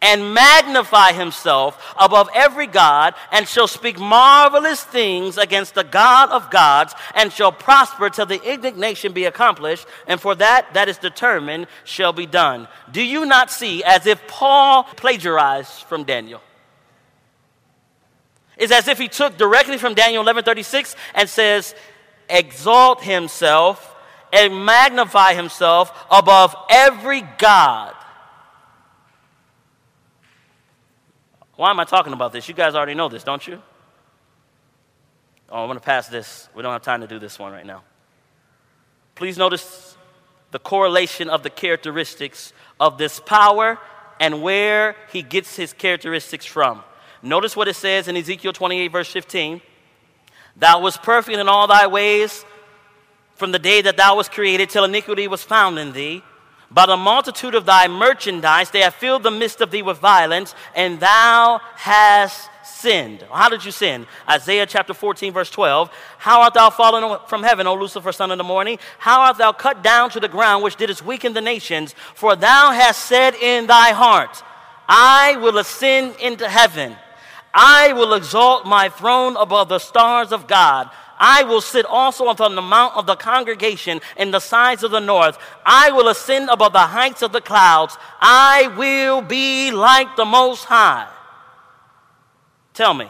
and 0.00 0.34
magnify 0.34 1.12
himself 1.12 1.94
above 1.96 2.28
every 2.34 2.66
God, 2.66 3.14
and 3.30 3.46
shall 3.46 3.68
speak 3.68 4.00
marvelous 4.00 4.82
things 4.82 5.38
against 5.38 5.76
the 5.76 5.84
God 5.84 6.28
of 6.30 6.50
gods, 6.50 6.92
and 7.14 7.32
shall 7.32 7.52
prosper 7.52 8.10
till 8.10 8.26
the 8.26 8.42
indignation 8.42 9.12
be 9.12 9.26
accomplished, 9.26 9.86
and 10.08 10.20
for 10.20 10.34
that 10.34 10.74
that 10.74 10.88
is 10.88 10.98
determined 10.98 11.68
shall 11.84 12.12
be 12.12 12.26
done. 12.26 12.66
Do 12.90 13.00
you 13.00 13.24
not 13.26 13.48
see 13.48 13.84
as 13.84 14.04
if 14.06 14.20
Paul 14.26 14.82
plagiarized 14.96 15.84
from 15.84 16.02
Daniel? 16.02 16.40
Is 18.56 18.72
as 18.72 18.88
if 18.88 18.98
he 18.98 19.06
took 19.06 19.36
directly 19.38 19.78
from 19.78 19.94
Daniel 19.94 20.24
11:36 20.24 20.96
and 21.14 21.30
says, 21.30 21.76
"Exalt 22.28 23.04
himself 23.04 23.91
and 24.32 24.64
magnify 24.64 25.34
himself 25.34 25.92
above 26.10 26.56
every 26.70 27.20
God. 27.38 27.92
Why 31.56 31.70
am 31.70 31.78
I 31.78 31.84
talking 31.84 32.14
about 32.14 32.32
this? 32.32 32.48
You 32.48 32.54
guys 32.54 32.74
already 32.74 32.94
know 32.94 33.08
this, 33.08 33.22
don't 33.22 33.46
you? 33.46 33.60
Oh, 35.50 35.60
I'm 35.62 35.68
going 35.68 35.78
to 35.78 35.84
pass 35.84 36.08
this. 36.08 36.48
We 36.54 36.62
don't 36.62 36.72
have 36.72 36.82
time 36.82 37.02
to 37.02 37.06
do 37.06 37.18
this 37.18 37.38
one 37.38 37.52
right 37.52 37.66
now. 37.66 37.82
Please 39.14 39.36
notice 39.36 39.96
the 40.50 40.58
correlation 40.58 41.28
of 41.28 41.42
the 41.42 41.50
characteristics 41.50 42.54
of 42.80 42.96
this 42.96 43.20
power 43.20 43.78
and 44.18 44.40
where 44.42 44.96
he 45.12 45.22
gets 45.22 45.54
his 45.54 45.74
characteristics 45.74 46.46
from. 46.46 46.82
Notice 47.22 47.54
what 47.54 47.68
it 47.68 47.76
says 47.76 48.08
in 48.08 48.16
Ezekiel 48.16 48.54
28, 48.54 48.88
verse 48.88 49.12
15 49.12 49.60
Thou 50.56 50.80
wast 50.82 51.02
perfect 51.02 51.36
in 51.38 51.48
all 51.48 51.66
thy 51.66 51.86
ways 51.86 52.44
from 53.34 53.52
the 53.52 53.58
day 53.58 53.82
that 53.82 53.96
thou 53.96 54.16
wast 54.16 54.32
created 54.32 54.70
till 54.70 54.84
iniquity 54.84 55.28
was 55.28 55.42
found 55.42 55.78
in 55.78 55.92
thee. 55.92 56.22
By 56.70 56.86
the 56.86 56.96
multitude 56.96 57.54
of 57.54 57.66
thy 57.66 57.86
merchandise, 57.88 58.70
they 58.70 58.80
have 58.80 58.94
filled 58.94 59.22
the 59.24 59.30
midst 59.30 59.60
of 59.60 59.70
thee 59.70 59.82
with 59.82 59.98
violence, 59.98 60.54
and 60.74 60.98
thou 61.00 61.60
hast 61.74 62.48
sinned. 62.64 63.24
How 63.30 63.50
did 63.50 63.64
you 63.64 63.70
sin? 63.70 64.06
Isaiah 64.28 64.64
chapter 64.64 64.94
14, 64.94 65.34
verse 65.34 65.50
12. 65.50 65.90
How 66.18 66.40
art 66.42 66.54
thou 66.54 66.70
fallen 66.70 67.18
from 67.26 67.42
heaven, 67.42 67.66
O 67.66 67.74
Lucifer, 67.74 68.10
son 68.10 68.30
of 68.30 68.38
the 68.38 68.44
morning? 68.44 68.78
How 68.98 69.20
art 69.22 69.36
thou 69.38 69.52
cut 69.52 69.82
down 69.82 70.08
to 70.10 70.20
the 70.20 70.28
ground, 70.28 70.64
which 70.64 70.76
didst 70.76 71.04
weaken 71.04 71.34
the 71.34 71.42
nations? 71.42 71.94
For 72.14 72.36
thou 72.36 72.70
hast 72.70 73.04
said 73.04 73.34
in 73.34 73.66
thy 73.66 73.90
heart, 73.92 74.42
I 74.88 75.36
will 75.40 75.58
ascend 75.58 76.14
into 76.22 76.48
heaven. 76.48 76.96
I 77.52 77.92
will 77.92 78.14
exalt 78.14 78.64
my 78.66 78.88
throne 78.88 79.36
above 79.36 79.68
the 79.68 79.78
stars 79.78 80.32
of 80.32 80.46
God. 80.46 80.88
I 81.22 81.44
will 81.44 81.60
sit 81.60 81.86
also 81.86 82.26
upon 82.28 82.56
the 82.56 82.62
mount 82.62 82.96
of 82.96 83.06
the 83.06 83.14
congregation 83.14 84.00
in 84.16 84.32
the 84.32 84.40
sides 84.40 84.82
of 84.82 84.90
the 84.90 84.98
north. 84.98 85.38
I 85.64 85.92
will 85.92 86.08
ascend 86.08 86.48
above 86.50 86.72
the 86.72 86.80
heights 86.80 87.22
of 87.22 87.30
the 87.30 87.40
clouds. 87.40 87.96
I 88.20 88.66
will 88.76 89.22
be 89.22 89.70
like 89.70 90.16
the 90.16 90.24
Most 90.24 90.64
High. 90.64 91.06
Tell 92.74 92.92
me, 92.92 93.06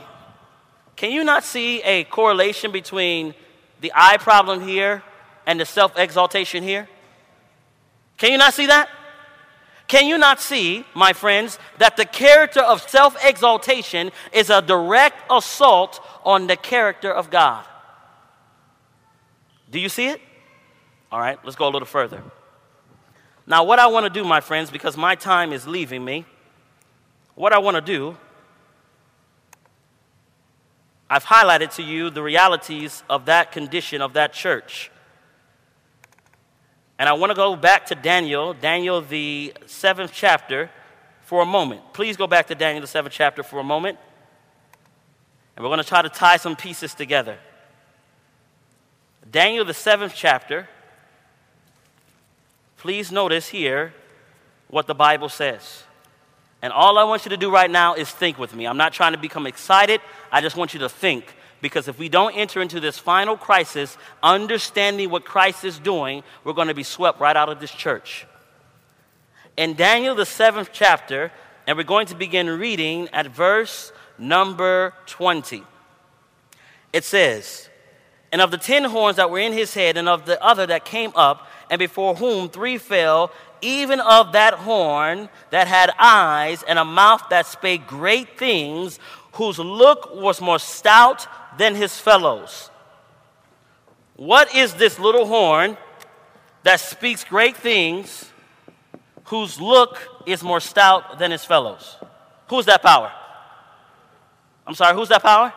can 0.94 1.10
you 1.12 1.24
not 1.24 1.42
see 1.42 1.80
a 1.84 2.04
correlation 2.04 2.70
between 2.70 3.34
the 3.80 3.90
I 3.94 4.18
problem 4.18 4.60
here 4.68 5.02
and 5.46 5.58
the 5.58 5.64
self 5.64 5.96
exaltation 5.98 6.62
here? 6.62 6.86
Can 8.18 8.30
you 8.32 8.36
not 8.38 8.52
see 8.52 8.66
that? 8.66 8.90
Can 9.88 10.06
you 10.06 10.18
not 10.18 10.38
see, 10.38 10.84
my 10.94 11.14
friends, 11.14 11.58
that 11.78 11.96
the 11.96 12.04
character 12.04 12.60
of 12.60 12.86
self 12.90 13.16
exaltation 13.24 14.10
is 14.34 14.50
a 14.50 14.60
direct 14.60 15.16
assault 15.32 16.00
on 16.24 16.46
the 16.46 16.56
character 16.56 17.10
of 17.10 17.30
God? 17.30 17.64
Do 19.72 19.80
you 19.80 19.88
see 19.88 20.06
it? 20.08 20.20
All 21.10 21.18
right, 21.18 21.38
let's 21.44 21.56
go 21.56 21.66
a 21.66 21.70
little 21.72 21.86
further. 21.86 22.22
Now, 23.46 23.64
what 23.64 23.78
I 23.78 23.86
want 23.86 24.04
to 24.04 24.10
do, 24.10 24.22
my 24.22 24.40
friends, 24.42 24.70
because 24.70 24.98
my 24.98 25.14
time 25.14 25.50
is 25.52 25.66
leaving 25.66 26.04
me, 26.04 26.26
what 27.34 27.54
I 27.54 27.58
want 27.58 27.74
to 27.76 27.80
do, 27.80 28.14
I've 31.08 31.24
highlighted 31.24 31.74
to 31.76 31.82
you 31.82 32.10
the 32.10 32.22
realities 32.22 33.02
of 33.08 33.24
that 33.26 33.50
condition 33.50 34.02
of 34.02 34.12
that 34.12 34.34
church. 34.34 34.90
And 36.98 37.08
I 37.08 37.14
want 37.14 37.30
to 37.30 37.34
go 37.34 37.56
back 37.56 37.86
to 37.86 37.94
Daniel, 37.94 38.52
Daniel 38.52 39.00
the 39.00 39.54
seventh 39.66 40.12
chapter, 40.14 40.70
for 41.22 41.40
a 41.42 41.46
moment. 41.46 41.94
Please 41.94 42.18
go 42.18 42.26
back 42.26 42.48
to 42.48 42.54
Daniel 42.54 42.82
the 42.82 42.86
seventh 42.86 43.14
chapter 43.14 43.42
for 43.42 43.58
a 43.58 43.64
moment. 43.64 43.96
And 45.56 45.64
we're 45.64 45.70
going 45.70 45.78
to 45.80 45.88
try 45.88 46.02
to 46.02 46.10
tie 46.10 46.36
some 46.36 46.56
pieces 46.56 46.92
together. 46.94 47.38
Daniel, 49.32 49.64
the 49.64 49.72
seventh 49.72 50.12
chapter. 50.14 50.68
Please 52.76 53.10
notice 53.10 53.48
here 53.48 53.94
what 54.68 54.86
the 54.86 54.94
Bible 54.94 55.30
says. 55.30 55.84
And 56.60 56.70
all 56.70 56.98
I 56.98 57.04
want 57.04 57.24
you 57.24 57.30
to 57.30 57.38
do 57.38 57.50
right 57.50 57.70
now 57.70 57.94
is 57.94 58.10
think 58.10 58.38
with 58.38 58.54
me. 58.54 58.66
I'm 58.66 58.76
not 58.76 58.92
trying 58.92 59.12
to 59.12 59.18
become 59.18 59.46
excited, 59.46 60.02
I 60.30 60.42
just 60.42 60.54
want 60.54 60.74
you 60.74 60.80
to 60.80 60.88
think. 60.90 61.34
Because 61.62 61.88
if 61.88 61.98
we 61.98 62.10
don't 62.10 62.32
enter 62.34 62.60
into 62.60 62.78
this 62.78 62.98
final 62.98 63.36
crisis, 63.38 63.96
understanding 64.22 65.08
what 65.10 65.24
Christ 65.24 65.64
is 65.64 65.78
doing, 65.78 66.24
we're 66.44 66.52
going 66.54 66.68
to 66.68 66.74
be 66.74 66.82
swept 66.82 67.18
right 67.18 67.36
out 67.36 67.48
of 67.48 67.58
this 67.58 67.70
church. 67.70 68.26
In 69.56 69.74
Daniel, 69.74 70.14
the 70.14 70.26
seventh 70.26 70.70
chapter, 70.72 71.32
and 71.66 71.78
we're 71.78 71.84
going 71.84 72.06
to 72.08 72.16
begin 72.16 72.48
reading 72.58 73.08
at 73.14 73.28
verse 73.28 73.92
number 74.18 74.92
20. 75.06 75.62
It 76.92 77.04
says, 77.04 77.70
and 78.32 78.40
of 78.40 78.50
the 78.50 78.56
ten 78.58 78.82
horns 78.84 79.16
that 79.16 79.30
were 79.30 79.38
in 79.38 79.52
his 79.52 79.74
head, 79.74 79.98
and 79.98 80.08
of 80.08 80.24
the 80.24 80.42
other 80.42 80.66
that 80.66 80.86
came 80.86 81.12
up, 81.14 81.46
and 81.70 81.78
before 81.78 82.14
whom 82.16 82.48
three 82.48 82.78
fell, 82.78 83.30
even 83.60 84.00
of 84.00 84.32
that 84.32 84.54
horn 84.54 85.28
that 85.50 85.68
had 85.68 85.90
eyes 85.98 86.62
and 86.66 86.78
a 86.78 86.84
mouth 86.84 87.22
that 87.28 87.46
spake 87.46 87.86
great 87.86 88.38
things, 88.38 88.98
whose 89.34 89.58
look 89.58 90.14
was 90.14 90.40
more 90.40 90.58
stout 90.58 91.26
than 91.58 91.74
his 91.74 91.98
fellows. 91.98 92.70
What 94.16 94.54
is 94.54 94.74
this 94.74 94.98
little 94.98 95.26
horn 95.26 95.76
that 96.62 96.80
speaks 96.80 97.24
great 97.24 97.56
things, 97.56 98.30
whose 99.24 99.60
look 99.60 99.98
is 100.26 100.42
more 100.42 100.60
stout 100.60 101.18
than 101.18 101.30
his 101.32 101.44
fellows? 101.44 101.98
Who's 102.48 102.64
that 102.66 102.82
power? 102.82 103.12
I'm 104.66 104.74
sorry, 104.74 104.94
who's 104.94 105.08
that 105.10 105.22
power? 105.22 105.52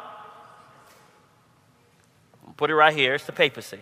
Put 2.57 2.69
it 2.69 2.75
right 2.75 2.95
here. 2.95 3.15
It's 3.15 3.25
the 3.25 3.31
papacy. 3.33 3.79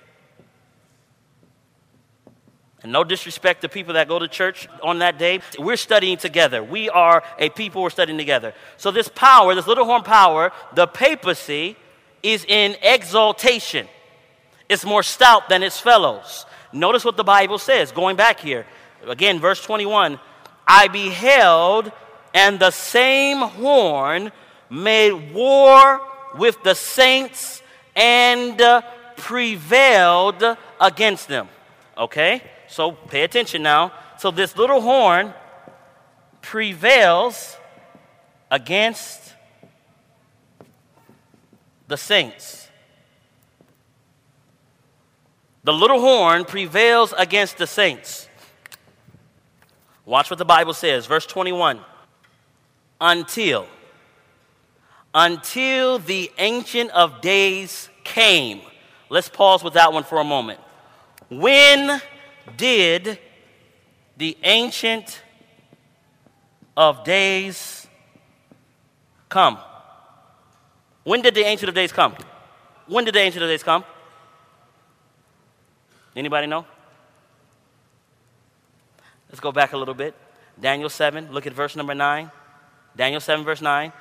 And 2.81 2.91
no 2.91 3.03
disrespect 3.03 3.61
to 3.61 3.69
people 3.69 3.93
that 3.93 4.07
go 4.07 4.19
to 4.19 4.27
church 4.27 4.67
on 4.81 4.99
that 4.99 5.17
day. 5.17 5.39
We're 5.59 5.75
studying 5.77 6.17
together. 6.17 6.61
We 6.63 6.89
are 6.89 7.23
a 7.37 7.49
people 7.49 7.81
we're 7.83 7.91
studying 7.91 8.17
together. 8.17 8.53
So, 8.77 8.91
this 8.91 9.07
power, 9.07 9.55
this 9.55 9.67
little 9.67 9.85
horn 9.85 10.01
power, 10.03 10.51
the 10.75 10.87
papacy, 10.87 11.77
is 12.23 12.43
in 12.45 12.75
exaltation. 12.81 13.87
It's 14.67 14.83
more 14.83 15.03
stout 15.03 15.49
than 15.49 15.63
its 15.63 15.79
fellows. 15.79 16.45
Notice 16.73 17.05
what 17.05 17.15
the 17.15 17.23
Bible 17.23 17.57
says, 17.59 17.91
going 17.91 18.17
back 18.17 18.39
here. 18.39 18.65
Again, 19.07 19.39
verse 19.39 19.63
21 19.63 20.19
I 20.67 20.87
beheld, 20.87 21.91
and 22.33 22.59
the 22.59 22.71
same 22.71 23.37
horn 23.37 24.31
made 24.69 25.33
war 25.33 26.01
with 26.37 26.61
the 26.63 26.73
saints 26.73 27.61
and 27.95 28.59
uh, 28.61 28.81
prevailed 29.17 30.43
against 30.79 31.27
them. 31.27 31.47
Okay? 31.97 32.41
So 32.67 32.91
pay 32.93 33.23
attention 33.23 33.61
now. 33.63 33.91
So 34.19 34.31
this 34.31 34.57
little 34.57 34.81
horn 34.81 35.33
prevails 36.41 37.57
against 38.49 39.33
the 41.87 41.97
saints. 41.97 42.67
The 45.63 45.73
little 45.73 45.99
horn 45.99 46.45
prevails 46.45 47.13
against 47.17 47.57
the 47.57 47.67
saints. 47.67 48.27
Watch 50.05 50.29
what 50.29 50.37
the 50.37 50.43
Bible 50.45 50.73
says, 50.73 51.05
verse 51.05 51.25
21. 51.25 51.79
Until 52.99 53.67
until 55.13 55.99
the 55.99 56.31
Ancient 56.37 56.89
of 56.91 57.21
Days 57.21 57.89
came. 58.03 58.61
Let's 59.09 59.29
pause 59.29 59.63
with 59.63 59.75
that 59.75 59.93
one 59.93 60.03
for 60.03 60.19
a 60.19 60.23
moment. 60.23 60.59
When 61.29 62.01
did 62.57 63.19
the 64.17 64.37
Ancient 64.43 65.21
of 66.75 67.03
Days 67.03 67.87
come? 69.29 69.59
When 71.03 71.21
did 71.21 71.35
the 71.35 71.43
Ancient 71.43 71.69
of 71.69 71.75
Days 71.75 71.91
come? 71.91 72.15
When 72.87 73.05
did 73.05 73.13
the 73.13 73.19
Ancient 73.19 73.43
of 73.43 73.49
Days 73.49 73.61
come? 73.63 73.83
Anybody 76.15 76.47
know? 76.47 76.65
Let's 79.29 79.39
go 79.39 79.51
back 79.51 79.73
a 79.73 79.77
little 79.77 79.95
bit. 79.95 80.15
Daniel 80.59 80.89
7, 80.89 81.31
look 81.31 81.45
at 81.47 81.53
verse 81.53 81.75
number 81.75 81.93
9. 81.95 82.31
Daniel 82.95 83.19
7, 83.21 83.43
verse 83.43 83.61
9. 83.61 83.91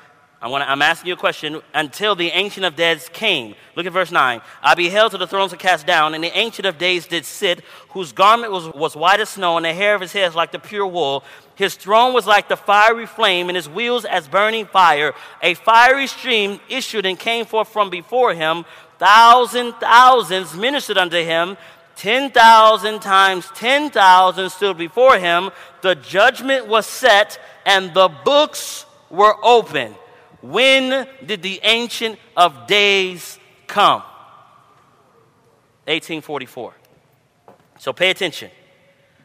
I 0.42 0.48
want 0.48 0.68
I'm 0.68 0.82
asking 0.82 1.06
you 1.06 1.14
a 1.14 1.16
question. 1.16 1.60
Until 1.72 2.16
the 2.16 2.26
Ancient 2.30 2.66
of 2.66 2.74
Days 2.74 3.08
came. 3.12 3.54
Look 3.76 3.86
at 3.86 3.92
verse 3.92 4.10
9. 4.10 4.40
I 4.60 4.74
beheld 4.74 5.12
till 5.12 5.20
the 5.20 5.26
thrones 5.28 5.52
were 5.52 5.56
cast 5.56 5.86
down, 5.86 6.14
and 6.14 6.24
the 6.24 6.36
Ancient 6.36 6.66
of 6.66 6.78
Days 6.78 7.06
did 7.06 7.24
sit, 7.24 7.60
whose 7.90 8.10
garment 8.10 8.50
was, 8.50 8.66
was 8.74 8.96
white 8.96 9.20
as 9.20 9.28
snow, 9.28 9.56
and 9.56 9.64
the 9.64 9.72
hair 9.72 9.94
of 9.94 10.00
his 10.00 10.12
head 10.12 10.34
like 10.34 10.50
the 10.50 10.58
pure 10.58 10.84
wool. 10.88 11.22
His 11.54 11.76
throne 11.76 12.12
was 12.12 12.26
like 12.26 12.48
the 12.48 12.56
fiery 12.56 13.06
flame, 13.06 13.50
and 13.50 13.54
his 13.56 13.68
wheels 13.68 14.04
as 14.04 14.26
burning 14.26 14.66
fire. 14.66 15.14
A 15.42 15.54
fiery 15.54 16.08
stream 16.08 16.58
issued 16.68 17.06
and 17.06 17.16
came 17.16 17.44
forth 17.46 17.68
from 17.68 17.88
before 17.88 18.34
him. 18.34 18.64
Thousand 18.98 19.74
thousands 19.74 20.56
ministered 20.56 20.98
unto 20.98 21.18
him. 21.22 21.56
10,000 21.94 22.98
times 23.00 23.46
10,000 23.54 24.50
stood 24.50 24.76
before 24.76 25.20
him. 25.20 25.50
The 25.82 25.94
judgment 25.94 26.66
was 26.66 26.84
set, 26.86 27.38
and 27.64 27.94
the 27.94 28.08
books 28.08 28.86
were 29.08 29.36
opened. 29.40 29.94
When 30.42 31.06
did 31.24 31.40
the 31.42 31.60
Ancient 31.62 32.18
of 32.36 32.66
Days 32.66 33.38
come? 33.68 34.00
1844. 35.86 36.74
So 37.78 37.92
pay 37.92 38.10
attention. 38.10 38.50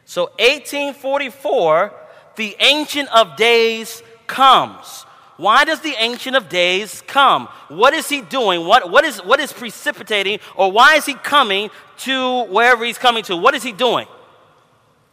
So 0.04 0.24
1844, 0.38 1.92
the 2.36 2.56
Ancient 2.60 3.08
of 3.14 3.36
Days 3.36 4.02
comes. 4.28 5.04
Why 5.38 5.64
does 5.64 5.80
the 5.80 5.94
Ancient 5.98 6.36
of 6.36 6.48
Days 6.48 7.02
come? 7.08 7.48
What 7.68 7.94
is 7.94 8.08
he 8.08 8.22
doing? 8.22 8.64
What, 8.64 8.88
what, 8.90 9.04
is, 9.04 9.18
what 9.24 9.38
is 9.40 9.52
precipitating? 9.52 10.38
Or 10.56 10.70
why 10.70 10.94
is 10.96 11.04
he 11.04 11.14
coming 11.14 11.70
to 11.98 12.44
wherever 12.44 12.84
he's 12.84 12.98
coming 12.98 13.24
to? 13.24 13.36
What 13.36 13.54
is 13.56 13.62
he 13.64 13.72
doing? 13.72 14.06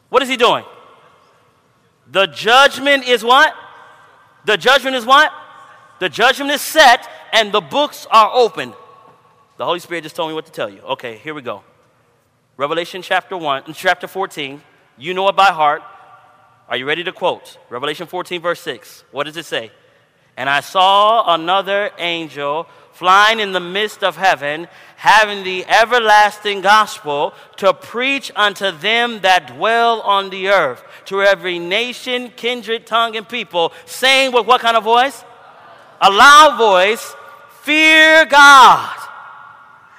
What 0.10 0.22
is 0.22 0.30
he 0.30 0.38
doing? 0.38 0.66
The 2.12 2.28
judgment 2.28 3.08
is 3.08 3.24
what? 3.24 3.54
The 4.46 4.56
judgment 4.56 4.96
is 4.96 5.06
what? 5.06 5.32
The 6.06 6.10
judgment 6.10 6.52
is 6.52 6.62
set 6.62 7.10
and 7.34 7.52
the 7.52 7.62
books 7.62 8.06
are 8.12 8.30
open. 8.32 8.76
The 9.58 9.66
Holy 9.66 9.80
Spirit 9.80 10.04
just 10.04 10.16
told 10.16 10.30
me 10.30 10.36
what 10.36 10.46
to 10.46 10.52
tell 10.52 10.70
you. 10.70 10.82
Okay, 10.82 11.18
here 11.18 11.34
we 11.34 11.42
go. 11.42 11.64
Revelation 12.58 13.02
chapter 13.02 13.36
1, 13.36 13.74
chapter 13.74 14.06
14. 14.08 14.62
You 15.00 15.16
know 15.16 15.28
it 15.30 15.36
by 15.36 15.46
heart. 15.46 15.82
Are 16.70 16.78
you 16.78 16.86
ready 16.86 17.04
to 17.06 17.12
quote? 17.12 17.58
Revelation 17.72 18.06
14, 18.06 18.40
verse 18.40 18.60
6. 18.62 19.04
What 19.10 19.24
does 19.24 19.36
it 19.36 19.46
say? 19.46 19.72
And 20.38 20.48
I 20.48 20.60
saw 20.60 21.34
another 21.34 21.90
angel 21.98 22.68
flying 22.92 23.40
in 23.40 23.52
the 23.52 23.60
midst 23.60 24.04
of 24.04 24.16
heaven, 24.16 24.68
having 24.98 25.44
the 25.44 25.66
everlasting 25.66 26.62
gospel 26.62 27.34
to 27.58 27.74
preach 27.74 28.32
unto 28.36 28.70
them 28.70 29.22
that 29.22 29.48
dwell 29.56 30.02
on 30.02 30.30
the 30.30 30.50
earth, 30.50 30.84
to 31.06 31.24
every 31.24 31.58
nation, 31.58 32.32
kindred, 32.36 32.86
tongue, 32.86 33.16
and 33.18 33.28
people, 33.28 33.74
saying 33.88 34.34
with 34.34 34.46
what 34.46 34.62
kind 34.62 34.78
of 34.78 34.84
voice? 34.84 35.26
a 36.02 36.10
loud 36.12 36.58
voice, 36.58 37.16
Fear 37.62 38.26
God 38.28 38.96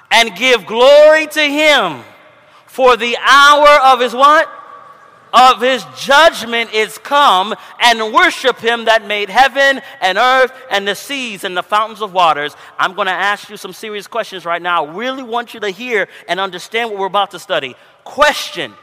and 0.09 0.33
give 0.37 0.65
glory 0.65 1.27
to 1.27 1.41
him, 1.41 2.01
for 2.65 2.95
the 2.95 3.17
hour 3.17 3.67
of 3.93 3.99
his 3.99 4.13
what? 4.13 4.49
Of 5.33 5.59
his 5.59 5.83
judgment 5.97 6.73
is 6.73 6.97
come, 6.99 7.53
and 7.81 8.13
worship 8.13 8.57
him 8.59 8.85
that 8.85 9.05
made 9.05 9.29
heaven 9.29 9.81
and 9.99 10.17
earth 10.17 10.53
and 10.71 10.87
the 10.87 10.95
seas 10.95 11.43
and 11.43 11.57
the 11.57 11.61
fountains 11.61 12.01
of 12.01 12.13
waters. 12.13 12.55
I'm 12.79 12.93
going 12.93 13.07
to 13.07 13.11
ask 13.11 13.49
you 13.49 13.57
some 13.57 13.73
serious 13.73 14.07
questions 14.07 14.45
right 14.45 14.61
now. 14.61 14.85
I 14.85 14.93
really 14.95 15.23
want 15.23 15.53
you 15.53 15.59
to 15.59 15.69
hear 15.69 16.07
and 16.29 16.39
understand 16.39 16.89
what 16.89 16.99
we're 16.99 17.07
about 17.07 17.31
to 17.31 17.39
study. 17.39 17.75
Question 18.05 18.73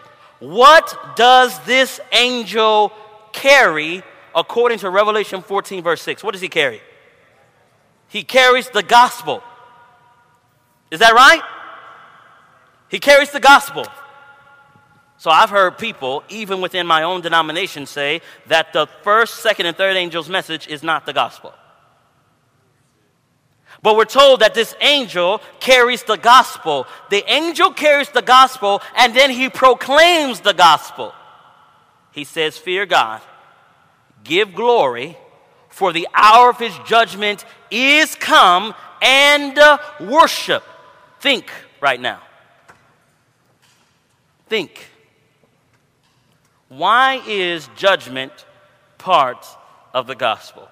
What 0.40 0.94
does 1.16 1.58
this 1.60 2.00
angel 2.12 2.92
carry 3.32 4.02
according 4.36 4.80
to 4.80 4.90
Revelation 4.90 5.40
14, 5.40 5.82
verse 5.82 6.02
6? 6.02 6.22
What 6.22 6.32
does 6.32 6.42
he 6.42 6.48
carry? 6.48 6.82
He 8.14 8.22
carries 8.22 8.70
the 8.70 8.84
gospel. 8.84 9.42
Is 10.92 11.00
that 11.00 11.14
right? 11.14 11.42
He 12.88 13.00
carries 13.00 13.32
the 13.32 13.40
gospel. 13.40 13.84
So 15.18 15.32
I've 15.32 15.50
heard 15.50 15.78
people, 15.78 16.22
even 16.28 16.60
within 16.60 16.86
my 16.86 17.02
own 17.02 17.22
denomination, 17.22 17.86
say 17.86 18.20
that 18.46 18.72
the 18.72 18.86
first, 19.02 19.42
second, 19.42 19.66
and 19.66 19.76
third 19.76 19.96
angel's 19.96 20.28
message 20.28 20.68
is 20.68 20.84
not 20.84 21.06
the 21.06 21.12
gospel. 21.12 21.52
But 23.82 23.96
we're 23.96 24.04
told 24.04 24.42
that 24.42 24.54
this 24.54 24.76
angel 24.80 25.40
carries 25.58 26.04
the 26.04 26.16
gospel. 26.16 26.86
The 27.10 27.28
angel 27.28 27.72
carries 27.72 28.10
the 28.10 28.22
gospel 28.22 28.80
and 28.94 29.12
then 29.12 29.30
he 29.30 29.48
proclaims 29.50 30.38
the 30.38 30.54
gospel. 30.54 31.12
He 32.12 32.22
says, 32.22 32.56
Fear 32.58 32.86
God, 32.86 33.22
give 34.22 34.54
glory 34.54 35.18
for 35.74 35.92
the 35.92 36.06
hour 36.14 36.50
of 36.50 36.58
his 36.60 36.72
judgment 36.86 37.44
is 37.68 38.14
come 38.14 38.72
and 39.02 39.58
uh, 39.58 39.76
worship. 39.98 40.62
Think 41.18 41.50
right 41.80 42.00
now. 42.00 42.22
Think. 44.46 44.86
Why 46.68 47.20
is 47.26 47.68
judgment 47.74 48.32
part 48.98 49.44
of 49.92 50.06
the 50.06 50.14
gospel? 50.14 50.68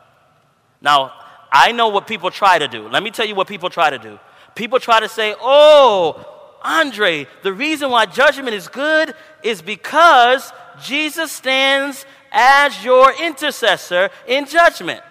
Now, 0.80 1.12
I 1.50 1.72
know 1.72 1.88
what 1.88 2.06
people 2.06 2.30
try 2.30 2.60
to 2.60 2.68
do. 2.68 2.88
Let 2.88 3.02
me 3.02 3.10
tell 3.10 3.26
you 3.26 3.34
what 3.34 3.48
people 3.48 3.70
try 3.70 3.90
to 3.90 3.98
do. 3.98 4.20
People 4.54 4.78
try 4.78 5.00
to 5.00 5.08
say, 5.08 5.34
oh, 5.40 6.24
Andre, 6.62 7.26
the 7.42 7.52
reason 7.52 7.90
why 7.90 8.06
judgment 8.06 8.54
is 8.54 8.68
good 8.68 9.14
is 9.42 9.62
because 9.62 10.52
Jesus 10.80 11.32
stands 11.32 12.06
as 12.32 12.82
your 12.84 13.12
intercessor 13.12 14.10
in 14.26 14.46
judgment. 14.46 15.02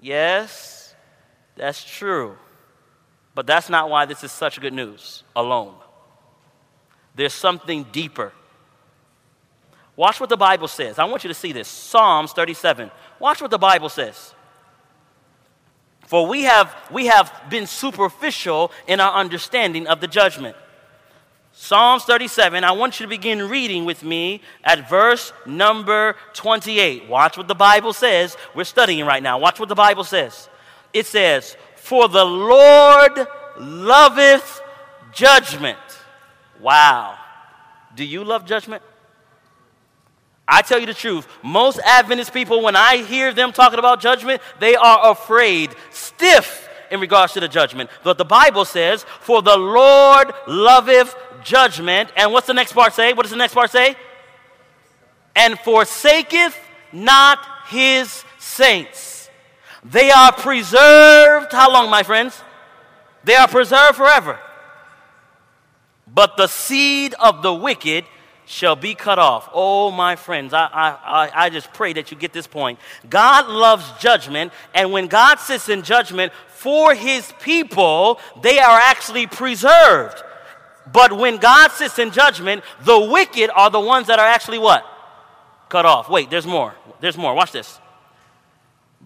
Yes, 0.00 0.94
that's 1.56 1.84
true. 1.84 2.36
But 3.34 3.46
that's 3.46 3.68
not 3.68 3.90
why 3.90 4.06
this 4.06 4.24
is 4.24 4.32
such 4.32 4.60
good 4.60 4.72
news 4.72 5.22
alone. 5.36 5.74
There's 7.14 7.34
something 7.34 7.84
deeper. 7.92 8.32
Watch 9.96 10.18
what 10.18 10.28
the 10.28 10.36
Bible 10.36 10.68
says. 10.68 10.98
I 10.98 11.04
want 11.04 11.22
you 11.22 11.28
to 11.28 11.34
see 11.34 11.52
this 11.52 11.68
Psalms 11.68 12.32
37. 12.32 12.90
Watch 13.20 13.40
what 13.40 13.50
the 13.50 13.58
Bible 13.58 13.88
says. 13.88 14.34
For 16.06 16.26
we 16.26 16.42
have, 16.42 16.74
we 16.90 17.06
have 17.06 17.32
been 17.48 17.66
superficial 17.66 18.70
in 18.86 19.00
our 19.00 19.14
understanding 19.14 19.86
of 19.86 20.00
the 20.00 20.06
judgment. 20.06 20.56
Psalms 21.56 22.02
37, 22.04 22.64
I 22.64 22.72
want 22.72 22.98
you 22.98 23.06
to 23.06 23.08
begin 23.08 23.48
reading 23.48 23.84
with 23.84 24.02
me 24.02 24.40
at 24.64 24.90
verse 24.90 25.32
number 25.46 26.16
28. 26.32 27.08
Watch 27.08 27.36
what 27.38 27.46
the 27.46 27.54
Bible 27.54 27.92
says. 27.92 28.36
We're 28.56 28.64
studying 28.64 29.06
right 29.06 29.22
now. 29.22 29.38
Watch 29.38 29.60
what 29.60 29.68
the 29.68 29.74
Bible 29.76 30.02
says. 30.02 30.48
It 30.92 31.06
says, 31.06 31.56
For 31.76 32.08
the 32.08 32.24
Lord 32.24 33.26
loveth 33.60 34.60
judgment. 35.12 35.78
Wow. 36.58 37.16
Do 37.94 38.04
you 38.04 38.24
love 38.24 38.46
judgment? 38.46 38.82
I 40.48 40.60
tell 40.62 40.80
you 40.80 40.86
the 40.86 40.92
truth, 40.92 41.26
most 41.44 41.78
Adventist 41.78 42.32
people, 42.34 42.62
when 42.62 42.74
I 42.74 42.96
hear 43.04 43.32
them 43.32 43.52
talking 43.52 43.78
about 43.78 44.00
judgment, 44.02 44.42
they 44.58 44.74
are 44.74 45.12
afraid, 45.12 45.70
stiff 45.90 46.68
in 46.90 46.98
regards 47.00 47.32
to 47.34 47.40
the 47.40 47.48
judgment. 47.48 47.88
But 48.02 48.18
the 48.18 48.24
Bible 48.24 48.64
says, 48.64 49.06
For 49.20 49.40
the 49.40 49.56
Lord 49.56 50.32
loveth 50.48 51.14
judgment. 51.44 52.10
And 52.16 52.32
what's 52.32 52.46
the 52.46 52.54
next 52.54 52.72
part 52.72 52.94
say? 52.94 53.12
What 53.12 53.22
does 53.22 53.30
the 53.30 53.36
next 53.36 53.54
part 53.54 53.70
say? 53.70 53.94
And 55.36 55.58
forsaketh 55.60 56.56
not 56.92 57.38
his 57.68 58.24
saints. 58.38 59.28
They 59.84 60.10
are 60.10 60.32
preserved, 60.32 61.52
how 61.52 61.70
long, 61.70 61.90
my 61.90 62.02
friends? 62.02 62.40
They 63.24 63.34
are 63.34 63.48
preserved 63.48 63.96
forever. 63.96 64.38
But 66.06 66.36
the 66.36 66.46
seed 66.46 67.14
of 67.18 67.42
the 67.42 67.52
wicked 67.52 68.04
shall 68.46 68.76
be 68.76 68.94
cut 68.94 69.18
off. 69.18 69.48
Oh, 69.52 69.90
my 69.90 70.16
friends, 70.16 70.54
I, 70.54 70.66
I, 70.72 71.30
I 71.46 71.50
just 71.50 71.72
pray 71.74 71.92
that 71.94 72.10
you 72.10 72.16
get 72.16 72.32
this 72.32 72.46
point. 72.46 72.78
God 73.10 73.48
loves 73.48 73.90
judgment, 74.00 74.52
and 74.74 74.92
when 74.92 75.06
God 75.08 75.38
sits 75.40 75.68
in 75.68 75.82
judgment 75.82 76.32
for 76.48 76.94
his 76.94 77.30
people, 77.42 78.20
they 78.42 78.60
are 78.60 78.78
actually 78.78 79.26
preserved. 79.26 80.22
But 80.92 81.12
when 81.16 81.38
God 81.38 81.70
sits 81.72 81.98
in 81.98 82.10
judgment, 82.10 82.62
the 82.82 82.98
wicked 83.00 83.50
are 83.54 83.70
the 83.70 83.80
ones 83.80 84.06
that 84.08 84.18
are 84.18 84.26
actually 84.26 84.58
what? 84.58 84.84
Cut 85.68 85.86
off. 85.86 86.10
Wait, 86.10 86.30
there's 86.30 86.46
more. 86.46 86.74
There's 87.00 87.16
more. 87.16 87.34
Watch 87.34 87.52
this. 87.52 87.78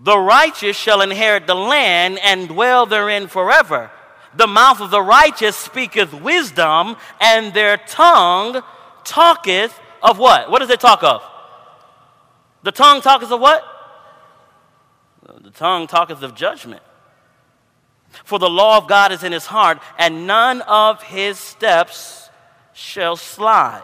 The 0.02 0.18
righteous 0.18 0.76
shall 0.76 1.00
inherit 1.02 1.46
the 1.46 1.54
land 1.54 2.18
and 2.22 2.48
dwell 2.48 2.86
therein 2.86 3.26
forever. 3.28 3.90
The 4.36 4.46
mouth 4.46 4.80
of 4.80 4.90
the 4.90 5.02
righteous 5.02 5.56
speaketh 5.56 6.12
wisdom, 6.12 6.96
and 7.20 7.54
their 7.54 7.76
tongue 7.78 8.60
talketh 9.04 9.78
of 10.02 10.18
what? 10.18 10.50
What 10.50 10.58
does 10.60 10.70
it 10.70 10.80
talk 10.80 11.02
of? 11.02 11.22
The 12.62 12.72
tongue 12.72 13.00
talketh 13.00 13.30
of 13.30 13.40
what? 13.40 13.62
The 15.40 15.50
tongue 15.50 15.86
talketh 15.86 16.22
of 16.22 16.34
judgment. 16.34 16.82
For 18.24 18.38
the 18.38 18.48
law 18.50 18.76
of 18.78 18.86
God 18.88 19.12
is 19.12 19.22
in 19.22 19.32
his 19.32 19.46
heart, 19.46 19.80
and 19.98 20.26
none 20.26 20.62
of 20.62 21.02
his 21.02 21.38
steps 21.38 22.30
shall 22.72 23.16
slide. 23.16 23.82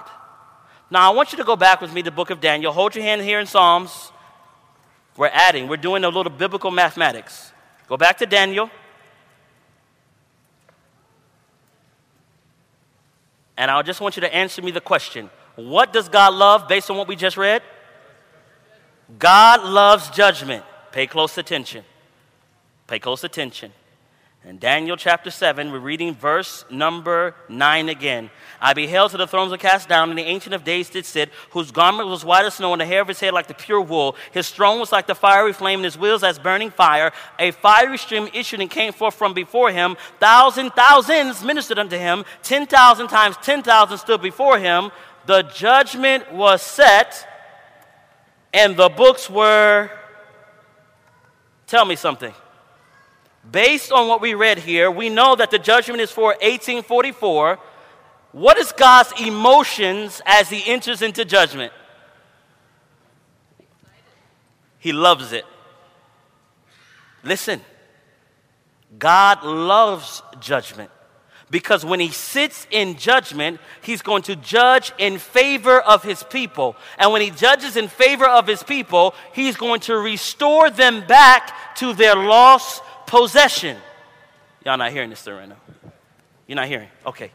Now, 0.90 1.10
I 1.10 1.14
want 1.14 1.32
you 1.32 1.38
to 1.38 1.44
go 1.44 1.56
back 1.56 1.80
with 1.80 1.92
me 1.92 2.02
to 2.02 2.10
the 2.10 2.14
book 2.14 2.30
of 2.30 2.40
Daniel. 2.40 2.72
Hold 2.72 2.94
your 2.94 3.04
hand 3.04 3.20
here 3.22 3.40
in 3.40 3.46
Psalms. 3.46 4.12
We're 5.16 5.28
adding, 5.32 5.68
we're 5.68 5.76
doing 5.76 6.04
a 6.04 6.08
little 6.08 6.30
biblical 6.30 6.70
mathematics. 6.70 7.52
Go 7.88 7.96
back 7.96 8.18
to 8.18 8.26
Daniel. 8.26 8.70
And 13.56 13.70
I 13.70 13.80
just 13.82 14.00
want 14.00 14.16
you 14.16 14.20
to 14.22 14.34
answer 14.34 14.60
me 14.62 14.72
the 14.72 14.80
question 14.80 15.30
What 15.56 15.92
does 15.92 16.08
God 16.08 16.34
love 16.34 16.66
based 16.66 16.90
on 16.90 16.96
what 16.96 17.06
we 17.06 17.14
just 17.14 17.36
read? 17.36 17.62
God 19.18 19.62
loves 19.62 20.10
judgment. 20.10 20.64
Pay 20.90 21.06
close 21.06 21.36
attention. 21.38 21.84
Pay 22.88 22.98
close 22.98 23.22
attention. 23.22 23.72
In 24.46 24.58
Daniel 24.58 24.98
chapter 24.98 25.30
7, 25.30 25.72
we're 25.72 25.78
reading 25.78 26.14
verse 26.14 26.66
number 26.70 27.34
9 27.48 27.88
again. 27.88 28.28
I 28.60 28.74
beheld 28.74 29.12
till 29.12 29.18
the 29.18 29.26
thrones 29.26 29.50
were 29.50 29.56
cast 29.56 29.88
down, 29.88 30.10
and 30.10 30.18
the 30.18 30.22
Ancient 30.24 30.54
of 30.54 30.64
Days 30.64 30.90
did 30.90 31.06
sit, 31.06 31.30
whose 31.52 31.70
garment 31.70 32.10
was 32.10 32.26
white 32.26 32.44
as 32.44 32.56
snow, 32.56 32.72
and 32.72 32.80
the 32.82 32.84
hair 32.84 33.00
of 33.00 33.08
his 33.08 33.18
head 33.18 33.32
like 33.32 33.46
the 33.46 33.54
pure 33.54 33.80
wool. 33.80 34.16
His 34.32 34.50
throne 34.50 34.78
was 34.80 34.92
like 34.92 35.06
the 35.06 35.14
fiery 35.14 35.54
flame, 35.54 35.78
and 35.78 35.86
his 35.86 35.96
wheels 35.96 36.22
as 36.22 36.38
burning 36.38 36.68
fire. 36.70 37.10
A 37.38 37.52
fiery 37.52 37.96
stream 37.96 38.28
issued 38.34 38.60
and 38.60 38.70
came 38.70 38.92
forth 38.92 39.14
from 39.14 39.32
before 39.32 39.70
him. 39.70 39.96
Thousand 40.20 40.72
thousands 40.72 41.42
ministered 41.42 41.78
unto 41.78 41.96
him. 41.96 42.26
Ten 42.42 42.66
thousand 42.66 43.08
times 43.08 43.36
ten 43.40 43.62
thousand 43.62 43.96
stood 43.96 44.20
before 44.20 44.58
him. 44.58 44.90
The 45.24 45.40
judgment 45.54 46.30
was 46.34 46.60
set, 46.60 47.16
and 48.52 48.76
the 48.76 48.90
books 48.90 49.30
were. 49.30 49.90
Tell 51.66 51.86
me 51.86 51.96
something. 51.96 52.34
Based 53.50 53.92
on 53.92 54.08
what 54.08 54.20
we 54.20 54.34
read 54.34 54.58
here, 54.58 54.90
we 54.90 55.10
know 55.10 55.36
that 55.36 55.50
the 55.50 55.58
judgment 55.58 56.00
is 56.00 56.10
for 56.10 56.28
1844. 56.40 57.58
What 58.32 58.58
is 58.58 58.72
God's 58.72 59.12
emotions 59.20 60.22
as 60.24 60.48
he 60.48 60.62
enters 60.70 61.02
into 61.02 61.24
judgment? 61.24 61.72
He 64.78 64.92
loves 64.92 65.32
it. 65.32 65.44
Listen, 67.22 67.60
God 68.98 69.42
loves 69.44 70.22
judgment 70.40 70.90
because 71.50 71.84
when 71.84 72.00
he 72.00 72.10
sits 72.10 72.66
in 72.70 72.96
judgment, 72.96 73.60
he's 73.82 74.02
going 74.02 74.22
to 74.24 74.36
judge 74.36 74.92
in 74.98 75.16
favor 75.18 75.80
of 75.80 76.02
his 76.02 76.22
people. 76.24 76.76
And 76.98 77.12
when 77.12 77.22
he 77.22 77.30
judges 77.30 77.76
in 77.78 77.88
favor 77.88 78.26
of 78.26 78.46
his 78.46 78.62
people, 78.62 79.14
he's 79.32 79.56
going 79.56 79.80
to 79.82 79.96
restore 79.96 80.68
them 80.68 81.06
back 81.06 81.76
to 81.76 81.94
their 81.94 82.16
lost 82.16 82.82
possession. 83.14 83.76
Y'all 84.64 84.76
not 84.76 84.90
hearing 84.90 85.10
this 85.10 85.22
thing 85.22 85.34
right 85.34 85.48
now. 85.48 85.56
You're 86.46 86.56
not 86.56 86.66
hearing. 86.66 86.88
Okay. 87.06 87.30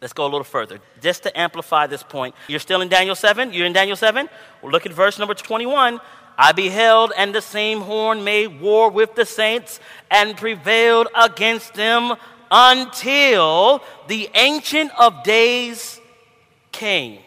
Let's 0.00 0.12
go 0.12 0.24
a 0.24 0.30
little 0.30 0.44
further. 0.44 0.78
Just 1.00 1.24
to 1.24 1.36
amplify 1.38 1.88
this 1.88 2.02
point, 2.04 2.34
you're 2.46 2.60
still 2.60 2.80
in 2.82 2.88
Daniel 2.88 3.16
7? 3.16 3.52
You're 3.52 3.66
in 3.66 3.72
Daniel 3.72 3.96
7? 3.96 4.28
Well, 4.62 4.70
look 4.70 4.86
at 4.86 4.92
verse 4.92 5.18
number 5.18 5.34
21. 5.34 6.00
I 6.40 6.52
beheld, 6.52 7.12
and 7.16 7.34
the 7.34 7.42
same 7.42 7.80
horn 7.80 8.22
made 8.22 8.60
war 8.60 8.90
with 8.90 9.16
the 9.16 9.24
saints 9.26 9.80
and 10.08 10.36
prevailed 10.36 11.08
against 11.16 11.74
them 11.74 12.14
until 12.50 13.82
the 14.06 14.30
Ancient 14.34 14.92
of 14.96 15.24
Days 15.24 16.00
came. 16.70 17.18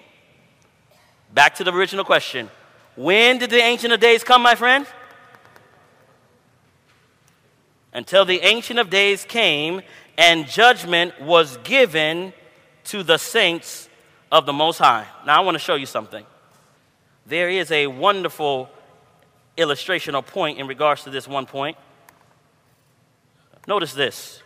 Back 1.34 1.56
to 1.56 1.64
the 1.66 1.74
original 1.74 2.06
question 2.06 2.50
When 2.96 3.38
did 3.38 3.50
the 3.50 3.58
Ancient 3.62 3.92
of 3.92 4.00
Days 4.00 4.24
come, 4.24 4.42
my 4.42 4.56
friend? 4.56 4.88
until 7.94 8.26
the 8.26 8.42
Ancient 8.42 8.80
of 8.80 8.90
Days 8.90 9.24
came 9.26 9.82
and 10.18 10.48
judgment 10.48 11.20
was 11.22 11.58
given 11.64 12.34
to 12.86 13.04
the 13.04 13.18
saints 13.18 13.90
of 14.32 14.46
the 14.46 14.54
Most 14.54 14.78
High. 14.78 15.06
Now, 15.26 15.38
I 15.42 15.46
want 15.46 15.56
to 15.56 15.60
show 15.60 15.76
you 15.76 15.86
something. 15.86 16.26
There 17.26 17.50
is 17.50 17.72
a 17.72 17.88
wonderful 17.88 18.70
illustration 19.58 20.16
or 20.16 20.24
point 20.24 20.58
in 20.60 20.68
regards 20.68 21.04
to 21.04 21.10
this 21.10 21.28
one 21.28 21.46
point. 21.46 21.78
Notice 23.68 23.94
this. 23.94 24.42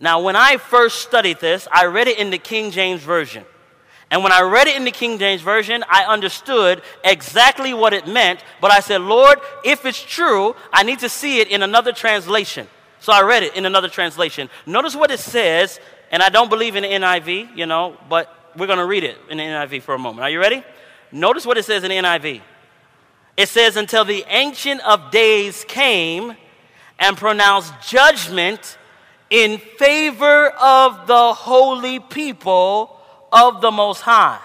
Now, 0.00 0.20
when 0.22 0.36
I 0.36 0.58
first 0.58 1.02
studied 1.02 1.40
this, 1.40 1.66
I 1.72 1.86
read 1.86 2.08
it 2.08 2.18
in 2.18 2.30
the 2.30 2.38
King 2.38 2.70
James 2.70 3.00
Version. 3.02 3.44
And 4.10 4.22
when 4.22 4.32
I 4.32 4.40
read 4.40 4.68
it 4.68 4.76
in 4.76 4.84
the 4.84 4.90
King 4.90 5.18
James 5.18 5.42
Version, 5.42 5.84
I 5.88 6.04
understood 6.04 6.82
exactly 7.04 7.74
what 7.74 7.92
it 7.92 8.06
meant, 8.06 8.42
but 8.60 8.70
I 8.70 8.80
said, 8.80 9.02
Lord, 9.02 9.38
if 9.64 9.84
it's 9.84 10.02
true, 10.02 10.56
I 10.72 10.82
need 10.82 11.00
to 11.00 11.08
see 11.08 11.40
it 11.40 11.48
in 11.48 11.62
another 11.62 11.92
translation. 11.92 12.66
So 13.00 13.12
I 13.12 13.20
read 13.22 13.42
it 13.42 13.54
in 13.54 13.66
another 13.66 13.88
translation. 13.88 14.48
Notice 14.66 14.96
what 14.96 15.10
it 15.10 15.20
says, 15.20 15.78
and 16.10 16.22
I 16.22 16.30
don't 16.30 16.48
believe 16.48 16.74
in 16.74 16.84
the 16.84 16.88
NIV, 16.90 17.54
you 17.56 17.66
know, 17.66 17.96
but 18.08 18.34
we're 18.56 18.66
going 18.66 18.78
to 18.78 18.86
read 18.86 19.04
it 19.04 19.18
in 19.28 19.36
the 19.36 19.44
NIV 19.44 19.82
for 19.82 19.94
a 19.94 19.98
moment. 19.98 20.22
Are 20.22 20.30
you 20.30 20.40
ready? 20.40 20.64
Notice 21.12 21.44
what 21.44 21.58
it 21.58 21.64
says 21.64 21.84
in 21.84 21.90
the 21.90 21.96
NIV. 21.96 22.40
It 23.36 23.48
says, 23.48 23.76
Until 23.76 24.04
the 24.06 24.24
Ancient 24.28 24.80
of 24.86 25.10
Days 25.10 25.64
came 25.68 26.34
and 26.98 27.16
pronounced 27.16 27.72
judgment 27.86 28.78
in 29.28 29.58
favor 29.58 30.48
of 30.48 31.06
the 31.06 31.34
holy 31.34 32.00
people 32.00 32.97
of 33.32 33.60
the 33.60 33.70
Most 33.70 34.00
High. 34.00 34.38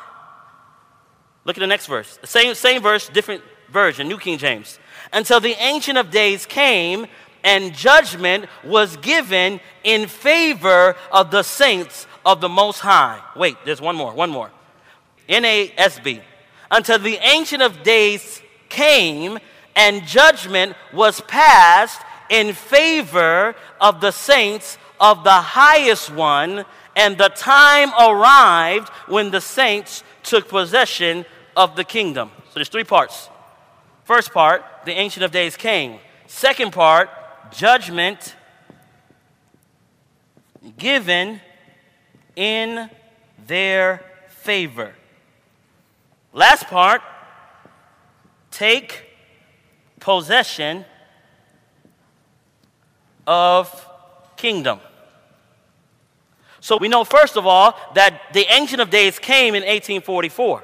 Look 1.45 1.57
at 1.57 1.61
the 1.61 1.67
next 1.67 1.87
verse. 1.87 2.17
The 2.17 2.27
same, 2.27 2.55
same 2.55 2.81
verse, 2.81 3.09
different 3.09 3.41
version, 3.69 4.07
New 4.07 4.17
King 4.17 4.37
James. 4.37 4.79
Until 5.11 5.39
the 5.39 5.55
Ancient 5.61 5.97
of 5.97 6.09
Days 6.11 6.45
came 6.45 7.05
and 7.43 7.73
judgment 7.75 8.45
was 8.63 8.95
given 8.97 9.59
in 9.83 10.07
favor 10.07 10.95
of 11.11 11.29
the 11.31 11.43
saints 11.43 12.07
of 12.25 12.39
the 12.39 12.49
Most 12.49 12.79
High. 12.79 13.21
Wait, 13.35 13.57
there's 13.65 13.81
one 13.81 13.95
more, 13.95 14.13
one 14.13 14.29
more. 14.29 14.49
NASB. 15.27 16.21
Until 16.71 16.99
the 16.99 17.17
Ancient 17.21 17.61
of 17.61 17.83
Days 17.83 18.41
came 18.69 19.37
and 19.75 20.05
judgment 20.05 20.75
was 20.93 21.19
passed 21.21 22.01
in 22.29 22.53
favor 22.53 23.55
of 23.81 23.99
the 23.99 24.11
saints 24.11 24.77
of 24.99 25.23
the 25.25 25.29
highest 25.31 26.09
one 26.11 26.63
and 26.95 27.17
the 27.17 27.29
time 27.29 27.89
arrived 27.99 28.89
when 29.07 29.31
the 29.31 29.41
saints 29.41 30.03
took 30.21 30.47
possession 30.47 31.25
of 31.57 31.75
the 31.75 31.83
kingdom. 31.83 32.31
So 32.49 32.55
there's 32.55 32.69
three 32.69 32.83
parts. 32.83 33.29
First 34.03 34.31
part, 34.31 34.63
the 34.85 34.91
Ancient 34.93 35.23
of 35.23 35.31
Days 35.31 35.55
came. 35.57 35.99
Second 36.27 36.71
part, 36.73 37.09
judgment 37.51 38.35
given 40.77 41.41
in 42.35 42.89
their 43.47 44.01
favor. 44.29 44.93
Last 46.31 46.65
part, 46.67 47.01
take 48.49 49.03
possession 49.99 50.85
of 53.27 53.87
kingdom. 54.37 54.79
So 56.63 56.77
we 56.77 56.87
know, 56.87 57.03
first 57.03 57.35
of 57.35 57.45
all, 57.45 57.75
that 57.93 58.31
the 58.31 58.45
Ancient 58.49 58.79
of 58.81 58.89
Days 58.89 59.19
came 59.19 59.53
in 59.53 59.63
1844. 59.63 60.63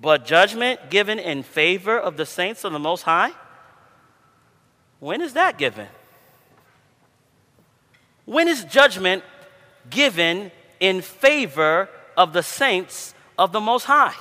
But 0.00 0.24
judgment 0.24 0.88
given 0.88 1.18
in 1.18 1.42
favor 1.42 1.98
of 1.98 2.16
the 2.16 2.24
saints 2.24 2.62
of 2.62 2.72
the 2.72 2.78
Most 2.78 3.02
High? 3.02 3.32
When 5.00 5.20
is 5.20 5.32
that 5.32 5.58
given? 5.58 5.88
When 8.24 8.46
is 8.46 8.62
judgment 8.64 9.24
given 9.90 10.52
in 10.78 11.00
favor 11.02 11.88
of 12.16 12.32
the 12.32 12.44
saints 12.44 13.14
of 13.36 13.50
the 13.50 13.60
Most 13.60 13.82
High? 13.82 14.14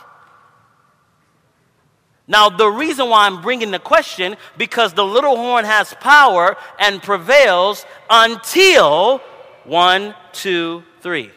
Now, 2.27 2.49
the 2.49 2.67
reason 2.67 3.09
why 3.09 3.27
I'm 3.27 3.43
bringing 3.43 3.69
the 3.69 3.77
question 3.77 4.35
because 4.57 4.93
the 4.93 5.05
little 5.05 5.35
horn 5.35 5.65
has 5.65 5.93
power 6.01 6.57
and 6.79 7.03
prevails 7.03 7.85
until 8.09 9.21
one, 9.65 10.15
two, 10.33 10.83
three. 11.01 11.29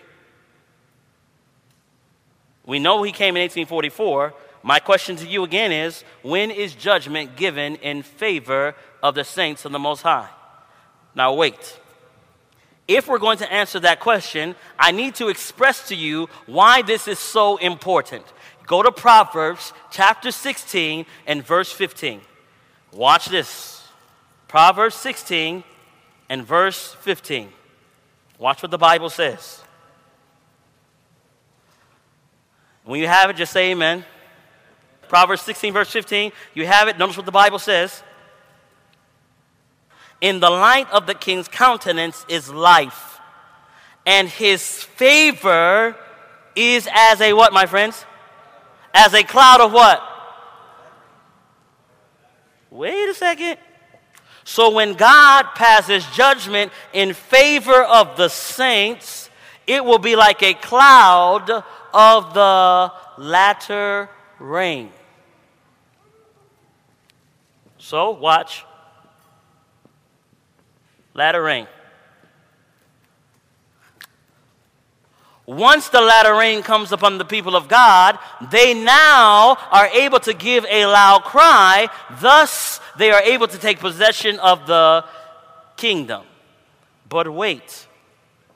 We 2.66 2.78
know 2.78 3.02
he 3.02 3.12
came 3.12 3.36
in 3.36 3.42
1844. 3.42 4.32
My 4.62 4.78
question 4.78 5.16
to 5.16 5.26
you 5.26 5.44
again 5.44 5.72
is 5.72 6.04
when 6.22 6.50
is 6.50 6.74
judgment 6.74 7.36
given 7.36 7.76
in 7.76 8.02
favor 8.02 8.74
of 9.02 9.14
the 9.14 9.24
saints 9.24 9.66
of 9.66 9.72
the 9.72 9.78
Most 9.78 10.00
High? 10.02 10.28
Now, 11.14 11.34
wait. 11.34 11.80
If 12.88 13.08
we're 13.08 13.18
going 13.18 13.38
to 13.38 13.50
answer 13.52 13.80
that 13.80 14.00
question, 14.00 14.54
I 14.78 14.90
need 14.90 15.14
to 15.16 15.28
express 15.28 15.88
to 15.88 15.94
you 15.96 16.28
why 16.46 16.82
this 16.82 17.08
is 17.08 17.18
so 17.18 17.56
important. 17.58 18.24
Go 18.66 18.82
to 18.82 18.90
Proverbs 18.92 19.72
chapter 19.90 20.30
16 20.30 21.04
and 21.26 21.44
verse 21.44 21.70
15. 21.72 22.20
Watch 22.92 23.26
this. 23.26 23.86
Proverbs 24.48 24.94
16 24.96 25.64
and 26.30 26.46
verse 26.46 26.94
15. 27.00 27.50
Watch 28.44 28.60
what 28.62 28.70
the 28.70 28.76
Bible 28.76 29.08
says. 29.08 29.62
When 32.84 33.00
you 33.00 33.06
have 33.06 33.30
it, 33.30 33.36
just 33.36 33.54
say 33.54 33.70
amen. 33.70 34.04
Proverbs 35.08 35.40
16, 35.40 35.72
verse 35.72 35.90
15. 35.90 36.30
You 36.52 36.66
have 36.66 36.88
it. 36.88 36.98
Notice 36.98 37.16
what 37.16 37.24
the 37.24 37.32
Bible 37.32 37.58
says. 37.58 38.02
In 40.20 40.40
the 40.40 40.50
light 40.50 40.90
of 40.90 41.06
the 41.06 41.14
king's 41.14 41.48
countenance 41.48 42.22
is 42.28 42.50
life, 42.50 43.18
and 44.04 44.28
his 44.28 44.82
favor 44.82 45.96
is 46.54 46.86
as 46.92 47.22
a 47.22 47.32
what, 47.32 47.50
my 47.54 47.64
friends? 47.64 48.04
As 48.92 49.14
a 49.14 49.22
cloud 49.22 49.62
of 49.62 49.72
what? 49.72 50.02
Wait 52.70 53.08
a 53.08 53.14
second. 53.14 53.56
So 54.44 54.70
when 54.70 54.92
God 54.94 55.54
passes 55.54 56.04
judgment 56.10 56.70
in 56.92 57.14
favor 57.14 57.82
of 57.82 58.16
the 58.18 58.28
saints, 58.28 59.30
it 59.66 59.82
will 59.84 59.98
be 59.98 60.16
like 60.16 60.42
a 60.42 60.52
cloud 60.54 61.50
of 61.92 62.34
the 62.34 62.92
latter 63.18 64.10
rain. 64.38 64.90
So 67.78 68.10
watch. 68.10 68.64
Latter 71.14 71.42
rain. 71.42 71.66
Once 75.46 75.90
the 75.90 76.00
latter 76.00 76.34
rain 76.34 76.62
comes 76.62 76.90
upon 76.90 77.18
the 77.18 77.24
people 77.24 77.54
of 77.54 77.68
God, 77.68 78.18
they 78.50 78.72
now 78.72 79.56
are 79.70 79.86
able 79.88 80.18
to 80.20 80.32
give 80.32 80.64
a 80.70 80.86
loud 80.86 81.22
cry. 81.24 81.88
Thus, 82.20 82.80
they 82.96 83.10
are 83.10 83.20
able 83.20 83.46
to 83.48 83.58
take 83.58 83.78
possession 83.78 84.38
of 84.40 84.66
the 84.66 85.04
kingdom. 85.76 86.22
But 87.10 87.28
wait. 87.28 87.86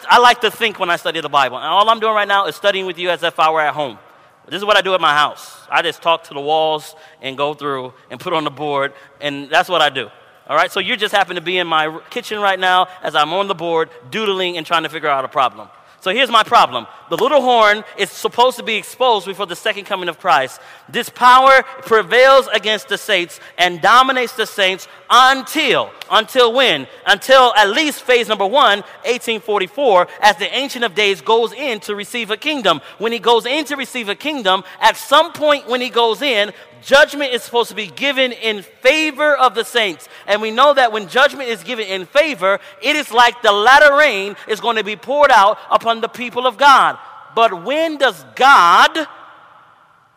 I 0.09 0.18
like 0.18 0.41
to 0.43 0.51
think 0.51 0.78
when 0.78 0.89
I 0.89 0.97
study 0.97 1.20
the 1.20 1.28
Bible. 1.28 1.59
And 1.59 1.66
all 1.66 1.89
I'm 1.91 2.01
doing 2.01 2.14
right 2.14 2.28
now 2.28 2.47
is 2.47 2.55
studying 2.57 2.86
with 2.86 2.99
you 2.99 3.11
as 3.11 3.22
if 3.22 3.39
I 3.39 3.51
were 3.51 3.61
at 3.61 3.74
home. 3.74 3.99
This 4.47 4.57
is 4.57 4.64
what 4.64 4.76
I 4.78 4.80
do 4.80 4.95
at 4.95 5.01
my 5.01 5.12
house. 5.12 5.61
I 5.68 5.82
just 5.82 6.01
talk 6.01 6.24
to 6.24 6.34
the 6.34 6.41
walls 6.41 6.95
and 7.20 7.36
go 7.36 7.53
through 7.53 7.93
and 8.11 8.18
put 8.18 8.32
on 8.32 8.45
the 8.45 8.51
board, 8.51 8.95
and 9.20 9.51
that's 9.51 9.68
what 9.68 9.82
I 9.82 9.91
do. 9.91 10.09
All 10.49 10.57
right, 10.57 10.70
so 10.72 10.80
you 10.80 10.97
just 10.97 11.12
happen 11.14 11.34
to 11.34 11.43
be 11.43 11.59
in 11.59 11.66
my 11.66 12.01
kitchen 12.09 12.41
right 12.41 12.59
now 12.59 12.86
as 13.03 13.14
I'm 13.14 13.34
on 13.34 13.47
the 13.49 13.55
board 13.55 13.91
doodling 14.11 14.57
and 14.57 14.64
trying 14.64 14.84
to 14.84 14.89
figure 14.89 15.09
out 15.11 15.26
a 15.26 15.28
problem. 15.28 15.68
So 16.01 16.13
here's 16.13 16.31
my 16.31 16.45
problem. 16.45 16.87
The 17.11 17.17
little 17.17 17.41
horn 17.41 17.83
is 17.97 18.11
supposed 18.11 18.59
to 18.59 18.63
be 18.63 18.77
exposed 18.77 19.27
before 19.27 19.47
the 19.47 19.57
second 19.57 19.87
coming 19.87 20.09
of 20.09 20.21
Christ. 20.21 20.61
This 20.89 21.09
power 21.09 21.65
prevails 21.83 22.47
against 22.49 22.89
the 22.89 22.99
saints 22.99 23.41
and 23.57 23.81
dominates 23.81 24.35
the 24.37 24.47
saints 24.47 24.87
until, 25.11 25.91
until 26.11 26.53
when? 26.53 26.87
Until 27.05 27.53
at 27.57 27.71
least 27.71 28.03
phase 28.03 28.29
number 28.29 28.45
one, 28.47 28.81
1844, 29.11 30.07
as 30.21 30.37
the 30.37 30.55
Ancient 30.57 30.85
of 30.85 30.95
Days 30.95 31.21
goes 31.21 31.53
in 31.53 31.81
to 31.81 31.97
receive 31.97 32.31
a 32.31 32.37
kingdom. 32.37 32.81
When 32.99 33.11
he 33.11 33.19
goes 33.19 33.45
in 33.45 33.65
to 33.65 33.77
receive 33.77 34.09
a 34.09 34.15
kingdom, 34.15 34.63
at 34.81 34.97
some 34.97 35.33
point 35.33 35.67
when 35.67 35.81
he 35.81 35.89
goes 35.91 36.23
in, 36.23 36.53
judgment 36.83 37.33
is 37.33 37.43
supposed 37.43 37.70
to 37.70 37.76
be 37.76 37.87
given 37.87 38.33
in 38.33 38.62
favor 38.62 39.35
of 39.37 39.55
the 39.55 39.64
saints. 39.64 40.09
And 40.26 40.43
we 40.43 40.51
know 40.51 40.74
that 40.74 40.93
when 40.93 41.09
judgment 41.09 41.49
is 41.49 41.62
given 41.62 41.87
in 41.87 42.07
favor, 42.07 42.59
it 42.83 42.97
is 42.97 43.12
like 43.12 43.41
the 43.43 43.53
latter 43.53 43.97
rain 43.97 44.37
is 44.49 44.61
going 44.61 44.76
to 44.76 44.85
be 44.85 44.97
poured 44.97 45.31
out 45.31 45.59
upon 45.70 46.01
the 46.01 46.09
people 46.09 46.47
of 46.47 46.57
God. 46.59 46.99
But 47.35 47.64
when 47.64 47.97
does 47.97 48.24
God 48.35 48.97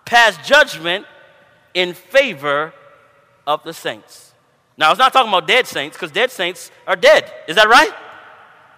pass 0.06 0.48
judgment 0.48 1.06
in 1.74 1.94
favor 1.94 2.74
of 3.46 3.64
the 3.64 3.74
saints? 3.74 4.34
Now, 4.78 4.90
it's 4.92 5.00
not 5.00 5.14
talking 5.14 5.30
about 5.30 5.48
dead 5.48 5.68
saints 5.68 5.96
because 5.98 6.12
dead 6.12 6.32
saints 6.32 6.72
are 6.88 6.96
dead. 6.96 7.32
Is 7.48 7.56
that 7.58 7.68
right? 7.70 7.92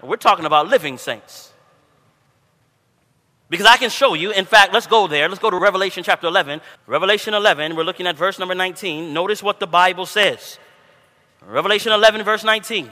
We're 0.01 0.17
talking 0.17 0.43
about 0.45 0.67
living 0.67 0.97
saints. 0.97 1.52
Because 3.53 3.67
I 3.67 3.77
can 3.77 3.91
show 3.91 4.15
you. 4.15 4.31
In 4.31 4.45
fact, 4.45 4.73
let's 4.73 4.87
go 4.87 5.05
there. 5.05 5.29
Let's 5.29 5.39
go 5.39 5.51
to 5.51 5.57
Revelation 5.59 6.03
chapter 6.03 6.25
11. 6.25 6.59
Revelation 6.87 7.35
11, 7.35 7.75
we're 7.75 7.83
looking 7.83 8.07
at 8.07 8.17
verse 8.17 8.39
number 8.39 8.55
19. 8.55 9.13
Notice 9.13 9.43
what 9.43 9.59
the 9.59 9.67
Bible 9.67 10.07
says. 10.07 10.57
Revelation 11.45 11.91
11, 11.91 12.23
verse 12.23 12.43
19. 12.43 12.89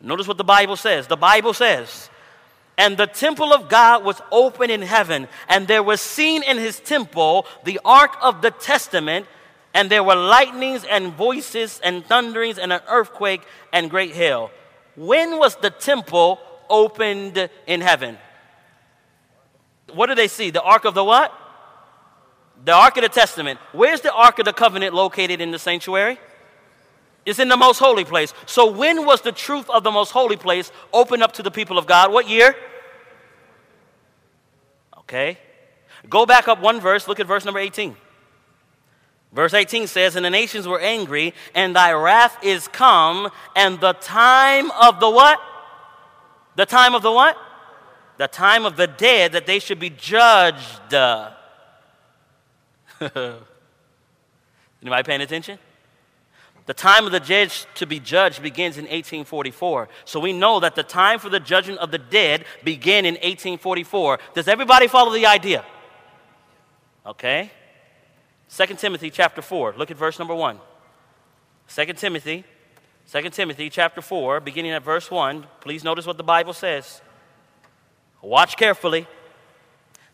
Notice 0.00 0.26
what 0.26 0.38
the 0.38 0.44
Bible 0.44 0.76
says. 0.76 1.08
The 1.08 1.16
Bible 1.18 1.52
says, 1.52 2.08
And 2.78 2.96
the 2.96 3.06
temple 3.06 3.52
of 3.52 3.68
God 3.68 4.02
was 4.02 4.18
open 4.32 4.70
in 4.70 4.80
heaven, 4.80 5.28
and 5.46 5.68
there 5.68 5.82
was 5.82 6.00
seen 6.00 6.42
in 6.42 6.56
his 6.56 6.80
temple 6.80 7.44
the 7.64 7.80
ark 7.84 8.16
of 8.22 8.40
the 8.40 8.52
testament, 8.52 9.26
and 9.74 9.90
there 9.90 10.02
were 10.02 10.16
lightnings 10.16 10.84
and 10.84 11.12
voices 11.12 11.82
and 11.84 12.02
thunderings 12.06 12.56
and 12.58 12.72
an 12.72 12.80
earthquake 12.88 13.42
and 13.74 13.90
great 13.90 14.12
hail. 14.14 14.50
When 14.96 15.36
was 15.36 15.56
the 15.56 15.68
temple 15.68 16.40
opened 16.70 17.50
in 17.66 17.82
heaven? 17.82 18.16
what 19.94 20.06
do 20.06 20.14
they 20.14 20.28
see? 20.28 20.50
The 20.50 20.62
Ark 20.62 20.84
of 20.84 20.94
the 20.94 21.04
what? 21.04 21.32
The 22.64 22.72
Ark 22.72 22.96
of 22.98 23.02
the 23.02 23.08
Testament. 23.08 23.58
Where's 23.72 24.00
the 24.00 24.12
Ark 24.12 24.38
of 24.38 24.44
the 24.44 24.52
Covenant 24.52 24.94
located 24.94 25.40
in 25.40 25.50
the 25.50 25.58
sanctuary? 25.58 26.18
It's 27.26 27.38
in 27.38 27.48
the 27.48 27.56
most 27.56 27.78
holy 27.78 28.04
place. 28.04 28.32
So 28.46 28.70
when 28.72 29.04
was 29.06 29.20
the 29.20 29.32
truth 29.32 29.68
of 29.70 29.82
the 29.84 29.90
most 29.90 30.10
holy 30.10 30.36
place 30.36 30.72
opened 30.92 31.22
up 31.22 31.32
to 31.32 31.42
the 31.42 31.50
people 31.50 31.78
of 31.78 31.86
God? 31.86 32.12
What 32.12 32.28
year? 32.28 32.56
Okay. 34.98 35.38
Go 36.08 36.24
back 36.24 36.48
up 36.48 36.60
one 36.60 36.80
verse. 36.80 37.06
Look 37.08 37.20
at 37.20 37.26
verse 37.26 37.44
number 37.44 37.60
18. 37.60 37.94
Verse 39.32 39.54
18 39.54 39.86
says, 39.86 40.16
And 40.16 40.24
the 40.24 40.30
nations 40.30 40.66
were 40.66 40.80
angry, 40.80 41.34
and 41.54 41.76
thy 41.76 41.92
wrath 41.92 42.42
is 42.42 42.66
come, 42.68 43.30
and 43.54 43.78
the 43.80 43.92
time 43.94 44.70
of 44.72 44.98
the 44.98 45.10
what? 45.10 45.38
The 46.56 46.66
time 46.66 46.94
of 46.94 47.02
the 47.02 47.12
what? 47.12 47.36
the 48.20 48.28
time 48.28 48.66
of 48.66 48.76
the 48.76 48.86
dead 48.86 49.32
that 49.32 49.46
they 49.46 49.58
should 49.58 49.78
be 49.78 49.88
judged. 49.88 50.82
Anybody 50.90 51.42
paying 55.04 55.22
attention? 55.22 55.58
The 56.66 56.74
time 56.74 57.06
of 57.06 57.12
the 57.12 57.20
judge 57.20 57.64
to 57.76 57.86
be 57.86 57.98
judged 57.98 58.42
begins 58.42 58.76
in 58.76 58.82
1844. 58.84 59.88
So 60.04 60.20
we 60.20 60.34
know 60.34 60.60
that 60.60 60.74
the 60.74 60.82
time 60.82 61.18
for 61.18 61.30
the 61.30 61.40
judgment 61.40 61.78
of 61.80 61.90
the 61.92 61.96
dead 61.96 62.44
began 62.62 63.06
in 63.06 63.14
1844. 63.14 64.20
Does 64.34 64.48
everybody 64.48 64.86
follow 64.86 65.14
the 65.14 65.24
idea? 65.24 65.64
Okay. 67.06 67.50
2 68.54 68.66
Timothy 68.74 69.08
chapter 69.08 69.40
4. 69.40 69.76
Look 69.78 69.90
at 69.90 69.96
verse 69.96 70.18
number 70.18 70.34
1. 70.34 70.60
2 71.74 71.86
Timothy 71.94 72.44
2 73.10 73.30
Timothy 73.30 73.70
chapter 73.70 74.02
4 74.02 74.40
beginning 74.40 74.72
at 74.72 74.82
verse 74.84 75.10
1. 75.10 75.46
Please 75.62 75.82
notice 75.84 76.04
what 76.06 76.18
the 76.18 76.22
Bible 76.22 76.52
says. 76.52 77.00
Watch 78.22 78.56
carefully. 78.56 79.06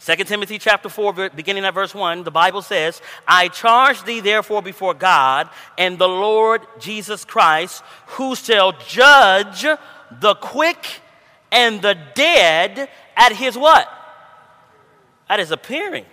2 0.04 0.14
Timothy 0.24 0.58
chapter 0.58 0.88
4, 0.88 1.30
beginning 1.30 1.64
at 1.64 1.74
verse 1.74 1.94
1, 1.94 2.22
the 2.22 2.30
Bible 2.30 2.62
says, 2.62 3.00
I 3.26 3.48
charge 3.48 4.04
thee 4.04 4.20
therefore 4.20 4.62
before 4.62 4.94
God 4.94 5.48
and 5.78 5.98
the 5.98 6.08
Lord 6.08 6.60
Jesus 6.78 7.24
Christ, 7.24 7.82
who 8.08 8.36
shall 8.36 8.72
judge 8.72 9.64
the 10.12 10.34
quick 10.36 11.00
and 11.50 11.80
the 11.80 11.96
dead 12.14 12.88
at 13.16 13.32
his 13.32 13.56
what? 13.56 13.88
At 15.28 15.40
his 15.40 15.50
appearing 15.50 16.04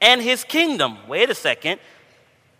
and 0.00 0.22
his 0.22 0.44
kingdom. 0.44 0.96
Wait 1.08 1.28
a 1.28 1.34
second. 1.34 1.80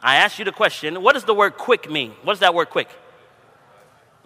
I 0.02 0.16
asked 0.16 0.38
you 0.38 0.44
the 0.44 0.52
question 0.52 1.00
what 1.02 1.14
does 1.14 1.24
the 1.24 1.34
word 1.34 1.56
quick 1.56 1.88
mean? 1.90 2.10
What 2.22 2.32
does 2.32 2.40
that 2.40 2.52
word 2.52 2.70
quick? 2.70 2.88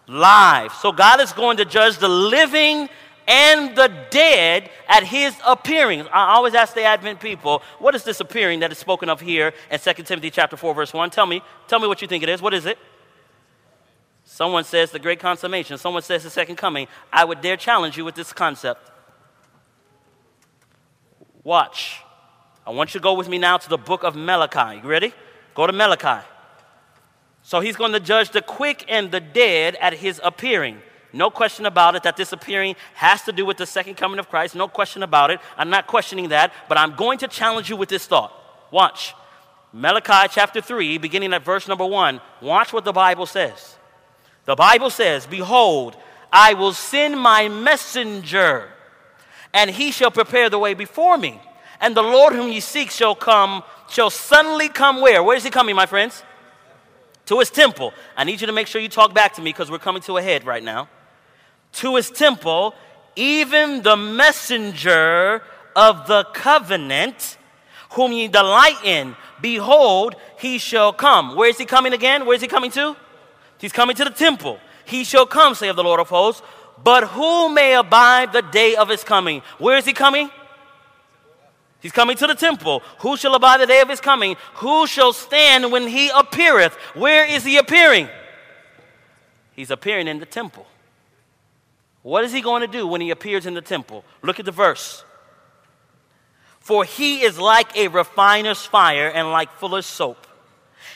Live. 0.08 0.72
So 0.72 0.90
God 0.90 1.20
is 1.20 1.32
going 1.34 1.58
to 1.58 1.64
judge 1.64 1.98
the 1.98 2.08
living 2.08 2.88
and 3.30 3.76
the 3.76 3.86
dead 4.10 4.68
at 4.88 5.04
his 5.04 5.32
appearing. 5.46 6.02
I 6.08 6.34
always 6.34 6.52
ask 6.52 6.74
the 6.74 6.82
Advent 6.82 7.20
people, 7.20 7.62
what 7.78 7.94
is 7.94 8.02
this 8.02 8.18
appearing 8.18 8.58
that 8.60 8.72
is 8.72 8.78
spoken 8.78 9.08
of 9.08 9.20
here 9.20 9.54
in 9.70 9.78
2 9.78 9.92
Timothy 10.02 10.32
chapter 10.32 10.56
4, 10.56 10.74
verse 10.74 10.92
1? 10.92 11.10
Tell 11.10 11.26
me, 11.26 11.40
tell 11.68 11.78
me 11.78 11.86
what 11.86 12.02
you 12.02 12.08
think 12.08 12.24
it 12.24 12.28
is. 12.28 12.42
What 12.42 12.52
is 12.54 12.66
it? 12.66 12.76
Someone 14.24 14.64
says 14.64 14.90
the 14.90 14.98
great 14.98 15.20
consummation. 15.20 15.78
Someone 15.78 16.02
says 16.02 16.24
the 16.24 16.30
second 16.30 16.56
coming. 16.56 16.88
I 17.12 17.24
would 17.24 17.40
dare 17.40 17.56
challenge 17.56 17.96
you 17.96 18.04
with 18.04 18.16
this 18.16 18.32
concept. 18.32 18.90
Watch. 21.44 22.00
I 22.66 22.70
want 22.70 22.94
you 22.94 22.98
to 23.00 23.02
go 23.02 23.14
with 23.14 23.28
me 23.28 23.38
now 23.38 23.58
to 23.58 23.68
the 23.68 23.78
book 23.78 24.02
of 24.02 24.16
Malachi. 24.16 24.80
You 24.82 24.88
ready? 24.88 25.14
Go 25.54 25.68
to 25.68 25.72
Malachi. 25.72 26.26
So 27.44 27.60
he's 27.60 27.76
going 27.76 27.92
to 27.92 28.00
judge 28.00 28.30
the 28.30 28.42
quick 28.42 28.86
and 28.88 29.12
the 29.12 29.20
dead 29.20 29.76
at 29.80 29.94
his 29.94 30.20
appearing. 30.24 30.78
No 31.12 31.30
question 31.30 31.66
about 31.66 31.96
it 31.96 32.02
that 32.04 32.16
this 32.16 32.32
appearing 32.32 32.76
has 32.94 33.22
to 33.22 33.32
do 33.32 33.44
with 33.44 33.56
the 33.56 33.66
second 33.66 33.96
coming 33.96 34.18
of 34.18 34.28
Christ. 34.28 34.54
No 34.54 34.68
question 34.68 35.02
about 35.02 35.30
it. 35.30 35.40
I'm 35.56 35.70
not 35.70 35.86
questioning 35.86 36.28
that, 36.28 36.52
but 36.68 36.78
I'm 36.78 36.94
going 36.94 37.18
to 37.18 37.28
challenge 37.28 37.68
you 37.68 37.76
with 37.76 37.88
this 37.88 38.06
thought. 38.06 38.32
Watch. 38.70 39.14
Malachi 39.72 40.28
chapter 40.30 40.60
3, 40.60 40.98
beginning 40.98 41.32
at 41.32 41.44
verse 41.44 41.66
number 41.66 41.86
1. 41.86 42.20
Watch 42.42 42.72
what 42.72 42.84
the 42.84 42.92
Bible 42.92 43.26
says. 43.26 43.76
The 44.44 44.54
Bible 44.54 44.90
says, 44.90 45.26
Behold, 45.26 45.96
I 46.32 46.54
will 46.54 46.72
send 46.72 47.18
my 47.18 47.48
messenger, 47.48 48.68
and 49.52 49.70
he 49.70 49.90
shall 49.92 50.10
prepare 50.10 50.48
the 50.48 50.58
way 50.58 50.74
before 50.74 51.16
me. 51.18 51.40
And 51.80 51.96
the 51.96 52.02
Lord 52.02 52.32
whom 52.34 52.50
ye 52.52 52.60
seek 52.60 52.90
shall 52.90 53.14
come, 53.14 53.62
shall 53.88 54.10
suddenly 54.10 54.68
come 54.68 55.00
where? 55.00 55.22
Where 55.22 55.36
is 55.36 55.44
he 55.44 55.50
coming, 55.50 55.74
my 55.74 55.86
friends? 55.86 56.22
To 57.26 57.38
his 57.38 57.50
temple. 57.50 57.94
I 58.16 58.24
need 58.24 58.40
you 58.40 58.46
to 58.48 58.52
make 58.52 58.66
sure 58.66 58.80
you 58.80 58.88
talk 58.88 59.14
back 59.14 59.34
to 59.34 59.42
me 59.42 59.50
because 59.52 59.70
we're 59.70 59.78
coming 59.78 60.02
to 60.02 60.16
a 60.16 60.22
head 60.22 60.44
right 60.44 60.62
now 60.62 60.88
to 61.74 61.96
his 61.96 62.10
temple, 62.10 62.74
even 63.16 63.82
the 63.82 63.96
messenger 63.96 65.42
of 65.74 66.06
the 66.06 66.24
covenant, 66.32 67.38
whom 67.92 68.12
ye 68.12 68.28
delight 68.28 68.76
in. 68.84 69.16
Behold, 69.40 70.16
he 70.38 70.58
shall 70.58 70.92
come. 70.92 71.36
Where 71.36 71.48
is 71.48 71.58
he 71.58 71.64
coming 71.64 71.92
again? 71.92 72.26
Where 72.26 72.34
is 72.34 72.42
he 72.42 72.48
coming 72.48 72.70
to? 72.72 72.96
He's 73.58 73.72
coming 73.72 73.96
to 73.96 74.04
the 74.04 74.10
temple. 74.10 74.58
He 74.84 75.04
shall 75.04 75.26
come, 75.26 75.54
saith 75.54 75.76
the 75.76 75.84
Lord 75.84 76.00
of 76.00 76.08
hosts. 76.08 76.42
But 76.82 77.04
who 77.08 77.48
may 77.52 77.74
abide 77.74 78.32
the 78.32 78.40
day 78.42 78.74
of 78.74 78.88
his 78.88 79.04
coming? 79.04 79.42
Where 79.58 79.76
is 79.76 79.84
he 79.84 79.92
coming? 79.92 80.30
He's 81.80 81.92
coming 81.92 82.16
to 82.18 82.26
the 82.26 82.34
temple. 82.34 82.82
Who 83.00 83.16
shall 83.16 83.34
abide 83.34 83.60
the 83.60 83.66
day 83.66 83.80
of 83.80 83.88
his 83.88 84.00
coming? 84.00 84.36
Who 84.56 84.86
shall 84.86 85.12
stand 85.12 85.72
when 85.72 85.86
he 85.88 86.10
appeareth? 86.14 86.74
Where 86.94 87.24
is 87.26 87.44
he 87.44 87.56
appearing? 87.56 88.08
He's 89.52 89.70
appearing 89.70 90.06
in 90.06 90.18
the 90.20 90.26
temple. 90.26 90.66
What 92.02 92.24
is 92.24 92.32
he 92.32 92.40
going 92.40 92.62
to 92.62 92.66
do 92.68 92.86
when 92.86 93.00
he 93.00 93.10
appears 93.10 93.46
in 93.46 93.54
the 93.54 93.60
temple? 93.60 94.04
Look 94.22 94.38
at 94.38 94.46
the 94.46 94.52
verse. 94.52 95.04
For 96.58 96.84
he 96.84 97.22
is 97.22 97.38
like 97.38 97.76
a 97.76 97.88
refiner's 97.88 98.64
fire 98.64 99.08
and 99.10 99.30
like 99.30 99.52
fuller's 99.58 99.86
soap. 99.86 100.26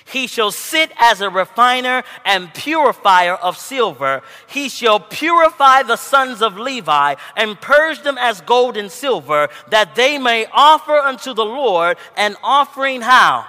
He 0.07 0.27
shall 0.27 0.51
sit 0.51 0.93
as 0.99 1.23
a 1.23 1.31
refiner 1.31 2.05
and 2.27 2.53
purifier 2.53 3.35
of 3.35 3.57
silver. 3.57 4.23
He 4.47 4.69
shall 4.69 5.01
purify 5.01 5.83
the 5.83 5.97
sons 5.97 6.43
of 6.43 6.59
Levi 6.59 7.15
and 7.37 7.59
purge 7.59 8.03
them 8.03 8.19
as 8.19 8.43
gold 8.43 8.77
and 8.77 8.91
silver, 8.91 9.49
that 9.71 9.95
they 9.95 10.19
may 10.19 10.47
offer 10.53 10.93
unto 10.95 11.33
the 11.33 11.45
Lord 11.45 11.97
an 12.17 12.37
offering. 12.43 13.01
How? 13.01 13.47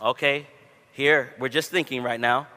Okay, 0.00 0.48
here, 0.92 1.32
we're 1.38 1.48
just 1.48 1.70
thinking 1.70 2.02
right 2.02 2.18
now. 2.20 2.48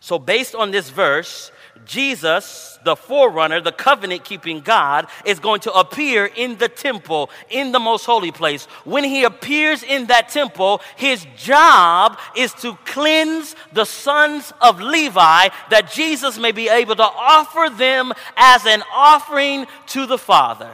So, 0.00 0.18
based 0.18 0.54
on 0.54 0.70
this 0.70 0.88
verse, 0.88 1.52
Jesus, 1.84 2.78
the 2.84 2.94
forerunner, 2.94 3.60
the 3.60 3.72
covenant 3.72 4.24
keeping 4.24 4.60
God, 4.60 5.06
is 5.24 5.40
going 5.40 5.60
to 5.62 5.72
appear 5.72 6.26
in 6.26 6.56
the 6.58 6.68
temple, 6.68 7.28
in 7.50 7.72
the 7.72 7.80
most 7.80 8.04
holy 8.04 8.30
place. 8.30 8.66
When 8.84 9.02
he 9.04 9.24
appears 9.24 9.82
in 9.82 10.06
that 10.06 10.28
temple, 10.28 10.80
his 10.96 11.26
job 11.36 12.18
is 12.36 12.52
to 12.54 12.74
cleanse 12.84 13.56
the 13.72 13.84
sons 13.84 14.52
of 14.60 14.80
Levi 14.80 15.48
that 15.70 15.90
Jesus 15.92 16.38
may 16.38 16.52
be 16.52 16.68
able 16.68 16.94
to 16.96 17.02
offer 17.04 17.68
them 17.74 18.12
as 18.36 18.64
an 18.64 18.84
offering 18.94 19.66
to 19.88 20.06
the 20.06 20.18
Father. 20.18 20.70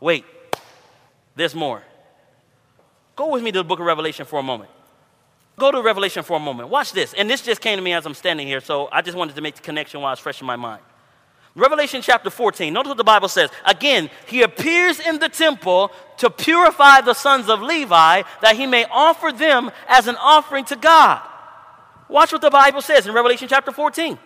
Wait, 0.00 0.24
there's 1.36 1.54
more. 1.54 1.80
Go 3.14 3.28
with 3.28 3.42
me 3.42 3.52
to 3.52 3.58
the 3.58 3.64
book 3.64 3.78
of 3.78 3.86
Revelation 3.86 4.26
for 4.26 4.40
a 4.40 4.42
moment. 4.42 4.70
Go 5.58 5.70
to 5.70 5.82
Revelation 5.82 6.22
for 6.22 6.36
a 6.36 6.40
moment. 6.40 6.68
Watch 6.70 6.92
this. 6.92 7.12
And 7.14 7.28
this 7.28 7.42
just 7.42 7.60
came 7.60 7.76
to 7.76 7.82
me 7.82 7.92
as 7.92 8.06
I'm 8.06 8.14
standing 8.14 8.46
here, 8.46 8.60
so 8.60 8.88
I 8.90 9.02
just 9.02 9.16
wanted 9.16 9.36
to 9.36 9.42
make 9.42 9.54
the 9.54 9.60
connection 9.62 10.00
while 10.00 10.12
it's 10.12 10.22
fresh 10.22 10.40
in 10.40 10.46
my 10.46 10.56
mind. 10.56 10.80
Revelation 11.54 12.00
chapter 12.00 12.30
14, 12.30 12.72
notice 12.72 12.88
what 12.88 12.96
the 12.96 13.04
Bible 13.04 13.28
says. 13.28 13.50
Again, 13.66 14.08
he 14.26 14.40
appears 14.40 14.98
in 15.00 15.18
the 15.18 15.28
temple 15.28 15.92
to 16.16 16.30
purify 16.30 17.02
the 17.02 17.12
sons 17.12 17.50
of 17.50 17.60
Levi 17.60 18.22
that 18.40 18.56
he 18.56 18.66
may 18.66 18.86
offer 18.90 19.30
them 19.32 19.70
as 19.86 20.06
an 20.06 20.16
offering 20.18 20.64
to 20.66 20.76
God. 20.76 21.20
Watch 22.08 22.32
what 22.32 22.40
the 22.40 22.50
Bible 22.50 22.80
says 22.80 23.06
in 23.06 23.12
Revelation 23.12 23.48
chapter 23.48 23.70
14. 23.70 24.18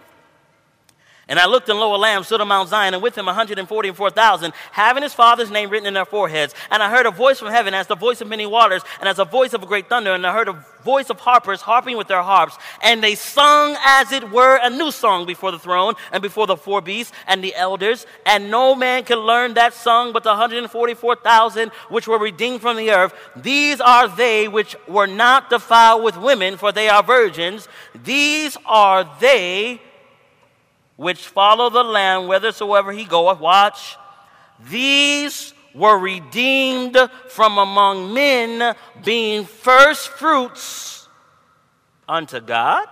And 1.29 1.41
I 1.41 1.47
looked, 1.47 1.68
and 1.68 1.77
lo, 1.79 1.93
a 1.95 1.99
lamb 1.99 2.22
stood 2.22 2.41
on 2.41 2.47
Mount 2.47 2.68
Zion, 2.68 2.95
and 2.95 3.03
with 3.03 3.18
him 3.18 3.27
144,000, 3.27 4.53
having 4.70 5.03
his 5.03 5.12
father's 5.12 5.51
name 5.51 5.70
written 5.70 5.89
in 5.89 5.95
their 5.95 6.05
foreheads. 6.05 6.55
And 6.70 6.81
I 6.83 6.89
heard 6.89 7.05
a 7.05 7.11
voice 7.11 7.41
from 7.41 7.49
heaven, 7.49 7.74
as 7.74 7.89
the 7.89 7.97
voice 7.97 8.20
of 8.20 8.29
many 8.29 8.47
waters, 8.47 8.83
and 9.01 9.09
as 9.09 9.16
the 9.16 9.24
voice 9.24 9.53
of 9.53 9.61
a 9.62 9.66
great 9.66 9.89
thunder. 9.89 10.12
And 10.12 10.24
I 10.24 10.33
heard 10.33 10.49
a 10.49 10.64
voice 10.85 11.11
of 11.11 11.18
harpers 11.18 11.61
harping 11.61 11.97
with 11.97 12.07
their 12.07 12.22
harps. 12.22 12.57
And 12.81 13.03
they 13.03 13.16
sung, 13.16 13.77
as 13.85 14.12
it 14.12 14.31
were, 14.31 14.57
a 14.62 14.70
new 14.70 14.93
song 14.93 15.27
before 15.27 15.51
the 15.51 15.59
throne, 15.59 15.95
and 16.12 16.22
before 16.22 16.47
the 16.47 16.57
four 16.57 16.81
beasts, 16.81 17.12
and 17.27 17.43
the 17.43 17.57
elders. 17.57 18.07
And 18.24 18.49
no 18.49 18.77
man 18.77 19.03
could 19.03 19.18
learn 19.18 19.55
that 19.55 19.74
song 19.74 20.12
but 20.12 20.22
the 20.22 20.29
144,000 20.31 21.72
which 21.89 22.07
were 22.07 22.18
redeemed 22.20 22.61
from 22.61 22.77
the 22.77 22.93
earth. 22.93 23.12
These 23.35 23.81
are 23.81 24.07
they 24.07 24.47
which 24.47 24.77
were 24.87 25.07
not 25.09 25.51
defiled 25.51 26.05
with 26.05 26.16
women, 26.18 26.57
for 26.57 26.70
they 26.70 26.89
are 26.89 27.03
virgins. 27.03 27.66
These 28.05 28.57
are 28.64 29.11
they 29.20 29.81
which 30.97 31.20
follow 31.26 31.68
the 31.70 31.84
Lamb 31.84 32.24
whithersoever 32.26 32.92
he 32.92 33.05
goeth. 33.05 33.38
Watch. 33.38 33.97
These 34.68 35.53
were 35.74 35.99
redeemed 35.99 36.97
from 37.28 37.59
among 37.59 38.14
men, 38.14 38.74
being 39.05 39.44
first 39.44 40.09
fruits 40.09 41.07
unto 42.09 42.40
God. 42.40 42.86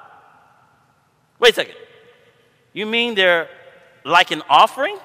Wait 1.39 1.53
a 1.53 1.57
second. 1.57 1.75
You 2.75 2.87
mean 2.87 3.15
they're 3.15 3.49
like 4.05 4.31
an 4.31 4.43
offering? 4.51 4.99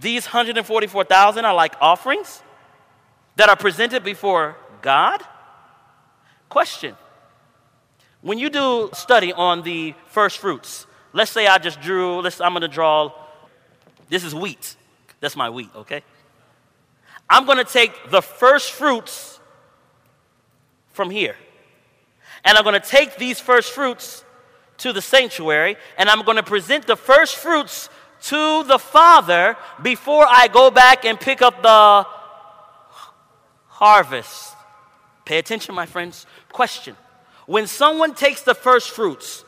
These 0.00 0.26
144,000 0.26 1.44
are 1.44 1.54
like 1.54 1.74
offerings 1.80 2.42
that 3.36 3.48
are 3.48 3.56
presented 3.56 4.04
before 4.04 4.56
God? 4.82 5.22
Question. 6.48 6.94
When 8.20 8.38
you 8.38 8.50
do 8.50 8.90
study 8.92 9.32
on 9.32 9.62
the 9.62 9.94
first 10.06 10.38
fruits, 10.38 10.86
Let's 11.12 11.30
say 11.30 11.46
I 11.46 11.58
just 11.58 11.80
drew, 11.80 12.20
let's, 12.20 12.40
I'm 12.40 12.52
going 12.52 12.62
to 12.62 12.68
draw, 12.68 13.10
this 14.08 14.24
is 14.24 14.34
wheat. 14.34 14.76
That's 15.20 15.36
my 15.36 15.48
wheat, 15.50 15.70
okay? 15.74 16.02
I'm 17.28 17.46
going 17.46 17.58
to 17.58 17.64
take 17.70 18.10
the 18.10 18.20
first 18.22 18.72
fruits 18.72 19.40
from 20.90 21.10
here. 21.10 21.36
And 22.44 22.56
I'm 22.58 22.64
going 22.64 22.80
to 22.80 22.86
take 22.86 23.16
these 23.16 23.40
first 23.40 23.72
fruits 23.72 24.24
to 24.78 24.92
the 24.92 25.02
sanctuary, 25.02 25.76
and 25.96 26.08
I'm 26.08 26.22
going 26.22 26.36
to 26.36 26.42
present 26.42 26.86
the 26.86 26.94
first 26.96 27.36
fruits 27.36 27.88
to 28.22 28.62
the 28.64 28.78
Father 28.78 29.56
before 29.82 30.24
I 30.28 30.48
go 30.48 30.70
back 30.70 31.04
and 31.04 31.18
pick 31.18 31.42
up 31.42 31.62
the 31.62 32.06
harvest. 33.66 34.54
Pay 35.24 35.38
attention, 35.38 35.74
my 35.74 35.86
friends. 35.86 36.26
Question 36.52 36.96
When 37.46 37.66
someone 37.66 38.14
takes 38.14 38.42
the 38.42 38.54
first 38.54 38.90
fruits, 38.90 39.44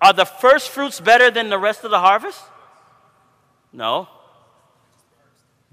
are 0.00 0.12
the 0.12 0.24
first 0.24 0.70
fruits 0.70 1.00
better 1.00 1.30
than 1.30 1.48
the 1.48 1.58
rest 1.58 1.84
of 1.84 1.90
the 1.90 1.98
harvest? 1.98 2.40
No. 3.72 4.08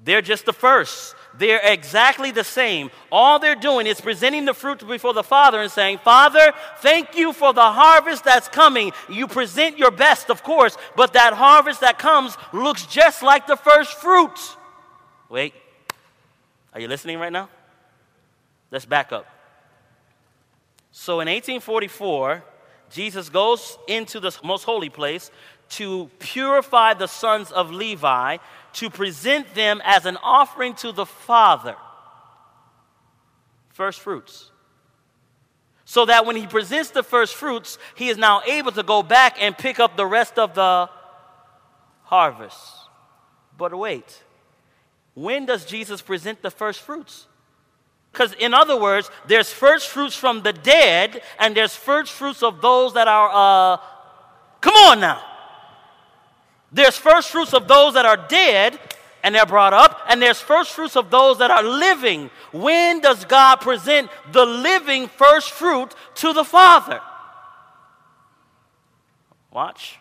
They're 0.05 0.21
just 0.21 0.45
the 0.45 0.53
first. 0.53 1.15
They're 1.37 1.61
exactly 1.63 2.31
the 2.31 2.43
same. 2.43 2.91
All 3.11 3.39
they're 3.39 3.55
doing 3.55 3.87
is 3.87 3.99
presenting 4.01 4.45
the 4.45 4.53
fruit 4.53 4.85
before 4.85 5.13
the 5.13 5.23
Father 5.23 5.61
and 5.61 5.71
saying, 5.71 5.99
Father, 5.99 6.53
thank 6.79 7.15
you 7.17 7.31
for 7.33 7.53
the 7.53 7.61
harvest 7.71 8.23
that's 8.23 8.47
coming. 8.49 8.91
You 9.09 9.27
present 9.27 9.77
your 9.77 9.91
best, 9.91 10.29
of 10.29 10.43
course, 10.43 10.77
but 10.95 11.13
that 11.13 11.33
harvest 11.33 11.81
that 11.81 11.97
comes 11.99 12.37
looks 12.51 12.85
just 12.85 13.23
like 13.23 13.47
the 13.47 13.55
first 13.55 13.97
fruit. 13.99 14.37
Wait, 15.29 15.53
are 16.73 16.79
you 16.81 16.87
listening 16.87 17.17
right 17.17 17.31
now? 17.31 17.49
Let's 18.71 18.85
back 18.85 19.11
up. 19.11 19.25
So 20.91 21.13
in 21.21 21.27
1844, 21.29 22.43
Jesus 22.93 23.27
goes 23.27 23.77
into 23.87 24.19
the 24.19 24.31
most 24.43 24.63
holy 24.63 24.89
place 24.89 25.31
to 25.69 26.09
purify 26.19 26.93
the 26.93 27.07
sons 27.07 27.51
of 27.51 27.71
Levi, 27.71 28.37
to 28.73 28.89
present 28.89 29.53
them 29.55 29.81
as 29.83 30.05
an 30.05 30.17
offering 30.21 30.75
to 30.75 30.91
the 30.91 31.05
Father. 31.07 31.75
First 33.69 33.99
fruits. 33.99 34.51
So 35.85 36.05
that 36.05 36.25
when 36.27 36.35
he 36.35 36.45
presents 36.45 36.91
the 36.91 37.01
first 37.03 37.33
fruits, 37.35 37.77
he 37.95 38.09
is 38.09 38.17
now 38.17 38.43
able 38.45 38.71
to 38.71 38.83
go 38.83 39.01
back 39.01 39.37
and 39.41 39.57
pick 39.57 39.79
up 39.79 39.97
the 39.97 40.05
rest 40.05 40.37
of 40.37 40.53
the 40.53 40.87
harvest. 42.03 42.57
But 43.57 43.75
wait, 43.75 44.23
when 45.15 45.45
does 45.47 45.65
Jesus 45.65 45.99
present 46.01 46.43
the 46.43 46.51
first 46.51 46.79
fruits? 46.81 47.25
Because, 48.13 48.33
in 48.33 48.53
other 48.53 48.79
words, 48.79 49.09
there's 49.25 49.51
first 49.51 49.89
fruits 49.89 50.15
from 50.15 50.43
the 50.43 50.53
dead, 50.53 51.23
and 51.39 51.57
there's 51.57 51.75
first 51.75 52.11
fruits 52.13 52.43
of 52.43 52.61
those 52.61 52.93
that 52.93 53.07
are, 53.07 53.73
uh, 53.77 53.81
come 54.61 54.75
on 54.75 54.99
now. 54.99 55.19
There's 56.71 56.95
first 56.95 57.31
fruits 57.31 57.55
of 57.55 57.67
those 57.67 57.95
that 57.95 58.05
are 58.05 58.15
dead, 58.17 58.77
and 59.23 59.33
they're 59.33 59.47
brought 59.47 59.73
up, 59.73 59.99
and 60.09 60.21
there's 60.21 60.39
first 60.39 60.73
fruits 60.73 60.95
of 60.95 61.09
those 61.09 61.39
that 61.39 61.49
are 61.49 61.63
living. 61.63 62.29
When 62.51 62.99
does 62.99 63.25
God 63.25 63.55
present 63.61 64.11
the 64.31 64.45
living 64.45 65.07
first 65.07 65.49
fruit 65.49 65.95
to 66.15 66.33
the 66.33 66.43
Father? 66.45 67.01
Watch. 69.49 69.97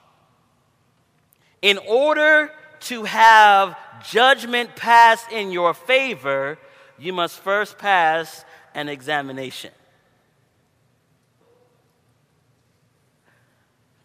In 1.62 1.78
order 1.78 2.52
to 2.92 3.04
have 3.04 3.74
judgment 4.10 4.76
passed 4.76 5.32
in 5.32 5.50
your 5.50 5.72
favor, 5.72 6.58
you 7.02 7.12
must 7.12 7.40
first 7.40 7.78
pass 7.78 8.44
an 8.74 8.88
examination. 8.88 9.70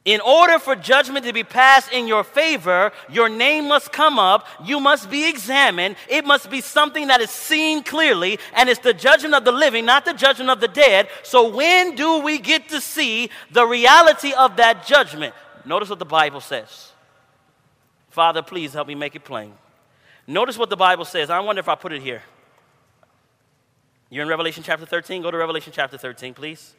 In 0.03 0.21
order 0.21 0.57
for 0.57 0.73
judgment 0.73 1.25
to 1.25 1.33
be 1.33 1.43
passed 1.43 1.91
in 1.91 2.07
your 2.07 2.23
favor, 2.23 2.93
your 3.09 3.27
name 3.27 3.67
must 3.67 3.91
come 3.91 4.17
up, 4.17 4.47
you 4.63 4.79
must 4.79 5.11
be 5.11 5.29
examined, 5.29 5.97
it 6.07 6.25
must 6.25 6.49
be 6.49 6.61
something 6.61 7.07
that 7.07 7.19
is 7.19 7.29
seen 7.29 7.83
clearly, 7.83 8.39
and 8.53 8.69
it's 8.69 8.79
the 8.79 8.93
judgment 8.93 9.33
of 9.35 9.43
the 9.43 9.51
living, 9.51 9.83
not 9.85 10.05
the 10.05 10.13
judgment 10.13 10.49
of 10.49 10.61
the 10.61 10.69
dead. 10.69 11.09
So, 11.23 11.49
when 11.53 11.95
do 11.95 12.19
we 12.19 12.39
get 12.39 12.69
to 12.69 12.79
see 12.79 13.29
the 13.51 13.65
reality 13.65 14.31
of 14.31 14.55
that 14.55 14.87
judgment? 14.87 15.35
Notice 15.65 15.89
what 15.89 15.99
the 15.99 16.05
Bible 16.05 16.39
says. 16.39 16.93
Father, 18.09 18.41
please 18.41 18.71
help 18.71 18.87
me 18.87 18.95
make 18.95 19.13
it 19.13 19.25
plain. 19.25 19.53
Notice 20.25 20.57
what 20.57 20.69
the 20.69 20.77
Bible 20.77 21.03
says. 21.03 21.29
I 21.29 21.41
wonder 21.41 21.59
if 21.59 21.67
I 21.67 21.75
put 21.75 21.91
it 21.91 22.01
here. 22.01 22.21
You're 24.09 24.23
in 24.23 24.29
Revelation 24.29 24.63
chapter 24.63 24.85
13? 24.85 25.21
Go 25.21 25.31
to 25.31 25.37
Revelation 25.37 25.73
chapter 25.75 25.97
13, 25.97 26.33
please. 26.33 26.73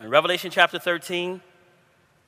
In 0.00 0.08
Revelation 0.08 0.50
chapter 0.50 0.78
13, 0.78 1.40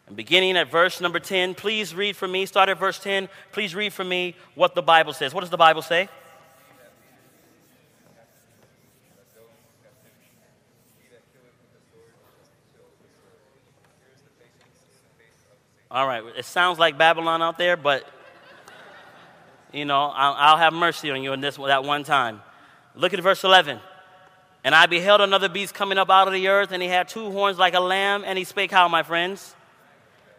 and 0.09 0.17
beginning 0.17 0.57
at 0.57 0.71
verse 0.71 1.01
number 1.01 1.21
10, 1.21 1.55
please 1.55 1.95
read 1.95 2.17
for 2.17 2.27
me. 2.29 2.45
Start 2.45 2.69
at 2.69 2.79
verse 2.79 2.99
10. 2.99 3.29
Please 3.53 3.75
read 3.75 3.93
for 3.93 4.05
me 4.05 4.35
what 4.55 4.75
the 4.75 4.83
Bible 4.83 5.13
says. 5.13 5.33
What 5.35 5.41
does 5.41 5.51
the 5.51 5.57
Bible 5.57 5.83
say? 5.83 6.09
All 15.91 16.07
right, 16.07 16.23
it 16.37 16.45
sounds 16.45 16.79
like 16.79 16.99
Babylon 16.99 17.41
out 17.41 17.57
there, 17.57 17.75
but 17.75 18.05
you 19.73 19.85
know, 19.85 20.05
I'll, 20.05 20.35
I'll 20.37 20.57
have 20.57 20.73
mercy 20.73 21.11
on 21.11 21.23
you 21.23 21.33
in 21.33 21.41
this 21.41 21.57
that 21.57 21.85
one 21.85 22.05
time. 22.05 22.43
Look 22.95 23.15
at 23.15 23.21
verse 23.21 23.45
11. 23.45 23.79
And 24.65 24.75
I 24.75 24.87
beheld 24.87 25.21
another 25.21 25.49
beast 25.49 25.75
coming 25.75 25.99
up 25.99 26.11
out 26.11 26.27
of 26.27 26.35
the 26.35 26.49
earth, 26.49 26.73
and 26.73 26.83
he 26.83 26.89
had 26.89 27.09
two 27.09 27.31
horns 27.31 27.59
like 27.59 27.75
a 27.75 27.81
lamb, 27.81 28.25
and 28.27 28.37
he 28.37 28.45
spake 28.45 28.71
how, 28.71 28.89
my 28.89 29.03
friends? 29.03 29.55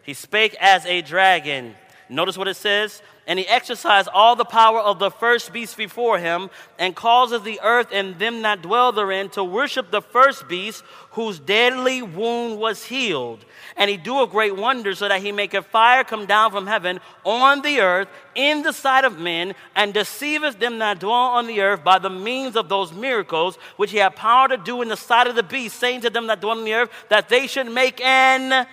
He 0.02 0.14
spake 0.14 0.56
as 0.60 0.84
a 0.86 1.02
dragon. 1.02 1.74
Notice 2.08 2.36
what 2.36 2.48
it 2.48 2.56
says 2.56 3.02
and 3.30 3.38
he 3.38 3.46
exercised 3.46 4.08
all 4.12 4.34
the 4.34 4.44
power 4.44 4.80
of 4.80 4.98
the 4.98 5.08
first 5.08 5.52
beast 5.52 5.76
before 5.76 6.18
him, 6.18 6.50
and 6.80 6.96
causes 6.96 7.42
the 7.44 7.60
earth 7.62 7.86
and 7.92 8.18
them 8.18 8.42
that 8.42 8.60
dwell 8.60 8.90
therein 8.90 9.28
to 9.30 9.44
worship 9.44 9.92
the 9.92 10.02
first 10.02 10.48
beast, 10.48 10.82
whose 11.12 11.38
deadly 11.38 12.02
wound 12.02 12.58
was 12.58 12.86
healed. 12.86 13.44
And 13.76 13.88
he 13.88 13.96
doeth 13.96 14.32
great 14.32 14.56
wonders, 14.56 14.98
so 14.98 15.06
that 15.06 15.20
he 15.22 15.30
maketh 15.30 15.66
fire 15.66 16.02
come 16.02 16.26
down 16.26 16.50
from 16.50 16.66
heaven 16.66 16.98
on 17.22 17.62
the 17.62 17.80
earth 17.80 18.08
in 18.34 18.64
the 18.64 18.72
sight 18.72 19.04
of 19.04 19.20
men, 19.20 19.54
and 19.76 19.94
deceiveth 19.94 20.58
them 20.58 20.80
that 20.80 20.98
dwell 20.98 21.12
on 21.14 21.46
the 21.46 21.60
earth 21.60 21.84
by 21.84 22.00
the 22.00 22.10
means 22.10 22.56
of 22.56 22.68
those 22.68 22.92
miracles 22.92 23.54
which 23.76 23.92
he 23.92 23.98
had 23.98 24.16
power 24.16 24.48
to 24.48 24.56
do 24.56 24.82
in 24.82 24.88
the 24.88 24.96
sight 24.96 25.28
of 25.28 25.36
the 25.36 25.44
beast, 25.44 25.76
saying 25.78 26.00
to 26.00 26.10
them 26.10 26.26
that 26.26 26.40
dwell 26.40 26.58
on 26.58 26.64
the 26.64 26.74
earth 26.74 26.90
that 27.10 27.28
they 27.28 27.46
should 27.46 27.70
make 27.70 28.00
an 28.00 28.66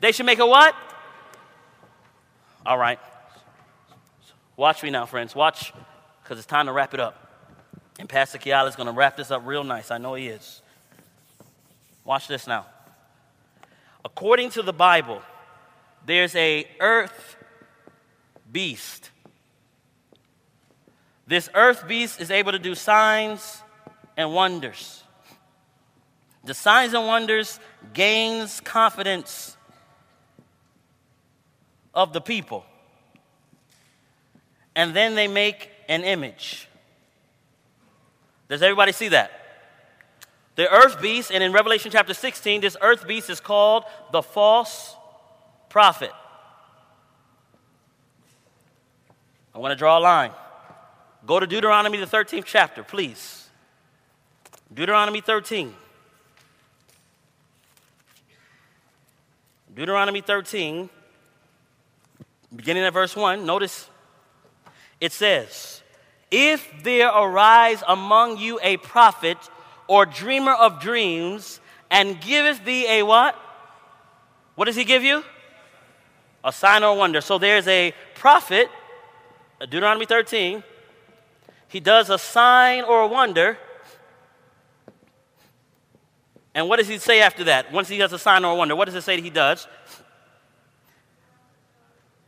they 0.00 0.10
should 0.10 0.26
make 0.26 0.40
a 0.40 0.46
what? 0.46 0.74
All 2.66 2.76
right. 2.76 2.98
Watch 4.56 4.82
me 4.82 4.90
now, 4.90 5.06
friends. 5.06 5.34
Watch, 5.34 5.72
because 6.22 6.38
it's 6.38 6.46
time 6.46 6.66
to 6.66 6.72
wrap 6.72 6.92
it 6.94 7.00
up. 7.00 7.28
And 7.98 8.08
Pastor 8.08 8.38
Kiala 8.38 8.68
is 8.68 8.76
going 8.76 8.86
to 8.86 8.92
wrap 8.92 9.16
this 9.16 9.30
up 9.30 9.42
real 9.46 9.64
nice. 9.64 9.90
I 9.90 9.98
know 9.98 10.14
he 10.14 10.28
is. 10.28 10.62
Watch 12.04 12.28
this 12.28 12.46
now. 12.46 12.66
According 14.04 14.50
to 14.50 14.62
the 14.62 14.72
Bible, 14.72 15.22
there's 16.04 16.34
a 16.34 16.66
earth 16.80 17.36
beast. 18.50 19.10
This 21.26 21.48
earth 21.54 21.86
beast 21.86 22.20
is 22.20 22.30
able 22.30 22.52
to 22.52 22.58
do 22.58 22.74
signs 22.74 23.62
and 24.16 24.34
wonders. 24.34 25.02
The 26.44 26.54
signs 26.54 26.92
and 26.92 27.06
wonders 27.06 27.60
gains 27.94 28.60
confidence 28.60 29.56
of 31.94 32.12
the 32.12 32.20
people 32.20 32.66
and 34.74 34.94
then 34.94 35.14
they 35.14 35.28
make 35.28 35.70
an 35.88 36.02
image. 36.02 36.68
Does 38.48 38.62
everybody 38.62 38.92
see 38.92 39.08
that? 39.08 39.30
The 40.54 40.70
earth 40.70 41.00
beast, 41.00 41.30
and 41.32 41.42
in 41.42 41.52
Revelation 41.52 41.90
chapter 41.90 42.14
16, 42.14 42.60
this 42.60 42.76
earth 42.80 43.06
beast 43.06 43.30
is 43.30 43.40
called 43.40 43.84
the 44.12 44.22
false 44.22 44.94
prophet. 45.68 46.10
I 49.54 49.58
want 49.58 49.72
to 49.72 49.76
draw 49.76 49.98
a 49.98 50.00
line. 50.00 50.32
Go 51.26 51.40
to 51.40 51.46
Deuteronomy, 51.46 51.98
the 51.98 52.06
13th 52.06 52.44
chapter, 52.44 52.82
please. 52.82 53.48
Deuteronomy 54.72 55.20
13. 55.20 55.74
Deuteronomy 59.74 60.20
13, 60.20 60.88
beginning 62.54 62.82
at 62.82 62.92
verse 62.92 63.14
1. 63.16 63.46
Notice 63.46 63.88
it 65.02 65.10
says, 65.12 65.82
If 66.30 66.64
there 66.84 67.08
arise 67.12 67.82
among 67.88 68.36
you 68.36 68.60
a 68.62 68.76
prophet 68.76 69.36
or 69.88 70.06
dreamer 70.06 70.52
of 70.54 70.80
dreams, 70.80 71.58
and 71.90 72.20
giveth 72.20 72.64
thee 72.64 72.86
a 72.88 73.02
what? 73.02 73.34
What 74.54 74.66
does 74.66 74.76
he 74.76 74.84
give 74.84 75.02
you? 75.02 75.24
A 76.44 76.52
sign 76.52 76.84
or 76.84 76.92
a 76.94 76.94
wonder. 76.94 77.20
So 77.20 77.36
there's 77.36 77.66
a 77.66 77.92
prophet, 78.14 78.68
Deuteronomy 79.60 80.06
13. 80.06 80.62
He 81.66 81.80
does 81.80 82.08
a 82.08 82.16
sign 82.16 82.84
or 82.84 83.00
a 83.00 83.08
wonder. 83.08 83.58
And 86.54 86.68
what 86.68 86.78
does 86.78 86.86
he 86.86 86.98
say 86.98 87.20
after 87.20 87.42
that? 87.44 87.72
Once 87.72 87.88
he 87.88 87.98
does 87.98 88.12
a 88.12 88.18
sign 88.20 88.44
or 88.44 88.52
a 88.52 88.54
wonder, 88.54 88.76
what 88.76 88.84
does 88.84 88.94
it 88.94 89.02
say 89.02 89.16
that 89.16 89.22
he 89.24 89.30
does? 89.30 89.66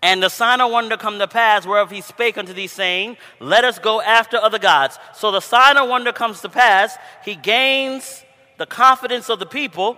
And 0.04 0.22
the 0.22 0.28
sign 0.28 0.60
of 0.60 0.70
wonder 0.70 0.98
come 0.98 1.18
to 1.18 1.26
pass 1.26 1.64
whereof 1.66 1.90
he 1.90 2.02
spake 2.02 2.36
unto 2.36 2.52
thee, 2.52 2.66
saying, 2.66 3.16
Let 3.40 3.64
us 3.64 3.78
go 3.78 4.02
after 4.02 4.36
other 4.36 4.58
gods. 4.58 4.98
So 5.14 5.30
the 5.30 5.40
sign 5.40 5.78
of 5.78 5.88
wonder 5.88 6.12
comes 6.12 6.42
to 6.42 6.50
pass. 6.50 6.94
He 7.24 7.34
gains 7.34 8.22
the 8.58 8.66
confidence 8.66 9.30
of 9.30 9.38
the 9.38 9.46
people. 9.46 9.96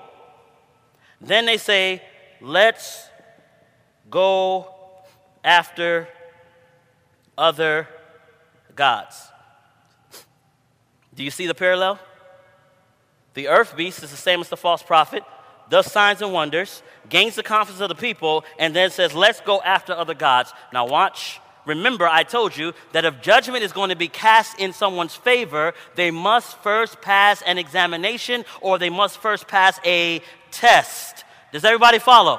Then 1.20 1.44
they 1.44 1.56
say, 1.56 2.00
Let's 2.40 3.08
go 4.08 4.72
after 5.42 6.06
other 7.36 7.88
gods. 8.76 9.20
Do 11.16 11.24
you 11.24 11.32
see 11.32 11.48
the 11.48 11.54
parallel? 11.54 11.98
The 13.34 13.48
earth 13.48 13.76
beast 13.76 14.04
is 14.04 14.12
the 14.12 14.16
same 14.16 14.38
as 14.40 14.50
the 14.50 14.56
false 14.56 14.84
prophet 14.84 15.24
does 15.68 15.90
signs 15.90 16.22
and 16.22 16.32
wonders, 16.32 16.82
gains 17.08 17.34
the 17.34 17.42
confidence 17.42 17.80
of 17.80 17.88
the 17.88 17.94
people, 17.94 18.44
and 18.58 18.74
then 18.74 18.90
says, 18.90 19.14
Let's 19.14 19.40
go 19.40 19.60
after 19.62 19.92
other 19.92 20.14
gods. 20.14 20.52
Now, 20.72 20.86
watch. 20.86 21.40
Remember, 21.64 22.06
I 22.06 22.22
told 22.22 22.56
you 22.56 22.74
that 22.92 23.04
if 23.04 23.20
judgment 23.20 23.64
is 23.64 23.72
going 23.72 23.88
to 23.90 23.96
be 23.96 24.06
cast 24.06 24.60
in 24.60 24.72
someone's 24.72 25.16
favor, 25.16 25.74
they 25.96 26.12
must 26.12 26.56
first 26.58 27.00
pass 27.02 27.42
an 27.42 27.58
examination 27.58 28.44
or 28.60 28.78
they 28.78 28.88
must 28.88 29.18
first 29.18 29.48
pass 29.48 29.80
a 29.84 30.20
test. 30.52 31.24
Does 31.52 31.64
everybody 31.64 31.98
follow? 31.98 32.38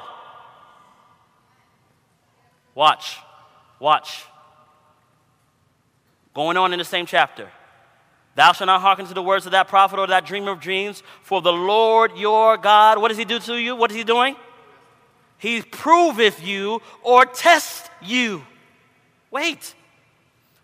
Watch. 2.74 3.18
Watch. 3.78 4.24
Going 6.32 6.56
on 6.56 6.72
in 6.72 6.78
the 6.78 6.84
same 6.84 7.04
chapter. 7.04 7.50
Thou 8.38 8.52
shalt 8.52 8.66
not 8.66 8.80
hearken 8.82 9.04
to 9.06 9.14
the 9.14 9.22
words 9.22 9.46
of 9.46 9.52
that 9.52 9.66
prophet 9.66 9.98
or 9.98 10.06
that 10.06 10.24
dreamer 10.24 10.52
of 10.52 10.60
dreams, 10.60 11.02
for 11.24 11.42
the 11.42 11.52
Lord 11.52 12.16
your 12.16 12.56
God, 12.56 12.98
what 13.00 13.08
does 13.08 13.18
he 13.18 13.24
do 13.24 13.40
to 13.40 13.56
you? 13.58 13.74
What 13.74 13.90
is 13.90 13.96
he 13.96 14.04
doing? 14.04 14.36
He 15.38 15.60
proveth 15.60 16.40
you 16.40 16.80
or 17.02 17.26
tests 17.26 17.90
you. 18.00 18.44
Wait. 19.32 19.74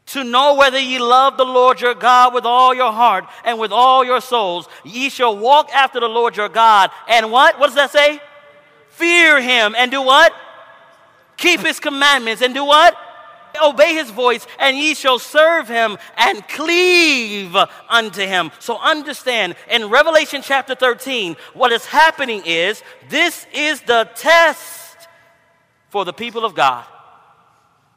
To 0.08 0.22
know 0.22 0.54
whether 0.54 0.78
ye 0.78 1.00
love 1.00 1.36
the 1.36 1.44
Lord 1.44 1.80
your 1.80 1.94
God 1.94 2.32
with 2.32 2.44
all 2.46 2.72
your 2.76 2.92
heart 2.92 3.24
and 3.44 3.58
with 3.58 3.72
all 3.72 4.04
your 4.04 4.20
souls, 4.20 4.68
ye 4.84 5.09
shall 5.10 5.36
walk 5.36 5.68
after 5.74 5.98
the 5.98 6.06
Lord 6.06 6.36
your 6.36 6.48
God. 6.48 6.92
And 7.09 7.32
what? 7.32 7.59
What 7.59 7.66
does 7.66 7.74
that 7.74 7.90
say? 7.90 8.20
Fear 8.90 9.40
him 9.40 9.74
and 9.76 9.90
do 9.90 10.01
what? 10.01 10.32
Keep 11.38 11.62
his 11.62 11.80
commandments 11.80 12.40
and 12.40 12.55
do 12.55 12.64
what? 12.64 12.94
obey 13.62 13.94
his 13.94 14.10
voice, 14.10 14.47
and 14.59 14.76
ye 14.76 14.94
shall 14.94 15.18
serve 15.18 15.68
him 15.68 15.97
and 16.16 16.47
cleave 16.48 17.55
unto 17.89 18.20
him. 18.22 18.51
So 18.59 18.78
understand 18.78 19.55
in 19.70 19.89
Revelation 19.90 20.43
chapter 20.43 20.74
13, 20.74 21.36
what 21.55 21.72
is 21.72 21.85
happening 21.86 22.43
is 22.44 22.82
this 23.09 23.47
is 23.52 23.81
the 23.82 24.09
test 24.14 24.97
for 25.89 26.05
the 26.05 26.12
people 26.12 26.44
of 26.44 26.55
God. 26.55 26.85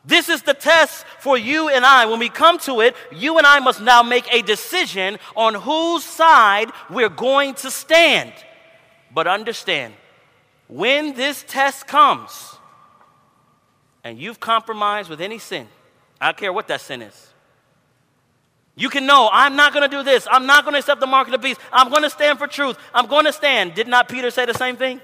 This 0.05 0.29
is 0.29 0.41
the 0.43 0.53
test 0.53 1.05
for 1.19 1.38
you 1.38 1.67
and 1.67 1.84
I. 1.85 2.05
When 2.05 2.19
we 2.19 2.29
come 2.29 2.57
to 2.59 2.79
it, 2.79 2.95
you 3.11 3.38
and 3.38 3.45
I 3.45 3.59
must 3.59 3.81
now 3.81 4.03
make 4.03 4.25
a 4.31 4.41
decision 4.41 5.17
on 5.35 5.53
whose 5.53 6.03
side 6.03 6.69
we're 6.89 7.09
going 7.09 7.55
to 7.55 7.71
stand. 7.71 8.31
But 9.13 9.27
understand, 9.27 9.93
when 10.67 11.13
this 11.13 11.43
test 11.47 11.88
comes, 11.88 12.56
and 14.07 14.17
you've 14.17 14.39
compromised 14.39 15.09
with 15.09 15.19
any 15.19 15.38
sin, 15.38 15.67
I 16.21 16.27
don't 16.27 16.38
care 16.38 16.53
what 16.53 16.69
that 16.69 16.79
sin 16.79 17.01
is. 17.01 17.27
You 18.75 18.89
can 18.89 19.05
know, 19.05 19.29
I'm 19.34 19.55
not 19.55 19.73
going 19.73 19.89
to 19.89 19.93
do 19.97 20.01
this. 20.01 20.27
I'm 20.31 20.45
not 20.45 20.63
going 20.63 20.73
to 20.73 20.79
accept 20.79 21.01
the 21.01 21.07
mark 21.07 21.27
of 21.27 21.34
the 21.34 21.39
beast. 21.39 21.59
I'm 21.73 21.89
going 21.89 22.03
to 22.03 22.09
stand 22.09 22.38
for 22.39 22.47
truth. 22.47 22.77
I'm 22.93 23.07
going 23.07 23.25
to 23.25 23.34
stand. 23.34 23.73
Did 23.73 23.88
not 23.88 24.07
Peter 24.07 24.29
say 24.31 24.45
the 24.45 24.53
same 24.53 24.77
thing? 24.77 25.01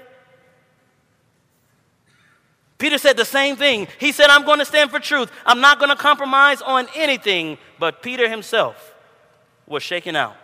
Peter 2.78 2.98
said 2.98 3.16
the 3.16 3.24
same 3.24 3.56
thing. 3.56 3.88
He 4.00 4.10
said, 4.12 4.30
I'm 4.30 4.44
going 4.44 4.58
to 4.60 4.64
stand 4.64 4.90
for 4.90 4.98
truth. 5.00 5.30
I'm 5.44 5.60
not 5.60 5.78
going 5.78 5.90
to 5.90 5.96
compromise 5.96 6.62
on 6.62 6.86
anything. 6.94 7.58
But 7.78 8.02
Peter 8.02 8.28
himself 8.28 8.94
was 9.66 9.82
shaken 9.82 10.16
out. 10.16 10.36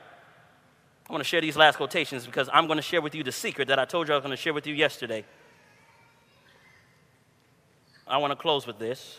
I 1.09 1.13
want 1.13 1.21
to 1.23 1.29
share 1.29 1.41
these 1.41 1.57
last 1.57 1.77
quotations 1.77 2.27
because 2.27 2.49
I'm 2.53 2.67
going 2.67 2.77
to 2.79 2.83
share 2.83 3.01
with 3.01 3.15
you 3.15 3.23
the 3.23 3.33
secret 3.33 3.69
that 3.69 3.79
I 3.79 3.85
told 3.85 4.09
you 4.09 4.15
I 4.15 4.17
was 4.19 4.23
going 4.25 4.37
to 4.37 4.43
share 4.43 4.53
with 4.55 4.67
you 4.67 4.75
yesterday. 4.75 5.25
I 8.11 8.17
want 8.17 8.33
to 8.33 8.37
close 8.37 8.67
with 8.67 8.81
this. 8.81 9.17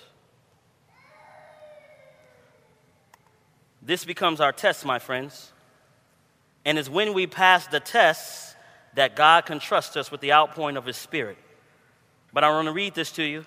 This 3.81 4.03
becomes 4.03 4.41
our 4.41 4.51
test, 4.51 4.85
my 4.85 4.99
friends. 4.99 5.51
And 6.65 6.77
it's 6.77 6.89
when 6.89 7.13
we 7.13 7.26
pass 7.26 7.65
the 7.68 7.80
tests 7.80 8.53
that 8.95 9.15
God 9.15 9.45
can 9.45 9.59
trust 9.59 9.95
us 9.95 10.11
with 10.11 10.19
the 10.19 10.34
outpouring 10.34 10.76
of 10.76 10.85
His 10.85 10.97
Spirit. 10.97 11.38
But 12.34 12.43
I 12.43 12.49
want 12.49 12.68
to 12.68 12.73
read 12.73 12.93
this 12.93 13.11
to 13.13 13.23
you. 13.23 13.45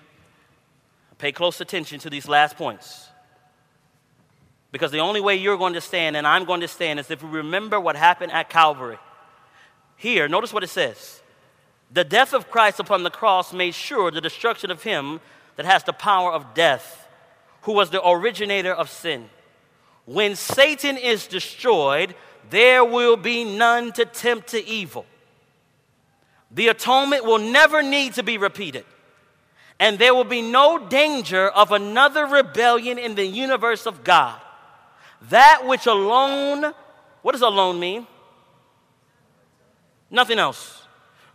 Pay 1.19 1.31
close 1.31 1.61
attention 1.61 1.99
to 1.99 2.09
these 2.09 2.27
last 2.27 2.57
points. 2.57 3.07
Because 4.71 4.91
the 4.91 4.99
only 4.99 5.21
way 5.21 5.35
you're 5.35 5.57
going 5.57 5.73
to 5.75 5.81
stand 5.81 6.17
and 6.17 6.25
I'm 6.25 6.45
going 6.45 6.61
to 6.61 6.67
stand 6.67 6.99
is 6.99 7.11
if 7.11 7.23
we 7.23 7.29
remember 7.29 7.79
what 7.79 7.95
happened 7.95 8.31
at 8.31 8.49
Calvary. 8.49 8.97
Here, 9.95 10.27
notice 10.27 10.51
what 10.51 10.63
it 10.63 10.69
says 10.71 11.21
the 11.91 12.03
death 12.03 12.33
of 12.33 12.49
Christ 12.49 12.79
upon 12.79 13.03
the 13.03 13.09
cross 13.09 13.53
made 13.53 13.75
sure 13.75 14.11
the 14.11 14.21
destruction 14.21 14.71
of 14.71 14.83
him 14.83 15.21
that 15.55 15.65
has 15.65 15.83
the 15.83 15.93
power 15.93 16.31
of 16.33 16.53
death, 16.53 17.07
who 17.61 17.73
was 17.73 17.89
the 17.89 18.05
originator 18.07 18.73
of 18.73 18.89
sin. 18.89 19.29
When 20.05 20.35
Satan 20.35 20.97
is 20.97 21.27
destroyed, 21.27 22.15
there 22.49 22.83
will 22.83 23.17
be 23.17 23.43
none 23.57 23.91
to 23.93 24.05
tempt 24.05 24.49
to 24.49 24.65
evil. 24.65 25.05
The 26.51 26.67
atonement 26.67 27.25
will 27.25 27.39
never 27.39 27.81
need 27.81 28.13
to 28.13 28.23
be 28.23 28.37
repeated, 28.37 28.85
and 29.79 29.97
there 29.97 30.13
will 30.13 30.23
be 30.23 30.41
no 30.41 30.77
danger 30.79 31.49
of 31.49 31.71
another 31.71 32.25
rebellion 32.25 32.97
in 32.97 33.15
the 33.15 33.25
universe 33.25 33.85
of 33.85 34.03
God. 34.03 34.39
That 35.29 35.65
which 35.65 35.85
alone, 35.87 36.73
what 37.23 37.31
does 37.31 37.41
alone 37.41 37.79
mean? 37.79 38.05
Nothing 40.11 40.37
else 40.39 40.84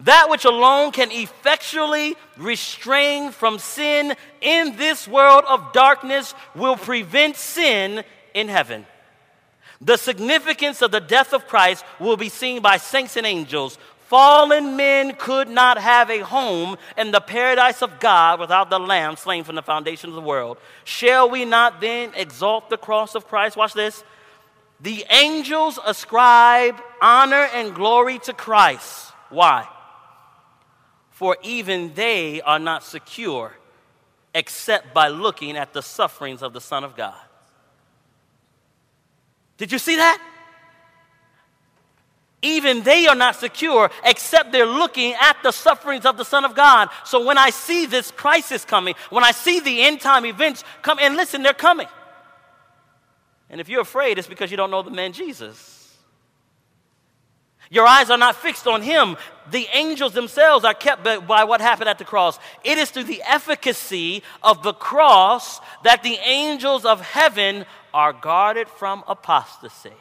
that 0.05 0.31
which 0.31 0.45
alone 0.45 0.93
can 0.93 1.11
effectually 1.11 2.17
restrain 2.37 3.31
from 3.33 3.59
sin 3.59 4.15
in 4.41 4.77
this 4.77 5.07
world 5.07 5.45
of 5.49 5.73
darkness 5.73 6.35
will 6.55 6.77
prevent 6.77 7.37
sin 7.37 8.05
in 8.35 8.49
heaven. 8.49 8.87
The 9.81 9.97
significance 9.97 10.83
of 10.83 10.91
the 10.91 11.01
death 11.01 11.33
of 11.33 11.47
Christ 11.47 11.85
will 11.99 12.17
be 12.17 12.29
seen 12.29 12.61
by 12.63 12.77
saints 12.77 13.17
and 13.17 13.27
angels. 13.27 13.79
Fallen 14.07 14.77
men 14.77 15.15
could 15.15 15.49
not 15.49 15.79
have 15.79 16.11
a 16.11 16.19
home 16.21 16.77
in 16.99 17.11
the 17.13 17.21
paradise 17.21 17.81
of 17.81 18.01
God 18.01 18.41
without 18.41 18.69
the 18.69 18.79
Lamb 18.79 19.17
slain 19.17 19.45
from 19.45 19.55
the 19.55 19.63
foundation 19.63 20.11
of 20.11 20.17
the 20.17 20.21
world. 20.21 20.59
Shall 20.85 21.31
we 21.31 21.45
not 21.45 21.81
then 21.81 22.11
exalt 22.17 22.69
the 22.69 22.77
cross 22.77 23.15
of 23.15 23.27
Christ? 23.29 23.57
Watch 23.57 23.73
this. 23.73 24.03
The 24.83 25.05
angels 25.11 25.79
ascribe 25.87 26.77
honor 27.01 27.49
and 27.55 27.75
glory 27.75 28.19
to 28.21 28.33
Christ. 28.33 29.13
Why? 29.29 29.69
for 31.21 31.37
even 31.43 31.93
they 31.93 32.41
are 32.41 32.59
not 32.59 32.83
secure 32.83 33.53
except 34.35 34.95
by 34.95 35.09
looking 35.09 35.55
at 35.55 35.75
the 35.75 35.83
sufferings 35.83 36.43
of 36.43 36.55
the 36.55 36.61
Son 36.63 36.83
of 36.83 36.97
God. 36.97 37.13
Did 39.59 39.71
you 39.71 39.79
see 39.79 39.97
that? 39.97 40.19
Even 42.41 42.83
they 42.85 43.07
are 43.07 43.15
not 43.15 43.37
secure 43.37 43.91
except 44.03 44.51
they're 44.51 44.65
looking 44.65 45.13
at 45.13 45.37
the 45.43 45.53
sufferings 45.53 46.07
of 46.07 46.17
the 46.17 46.25
Son 46.25 46.47
of 46.47 46.55
God. 46.55 46.89
So 47.05 47.23
when 47.27 47.37
I 47.37 47.51
see 47.51 47.85
this 47.85 48.11
crisis 48.13 48.65
coming, 48.65 48.95
when 49.11 49.23
I 49.23 49.33
see 49.33 49.61
the 49.61 49.83
end 49.83 50.01
time 50.01 50.25
events 50.25 50.65
come, 50.81 50.99
and 50.99 51.19
listen, 51.19 51.43
they're 51.43 51.53
coming. 51.53 51.89
And 53.51 53.61
if 53.61 53.69
you're 53.69 53.83
afraid, 53.83 54.19
it's 54.19 54.27
because 54.27 54.51
you 54.51 54.57
don't 54.57 54.71
know 54.71 54.81
the 54.81 54.91
man 54.91 55.13
Jesus. 55.13 55.80
Your 57.73 57.87
eyes 57.87 58.11
are 58.11 58.19
not 58.19 58.35
fixed 58.35 58.67
on 58.67 58.83
him. 58.83 59.17
The 59.51 59.67
angels 59.73 60.13
themselves 60.13 60.65
are 60.65 60.75
kept 60.75 61.05
by 61.05 61.45
what 61.45 61.61
happened 61.61 61.89
at 61.89 61.99
the 61.99 62.05
cross. 62.05 62.39
It 62.65 62.79
is 62.79 62.91
through 62.91 63.05
the 63.05 63.23
efficacy 63.25 64.25
of 64.43 64.63
the 64.63 64.75
cross 64.75 65.61
that 65.85 66.03
the 66.03 66.17
angels 66.25 66.85
of 66.85 67.01
heaven 67.01 67.65
are 67.95 68.13
guarded 68.13 68.69
from 68.69 69.05
apostasy. 69.07 69.93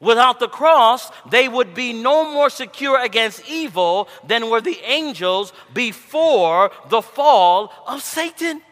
Without 0.00 0.38
the 0.38 0.48
cross, 0.48 1.10
they 1.30 1.48
would 1.48 1.74
be 1.74 1.92
no 1.92 2.30
more 2.32 2.50
secure 2.50 3.00
against 3.02 3.48
evil 3.50 4.08
than 4.26 4.48
were 4.50 4.60
the 4.60 4.78
angels 4.84 5.52
before 5.74 6.70
the 6.90 7.02
fall 7.02 7.72
of 7.88 8.02
Satan. 8.02 8.62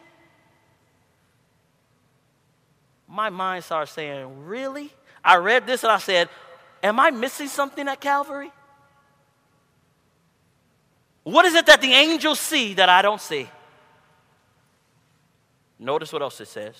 My 3.08 3.30
mind 3.30 3.64
started 3.64 3.90
saying, 3.92 4.44
Really? 4.46 4.92
I 5.24 5.36
read 5.36 5.66
this 5.66 5.82
and 5.82 5.90
I 5.92 5.98
said, 5.98 6.28
Am 6.84 7.00
I 7.00 7.10
missing 7.10 7.48
something 7.48 7.88
at 7.88 7.98
Calvary? 7.98 8.52
What 11.22 11.46
is 11.46 11.54
it 11.54 11.64
that 11.64 11.80
the 11.80 11.90
angels 11.94 12.38
see 12.38 12.74
that 12.74 12.90
I 12.90 13.00
don't 13.00 13.22
see? 13.22 13.48
Notice 15.78 16.12
what 16.12 16.20
else 16.20 16.38
it 16.42 16.48
says. 16.48 16.74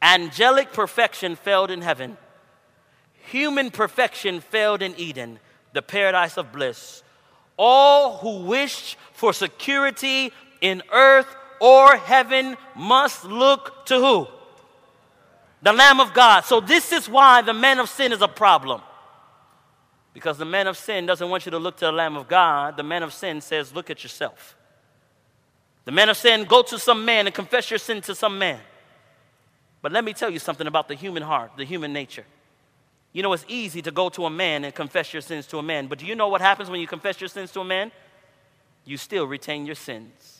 Angelic 0.00 0.72
perfection 0.72 1.36
failed 1.36 1.70
in 1.70 1.82
heaven. 1.82 2.16
Human 3.28 3.70
perfection 3.70 4.40
failed 4.40 4.80
in 4.80 4.94
Eden, 4.96 5.38
the 5.74 5.82
paradise 5.82 6.38
of 6.38 6.50
bliss. 6.50 7.02
All 7.58 8.16
who 8.18 8.44
wish 8.46 8.96
for 9.12 9.34
security 9.34 10.32
in 10.62 10.82
earth 10.90 11.28
or 11.60 11.94
heaven 11.98 12.56
must 12.74 13.22
look 13.26 13.84
to 13.86 13.96
who? 13.98 14.26
The 15.60 15.74
Lamb 15.74 16.00
of 16.00 16.14
God. 16.14 16.46
So, 16.46 16.60
this 16.60 16.90
is 16.90 17.06
why 17.08 17.42
the 17.42 17.52
man 17.54 17.78
of 17.78 17.90
sin 17.90 18.10
is 18.12 18.22
a 18.22 18.28
problem. 18.28 18.80
Because 20.14 20.38
the 20.38 20.44
man 20.46 20.68
of 20.68 20.78
sin 20.78 21.04
doesn't 21.04 21.28
want 21.28 21.44
you 21.44 21.50
to 21.50 21.58
look 21.58 21.76
to 21.78 21.86
the 21.86 21.92
Lamb 21.92 22.16
of 22.16 22.28
God. 22.28 22.76
The 22.78 22.84
man 22.84 23.02
of 23.02 23.12
sin 23.12 23.40
says, 23.42 23.74
Look 23.74 23.90
at 23.90 24.02
yourself. 24.02 24.56
The 25.84 25.92
man 25.92 26.08
of 26.08 26.16
sin, 26.16 26.44
go 26.44 26.62
to 26.62 26.78
some 26.78 27.04
man 27.04 27.26
and 27.26 27.34
confess 27.34 27.68
your 27.70 27.78
sin 27.78 28.00
to 28.02 28.14
some 28.14 28.38
man. 28.38 28.60
But 29.82 29.92
let 29.92 30.02
me 30.02 30.14
tell 30.14 30.30
you 30.30 30.38
something 30.38 30.66
about 30.66 30.88
the 30.88 30.94
human 30.94 31.22
heart, 31.22 31.52
the 31.58 31.64
human 31.64 31.92
nature. 31.92 32.24
You 33.12 33.22
know, 33.22 33.32
it's 33.34 33.44
easy 33.48 33.82
to 33.82 33.90
go 33.90 34.08
to 34.10 34.24
a 34.24 34.30
man 34.30 34.64
and 34.64 34.74
confess 34.74 35.12
your 35.12 35.20
sins 35.20 35.46
to 35.48 35.58
a 35.58 35.62
man, 35.62 35.88
but 35.88 35.98
do 35.98 36.06
you 36.06 36.14
know 36.14 36.28
what 36.28 36.40
happens 36.40 36.70
when 36.70 36.80
you 36.80 36.86
confess 36.86 37.20
your 37.20 37.28
sins 37.28 37.52
to 37.52 37.60
a 37.60 37.64
man? 37.64 37.92
You 38.86 38.96
still 38.96 39.26
retain 39.26 39.66
your 39.66 39.74
sins. 39.74 40.33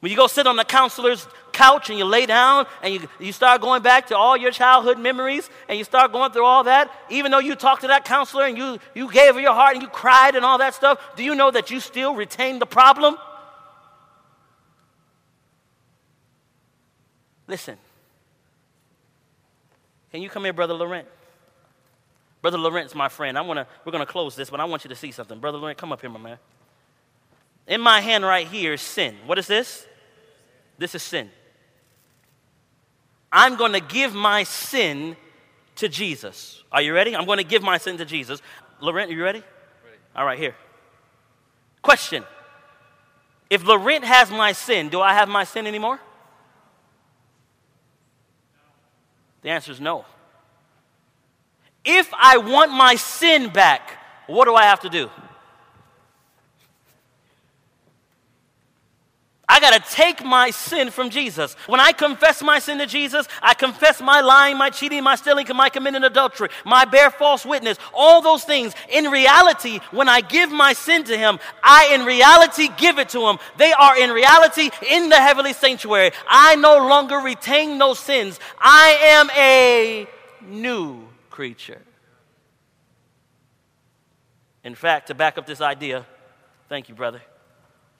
When 0.00 0.10
you 0.10 0.16
go 0.16 0.26
sit 0.26 0.46
on 0.46 0.56
the 0.56 0.64
counselor's 0.64 1.26
couch 1.52 1.90
and 1.90 1.98
you 1.98 2.06
lay 2.06 2.24
down 2.24 2.66
and 2.82 2.94
you, 2.94 3.08
you 3.18 3.32
start 3.32 3.60
going 3.60 3.82
back 3.82 4.06
to 4.06 4.16
all 4.16 4.34
your 4.34 4.50
childhood 4.50 4.98
memories 4.98 5.48
and 5.68 5.76
you 5.76 5.84
start 5.84 6.10
going 6.10 6.32
through 6.32 6.46
all 6.46 6.64
that, 6.64 6.90
even 7.10 7.30
though 7.30 7.38
you 7.38 7.54
talked 7.54 7.82
to 7.82 7.88
that 7.88 8.06
counselor 8.06 8.44
and 8.44 8.56
you, 8.56 8.78
you 8.94 9.10
gave 9.12 9.34
her 9.34 9.40
your 9.40 9.52
heart 9.52 9.74
and 9.74 9.82
you 9.82 9.88
cried 9.88 10.36
and 10.36 10.44
all 10.44 10.56
that 10.58 10.72
stuff, 10.74 10.98
do 11.16 11.22
you 11.22 11.34
know 11.34 11.50
that 11.50 11.70
you 11.70 11.80
still 11.80 12.14
retain 12.14 12.58
the 12.58 12.66
problem? 12.66 13.16
Listen. 17.46 17.76
Can 20.12 20.22
you 20.22 20.30
come 20.30 20.44
here, 20.44 20.52
Brother 20.54 20.74
Laurent? 20.74 21.06
Brother 22.40 22.56
Laurent's 22.56 22.94
my 22.94 23.10
friend. 23.10 23.36
I 23.36 23.42
wanna, 23.42 23.66
we're 23.84 23.92
going 23.92 24.04
to 24.04 24.10
close 24.10 24.34
this, 24.34 24.48
but 24.48 24.60
I 24.60 24.64
want 24.64 24.82
you 24.82 24.88
to 24.88 24.96
see 24.96 25.12
something. 25.12 25.38
Brother 25.40 25.58
Laurent, 25.58 25.76
come 25.76 25.92
up 25.92 26.00
here, 26.00 26.08
my 26.08 26.18
man. 26.18 26.38
In 27.66 27.82
my 27.82 28.00
hand 28.00 28.24
right 28.24 28.46
here 28.46 28.72
is 28.72 28.80
sin. 28.80 29.14
What 29.26 29.38
is 29.38 29.46
this? 29.46 29.86
This 30.80 30.94
is 30.94 31.02
sin. 31.02 31.28
I'm 33.30 33.56
going 33.56 33.72
to 33.72 33.80
give 33.80 34.14
my 34.14 34.44
sin 34.44 35.14
to 35.76 35.90
Jesus. 35.90 36.62
Are 36.72 36.80
you 36.80 36.94
ready? 36.94 37.14
I'm 37.14 37.26
going 37.26 37.36
to 37.36 37.44
give 37.44 37.62
my 37.62 37.76
sin 37.76 37.98
to 37.98 38.06
Jesus. 38.06 38.40
Laurent, 38.80 39.10
are 39.10 39.14
you 39.14 39.22
ready? 39.22 39.40
ready? 39.40 39.44
All 40.16 40.24
right, 40.24 40.38
here. 40.38 40.56
Question 41.82 42.24
If 43.50 43.62
Laurent 43.62 44.04
has 44.04 44.30
my 44.30 44.52
sin, 44.52 44.88
do 44.88 45.02
I 45.02 45.12
have 45.12 45.28
my 45.28 45.44
sin 45.44 45.66
anymore? 45.66 46.00
The 49.42 49.50
answer 49.50 49.72
is 49.72 49.82
no. 49.82 50.06
If 51.84 52.08
I 52.14 52.38
want 52.38 52.72
my 52.72 52.94
sin 52.94 53.50
back, 53.50 53.98
what 54.28 54.46
do 54.46 54.54
I 54.54 54.62
have 54.64 54.80
to 54.80 54.88
do? 54.88 55.10
I 59.50 59.58
got 59.58 59.82
to 59.84 59.90
take 59.92 60.24
my 60.24 60.50
sin 60.50 60.90
from 60.90 61.10
Jesus. 61.10 61.54
When 61.66 61.80
I 61.80 61.90
confess 61.90 62.40
my 62.40 62.60
sin 62.60 62.78
to 62.78 62.86
Jesus, 62.86 63.26
I 63.42 63.52
confess 63.54 64.00
my 64.00 64.20
lying, 64.20 64.56
my 64.56 64.70
cheating, 64.70 65.02
my 65.02 65.16
stealing, 65.16 65.44
my 65.56 65.68
committing 65.68 66.04
adultery, 66.04 66.50
my 66.64 66.84
bear 66.84 67.10
false 67.10 67.44
witness, 67.44 67.76
all 67.92 68.22
those 68.22 68.44
things. 68.44 68.74
In 68.88 69.06
reality, 69.06 69.80
when 69.90 70.08
I 70.08 70.20
give 70.20 70.52
my 70.52 70.72
sin 70.72 71.02
to 71.04 71.18
Him, 71.18 71.40
I 71.64 71.90
in 71.96 72.04
reality 72.04 72.68
give 72.78 73.00
it 73.00 73.08
to 73.08 73.26
Him. 73.28 73.38
They 73.56 73.72
are 73.72 74.00
in 74.00 74.10
reality 74.10 74.70
in 74.88 75.08
the 75.08 75.16
heavenly 75.16 75.52
sanctuary. 75.52 76.12
I 76.28 76.54
no 76.54 76.86
longer 76.86 77.16
retain 77.16 77.76
those 77.76 77.98
sins. 77.98 78.38
I 78.56 78.88
am 79.18 79.30
a 79.36 80.06
new 80.48 81.02
creature. 81.28 81.82
In 84.62 84.76
fact, 84.76 85.08
to 85.08 85.14
back 85.14 85.38
up 85.38 85.46
this 85.46 85.60
idea, 85.60 86.06
thank 86.68 86.88
you, 86.88 86.94
brother. 86.94 87.20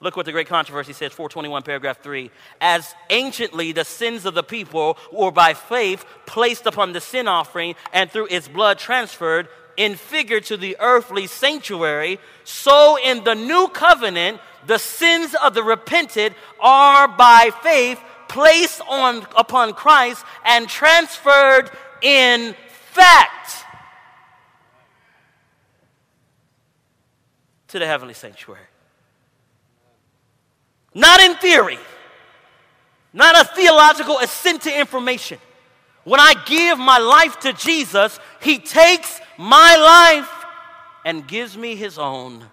Look 0.01 0.17
what 0.17 0.25
the 0.25 0.31
great 0.31 0.47
controversy 0.47 0.93
says, 0.93 1.13
421, 1.13 1.61
paragraph 1.61 1.99
3. 2.01 2.31
As 2.59 2.95
anciently 3.11 3.71
the 3.71 3.85
sins 3.85 4.25
of 4.25 4.33
the 4.33 4.41
people 4.41 4.97
were 5.13 5.29
by 5.31 5.53
faith 5.53 6.03
placed 6.25 6.65
upon 6.65 6.93
the 6.93 6.99
sin 6.99 7.27
offering 7.27 7.75
and 7.93 8.09
through 8.09 8.27
its 8.31 8.47
blood 8.47 8.79
transferred 8.79 9.47
in 9.77 9.93
figure 9.95 10.39
to 10.41 10.57
the 10.57 10.75
earthly 10.79 11.27
sanctuary, 11.27 12.17
so 12.43 12.97
in 13.03 13.23
the 13.23 13.35
new 13.35 13.67
covenant, 13.67 14.41
the 14.65 14.79
sins 14.79 15.35
of 15.35 15.53
the 15.53 15.63
repented 15.63 16.33
are 16.59 17.07
by 17.07 17.51
faith 17.61 17.99
placed 18.27 18.81
on, 18.89 19.17
upon 19.37 19.71
Christ 19.73 20.25
and 20.43 20.67
transferred 20.67 21.69
in 22.01 22.55
fact 22.91 23.55
to 27.67 27.77
the 27.77 27.85
heavenly 27.85 28.13
sanctuary. 28.15 28.65
Not 30.93 31.21
in 31.21 31.35
theory, 31.35 31.79
not 33.13 33.39
a 33.39 33.43
theological 33.55 34.19
assent 34.19 34.63
to 34.63 34.79
information. 34.79 35.37
When 36.03 36.19
I 36.19 36.33
give 36.45 36.77
my 36.79 36.97
life 36.97 37.39
to 37.41 37.53
Jesus, 37.53 38.19
He 38.41 38.59
takes 38.59 39.19
my 39.37 39.75
life 39.77 40.29
and 41.05 41.25
gives 41.27 41.55
me 41.55 41.75
His 41.75 41.97
own. 41.97 42.43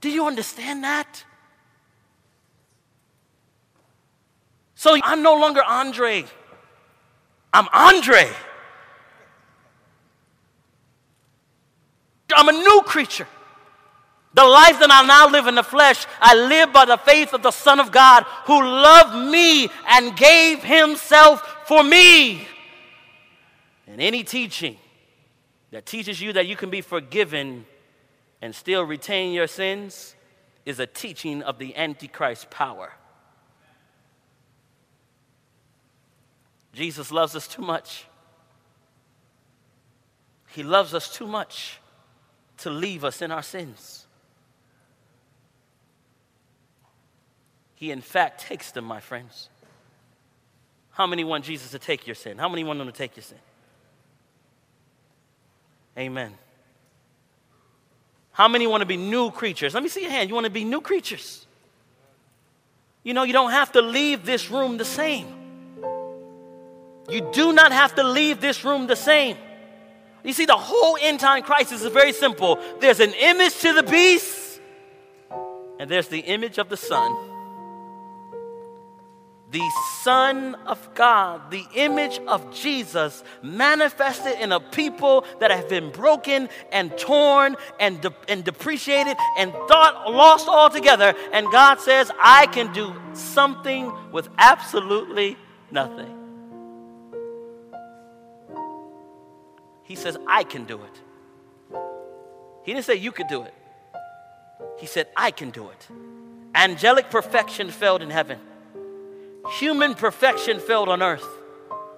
Do 0.00 0.08
you 0.10 0.26
understand 0.26 0.84
that? 0.84 1.24
So 4.74 4.96
I'm 5.02 5.22
no 5.22 5.34
longer 5.38 5.62
Andre. 5.62 6.24
I'm 7.52 7.68
Andre. 7.72 8.28
I'm 12.34 12.48
a 12.48 12.52
new 12.52 12.82
creature. 12.84 13.26
The 14.34 14.44
life 14.44 14.80
that 14.80 14.90
I 14.90 15.06
now 15.06 15.28
live 15.28 15.46
in 15.46 15.54
the 15.54 15.62
flesh, 15.62 16.06
I 16.20 16.34
live 16.34 16.72
by 16.72 16.84
the 16.84 16.96
faith 16.96 17.32
of 17.34 17.42
the 17.42 17.52
Son 17.52 17.78
of 17.78 17.92
God 17.92 18.24
who 18.46 18.58
loved 18.60 19.30
me 19.30 19.70
and 19.88 20.16
gave 20.16 20.62
himself 20.62 21.40
for 21.66 21.82
me. 21.84 22.48
And 23.86 24.00
any 24.00 24.24
teaching 24.24 24.76
that 25.70 25.86
teaches 25.86 26.20
you 26.20 26.32
that 26.32 26.48
you 26.48 26.56
can 26.56 26.68
be 26.68 26.80
forgiven 26.80 27.64
and 28.42 28.52
still 28.52 28.82
retain 28.82 29.32
your 29.32 29.46
sins 29.46 30.16
is 30.66 30.80
a 30.80 30.86
teaching 30.86 31.42
of 31.44 31.58
the 31.58 31.76
Antichrist 31.76 32.50
power. 32.50 32.92
Jesus 36.72 37.12
loves 37.12 37.36
us 37.36 37.46
too 37.46 37.62
much. 37.62 38.04
He 40.48 40.64
loves 40.64 40.92
us 40.92 41.12
too 41.12 41.28
much 41.28 41.78
to 42.58 42.70
leave 42.70 43.04
us 43.04 43.22
in 43.22 43.30
our 43.30 43.42
sins. 43.42 44.03
He, 47.74 47.90
in 47.90 48.00
fact, 48.00 48.42
takes 48.42 48.70
them, 48.70 48.84
my 48.84 49.00
friends. 49.00 49.48
How 50.92 51.06
many 51.06 51.24
want 51.24 51.44
Jesus 51.44 51.72
to 51.72 51.78
take 51.78 52.06
your 52.06 52.14
sin? 52.14 52.38
How 52.38 52.48
many 52.48 52.62
want 52.64 52.80
Him 52.80 52.86
to 52.86 52.92
take 52.92 53.16
your 53.16 53.24
sin? 53.24 53.38
Amen. 55.98 56.32
How 58.32 58.48
many 58.48 58.66
want 58.66 58.80
to 58.82 58.86
be 58.86 58.96
new 58.96 59.30
creatures? 59.30 59.74
Let 59.74 59.82
me 59.82 59.88
see 59.88 60.02
your 60.02 60.10
hand. 60.10 60.28
You 60.28 60.34
want 60.34 60.44
to 60.44 60.50
be 60.50 60.64
new 60.64 60.80
creatures. 60.80 61.46
You 63.02 63.14
know, 63.14 63.22
you 63.22 63.32
don't 63.32 63.50
have 63.50 63.72
to 63.72 63.82
leave 63.82 64.24
this 64.24 64.50
room 64.50 64.76
the 64.76 64.84
same. 64.84 65.26
You 67.08 67.20
do 67.32 67.52
not 67.52 67.70
have 67.70 67.94
to 67.96 68.02
leave 68.02 68.40
this 68.40 68.64
room 68.64 68.86
the 68.86 68.96
same. 68.96 69.36
You 70.24 70.32
see, 70.32 70.46
the 70.46 70.56
whole 70.56 70.96
end 71.00 71.20
time 71.20 71.42
crisis 71.42 71.82
is 71.82 71.92
very 71.92 72.12
simple 72.12 72.58
there's 72.80 73.00
an 73.00 73.12
image 73.12 73.58
to 73.58 73.72
the 73.74 73.82
beast, 73.82 74.58
and 75.78 75.90
there's 75.90 76.08
the 76.08 76.20
image 76.20 76.58
of 76.58 76.68
the 76.68 76.76
Son 76.78 77.32
the 79.54 79.70
Son 79.86 80.56
of 80.66 80.94
God, 80.96 81.52
the 81.52 81.62
image 81.76 82.18
of 82.26 82.52
Jesus, 82.52 83.22
manifested 83.40 84.32
in 84.40 84.50
a 84.50 84.58
people 84.58 85.24
that 85.38 85.52
have 85.52 85.68
been 85.68 85.92
broken 85.92 86.48
and 86.72 86.98
torn 86.98 87.54
and, 87.78 88.00
de- 88.00 88.12
and 88.28 88.42
depreciated 88.42 89.16
and 89.38 89.52
thought 89.52 90.10
lost 90.10 90.48
altogether. 90.48 91.14
And 91.32 91.46
God 91.52 91.78
says, 91.80 92.10
I 92.20 92.46
can 92.46 92.72
do 92.72 92.92
something 93.12 93.92
with 94.10 94.28
absolutely 94.38 95.36
nothing. 95.70 96.10
He 99.84 99.94
says, 99.94 100.16
I 100.26 100.42
can 100.42 100.64
do 100.64 100.80
it. 100.82 101.78
He 102.64 102.72
didn't 102.72 102.86
say 102.86 102.96
you 102.96 103.12
could 103.12 103.28
do 103.28 103.44
it. 103.44 103.54
He 104.80 104.86
said, 104.88 105.06
I 105.16 105.30
can 105.30 105.50
do 105.50 105.68
it. 105.70 105.86
Angelic 106.56 107.08
perfection 107.08 107.70
failed 107.70 108.02
in 108.02 108.10
heaven. 108.10 108.40
Human 109.50 109.94
perfection 109.94 110.58
failed 110.58 110.88
on 110.88 111.02
earth. 111.02 111.26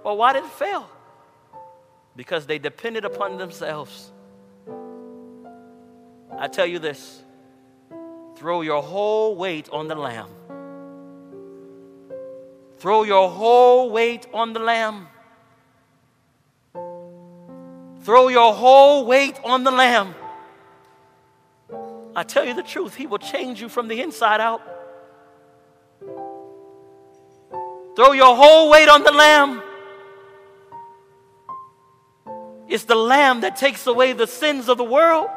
Well, 0.04 0.16
why 0.16 0.32
did 0.32 0.44
it 0.44 0.50
fail? 0.50 0.88
Because 2.16 2.46
they 2.46 2.58
depended 2.58 3.04
upon 3.04 3.38
themselves. 3.38 4.10
I 6.38 6.48
tell 6.48 6.66
you 6.66 6.78
this 6.78 7.22
throw 8.36 8.60
your 8.60 8.82
whole 8.82 9.36
weight 9.36 9.68
on 9.70 9.88
the 9.88 9.94
Lamb. 9.94 10.28
Throw 12.78 13.04
your 13.04 13.30
whole 13.30 13.90
weight 13.90 14.26
on 14.34 14.52
the 14.52 14.60
Lamb. 14.60 15.08
Throw 18.02 18.28
your 18.28 18.54
whole 18.54 19.06
weight 19.06 19.38
on 19.44 19.64
the 19.64 19.70
Lamb. 19.70 20.14
I 22.14 22.22
tell 22.24 22.44
you 22.44 22.54
the 22.54 22.62
truth, 22.62 22.94
He 22.96 23.06
will 23.06 23.18
change 23.18 23.60
you 23.60 23.68
from 23.68 23.88
the 23.88 24.00
inside 24.02 24.40
out. 24.40 24.62
Throw 27.96 28.12
your 28.12 28.36
whole 28.36 28.68
weight 28.68 28.90
on 28.90 29.02
the 29.04 29.10
Lamb. 29.10 29.62
It's 32.68 32.84
the 32.84 32.94
Lamb 32.94 33.40
that 33.40 33.56
takes 33.56 33.86
away 33.86 34.12
the 34.12 34.26
sins 34.26 34.68
of 34.68 34.76
the 34.76 34.84
world. 34.84 35.28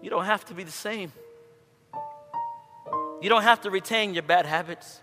You 0.00 0.10
don't 0.10 0.26
have 0.26 0.44
to 0.46 0.54
be 0.54 0.62
the 0.62 0.70
same. 0.70 1.12
You 3.20 3.28
don't 3.28 3.42
have 3.42 3.62
to 3.62 3.70
retain 3.70 4.14
your 4.14 4.22
bad 4.22 4.46
habits. 4.46 5.00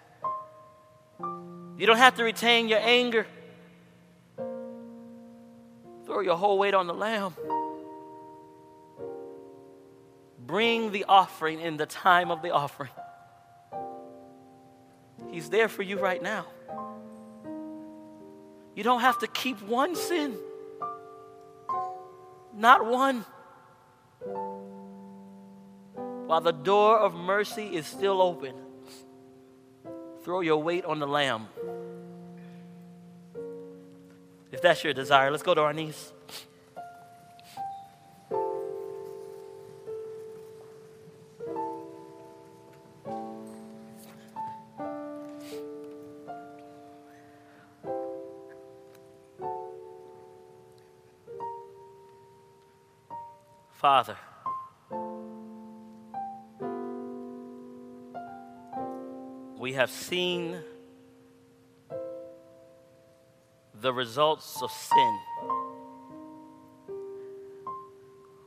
You 1.77 1.85
don't 1.85 1.97
have 1.97 2.15
to 2.15 2.23
retain 2.23 2.69
your 2.69 2.79
anger. 2.81 3.27
Throw 6.05 6.21
your 6.21 6.37
whole 6.37 6.57
weight 6.57 6.73
on 6.75 6.87
the 6.87 6.93
Lamb. 6.93 7.35
Bring 10.45 10.93
the 10.93 11.05
offering 11.09 11.59
in 11.59 11.75
the 11.75 11.85
time 11.87 12.31
of 12.31 12.41
the 12.41 12.51
offering. 12.51 12.91
He's 15.31 15.49
there 15.49 15.67
for 15.67 15.83
you 15.83 15.99
right 15.99 16.21
now. 16.21 16.45
You 18.75 18.83
don't 18.83 19.01
have 19.01 19.19
to 19.19 19.27
keep 19.27 19.61
one 19.61 19.95
sin. 19.95 20.35
Not 22.55 22.85
one. 22.85 23.25
While 26.27 26.41
the 26.41 26.51
door 26.51 26.97
of 26.99 27.13
mercy 27.13 27.75
is 27.75 27.85
still 27.85 28.21
open, 28.21 28.55
throw 30.23 30.41
your 30.41 30.61
weight 30.61 30.85
on 30.85 30.99
the 30.99 31.07
Lamb. 31.07 31.47
If 34.51 34.61
that's 34.61 34.83
your 34.83 34.93
desire, 34.93 35.31
let's 35.31 35.43
go 35.43 35.53
to 35.53 35.61
our 35.61 35.73
knees. 35.73 36.11
Father, 53.83 54.15
we 59.59 59.73
have 59.73 59.89
seen 59.89 60.55
the 63.81 63.91
results 63.91 64.61
of 64.63 64.71
sin. 64.71 65.19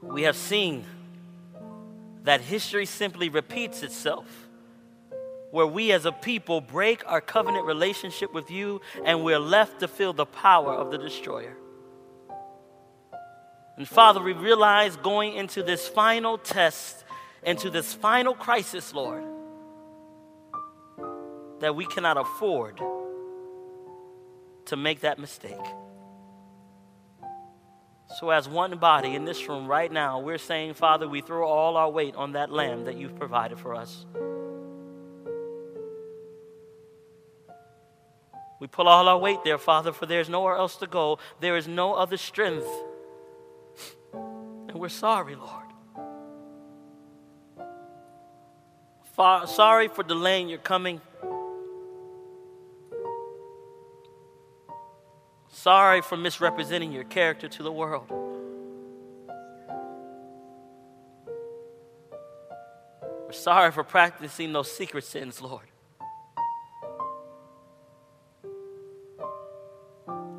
We 0.05 0.23
have 0.23 0.35
seen 0.37 0.87
that 2.23 2.41
history 2.41 2.87
simply 2.87 3.29
repeats 3.29 3.83
itself, 3.83 4.25
where 5.51 5.67
we 5.67 5.93
as 5.93 6.07
a 6.07 6.13
people 6.13 6.63
break 6.63 7.03
our 7.07 7.21
covenant 7.21 7.67
relationship 7.67 8.33
with 8.33 8.51
you 8.51 8.81
and 9.05 9.23
we're 9.23 9.39
left 9.39 9.81
to 9.81 9.89
feel 9.89 10.15
the 10.15 10.25
power 10.25 10.73
of 10.73 10.91
the 10.91 10.97
destroyer. 10.97 11.59
And 13.77 13.87
Father, 13.87 14.23
we 14.23 14.33
realize 14.33 14.97
going 14.97 15.35
into 15.35 15.63
this 15.63 15.87
final 15.87 16.39
test, 16.39 17.05
into 17.43 17.69
this 17.71 17.93
final 17.93 18.35
crisis, 18.35 18.95
Lord, 18.95 19.25
that 21.61 21.77
we 21.77 21.85
cannot 21.87 22.17
afford 22.17 22.81
to 24.67 24.77
make 24.77 25.01
that 25.01 25.19
mistake. 25.19 25.53
So, 28.19 28.31
as 28.31 28.49
one 28.49 28.79
body 28.79 29.15
in 29.15 29.25
this 29.27 29.47
room 29.47 29.67
right 29.67 29.93
now, 29.93 30.21
we're 30.21 30.39
saying, 30.39 30.75
Father, 30.75 31.07
we 31.09 31.21
throw 31.21 31.47
all 31.47 31.77
our 31.77 31.91
weight 31.91 32.15
on 32.15 32.33
that 32.33 32.51
lamb 32.51 32.85
that 32.85 32.97
you've 32.97 33.19
provided 33.19 33.59
for 33.59 33.75
us. 33.75 34.07
We 38.59 38.69
pull 38.69 38.89
all 38.89 39.07
our 39.07 39.19
weight 39.19 39.41
there, 39.45 39.59
Father, 39.59 39.93
for 39.93 40.07
there's 40.07 40.31
nowhere 40.31 40.57
else 40.57 40.77
to 40.77 40.87
go. 40.87 41.19
There 41.41 41.59
is 41.59 41.69
no 41.69 41.93
other 41.95 42.17
strength 42.17 42.67
and 44.77 44.83
we're 44.83 44.91
sorry, 44.91 45.35
Lord. 45.35 46.07
Far, 49.15 49.47
sorry 49.47 49.89
for 49.89 50.03
delaying 50.05 50.51
your 50.51 50.59
coming. 50.59 51.01
Sorry 55.49 56.03
for 56.03 56.19
misrepresenting 56.19 56.93
your 56.93 57.05
character 57.05 57.49
to 57.49 57.63
the 57.63 57.73
world. 57.73 58.05
We're 63.27 63.33
sorry 63.33 63.71
for 63.73 63.83
practicing 63.83 64.53
those 64.53 64.71
secret 64.71 65.05
sins, 65.05 65.41
Lord. 65.41 65.65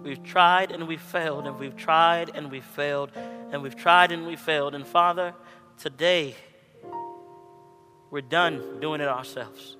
We've 0.03 0.21
tried 0.21 0.71
and 0.71 0.87
we've 0.87 1.01
failed, 1.01 1.47
and 1.47 1.57
we've 1.57 1.75
tried 1.75 2.29
and 2.35 2.51
we've 2.51 2.63
failed 2.63 3.09
and 3.51 3.61
we've 3.63 3.75
tried 3.75 4.11
and 4.11 4.25
we 4.27 4.35
failed. 4.35 4.75
And 4.75 4.85
Father, 4.85 5.33
today 5.77 6.35
we're 8.11 8.21
done 8.21 8.79
doing 8.79 9.01
it 9.01 9.07
ourselves. 9.07 9.75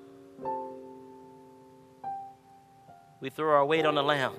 We 3.20 3.30
throw 3.30 3.50
our 3.54 3.64
weight 3.66 3.84
on 3.84 3.94
the 3.94 4.02
Lamb. 4.02 4.32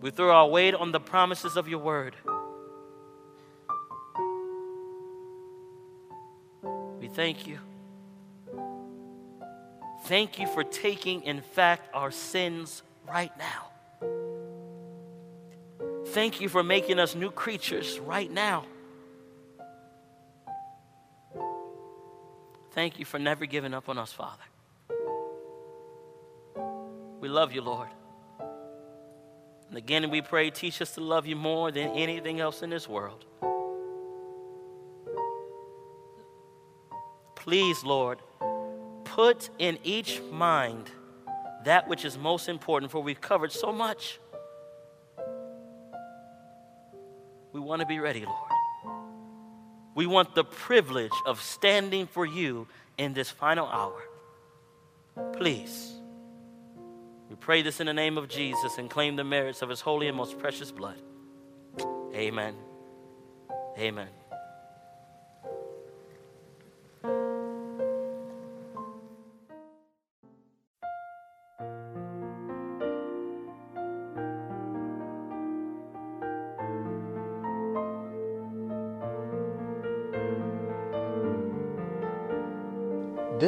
We 0.00 0.10
throw 0.10 0.30
our 0.34 0.48
weight 0.48 0.74
on 0.74 0.92
the 0.92 1.00
promises 1.00 1.56
of 1.56 1.68
your 1.68 1.78
word. 1.78 2.16
We 6.98 7.08
thank 7.08 7.46
you. 7.46 7.58
Thank 10.04 10.38
you 10.40 10.46
for 10.48 10.64
taking, 10.64 11.22
in 11.24 11.42
fact, 11.42 11.90
our 11.92 12.10
sins 12.10 12.82
right 13.06 13.36
now. 13.38 13.69
Thank 16.10 16.40
you 16.40 16.48
for 16.48 16.64
making 16.64 16.98
us 16.98 17.14
new 17.14 17.30
creatures 17.30 18.00
right 18.00 18.28
now. 18.28 18.64
Thank 22.72 22.98
you 22.98 23.04
for 23.04 23.20
never 23.20 23.46
giving 23.46 23.72
up 23.72 23.88
on 23.88 23.96
us, 23.96 24.12
Father. 24.12 24.42
We 27.20 27.28
love 27.28 27.52
you, 27.52 27.62
Lord. 27.62 27.88
And 29.68 29.76
again, 29.76 30.10
we 30.10 30.20
pray, 30.20 30.50
teach 30.50 30.82
us 30.82 30.94
to 30.96 31.00
love 31.00 31.26
you 31.28 31.36
more 31.36 31.70
than 31.70 31.90
anything 31.90 32.40
else 32.40 32.62
in 32.62 32.70
this 32.70 32.88
world. 32.88 33.24
Please, 37.36 37.84
Lord, 37.84 38.18
put 39.04 39.48
in 39.60 39.78
each 39.84 40.20
mind 40.32 40.90
that 41.64 41.86
which 41.86 42.04
is 42.04 42.18
most 42.18 42.48
important, 42.48 42.90
for 42.90 43.00
we've 43.00 43.20
covered 43.20 43.52
so 43.52 43.70
much. 43.72 44.18
We 47.52 47.60
want 47.60 47.80
to 47.80 47.86
be 47.86 47.98
ready, 47.98 48.24
Lord. 48.24 48.96
We 49.94 50.06
want 50.06 50.34
the 50.34 50.44
privilege 50.44 51.12
of 51.26 51.40
standing 51.42 52.06
for 52.06 52.24
you 52.24 52.68
in 52.96 53.12
this 53.12 53.28
final 53.30 53.66
hour. 53.66 54.00
Please. 55.32 55.92
We 57.28 57.36
pray 57.36 57.62
this 57.62 57.80
in 57.80 57.86
the 57.86 57.92
name 57.94 58.18
of 58.18 58.28
Jesus 58.28 58.78
and 58.78 58.88
claim 58.88 59.16
the 59.16 59.24
merits 59.24 59.62
of 59.62 59.68
his 59.68 59.80
holy 59.80 60.08
and 60.08 60.16
most 60.16 60.38
precious 60.38 60.70
blood. 60.70 61.00
Amen. 62.14 62.54
Amen. 63.78 64.08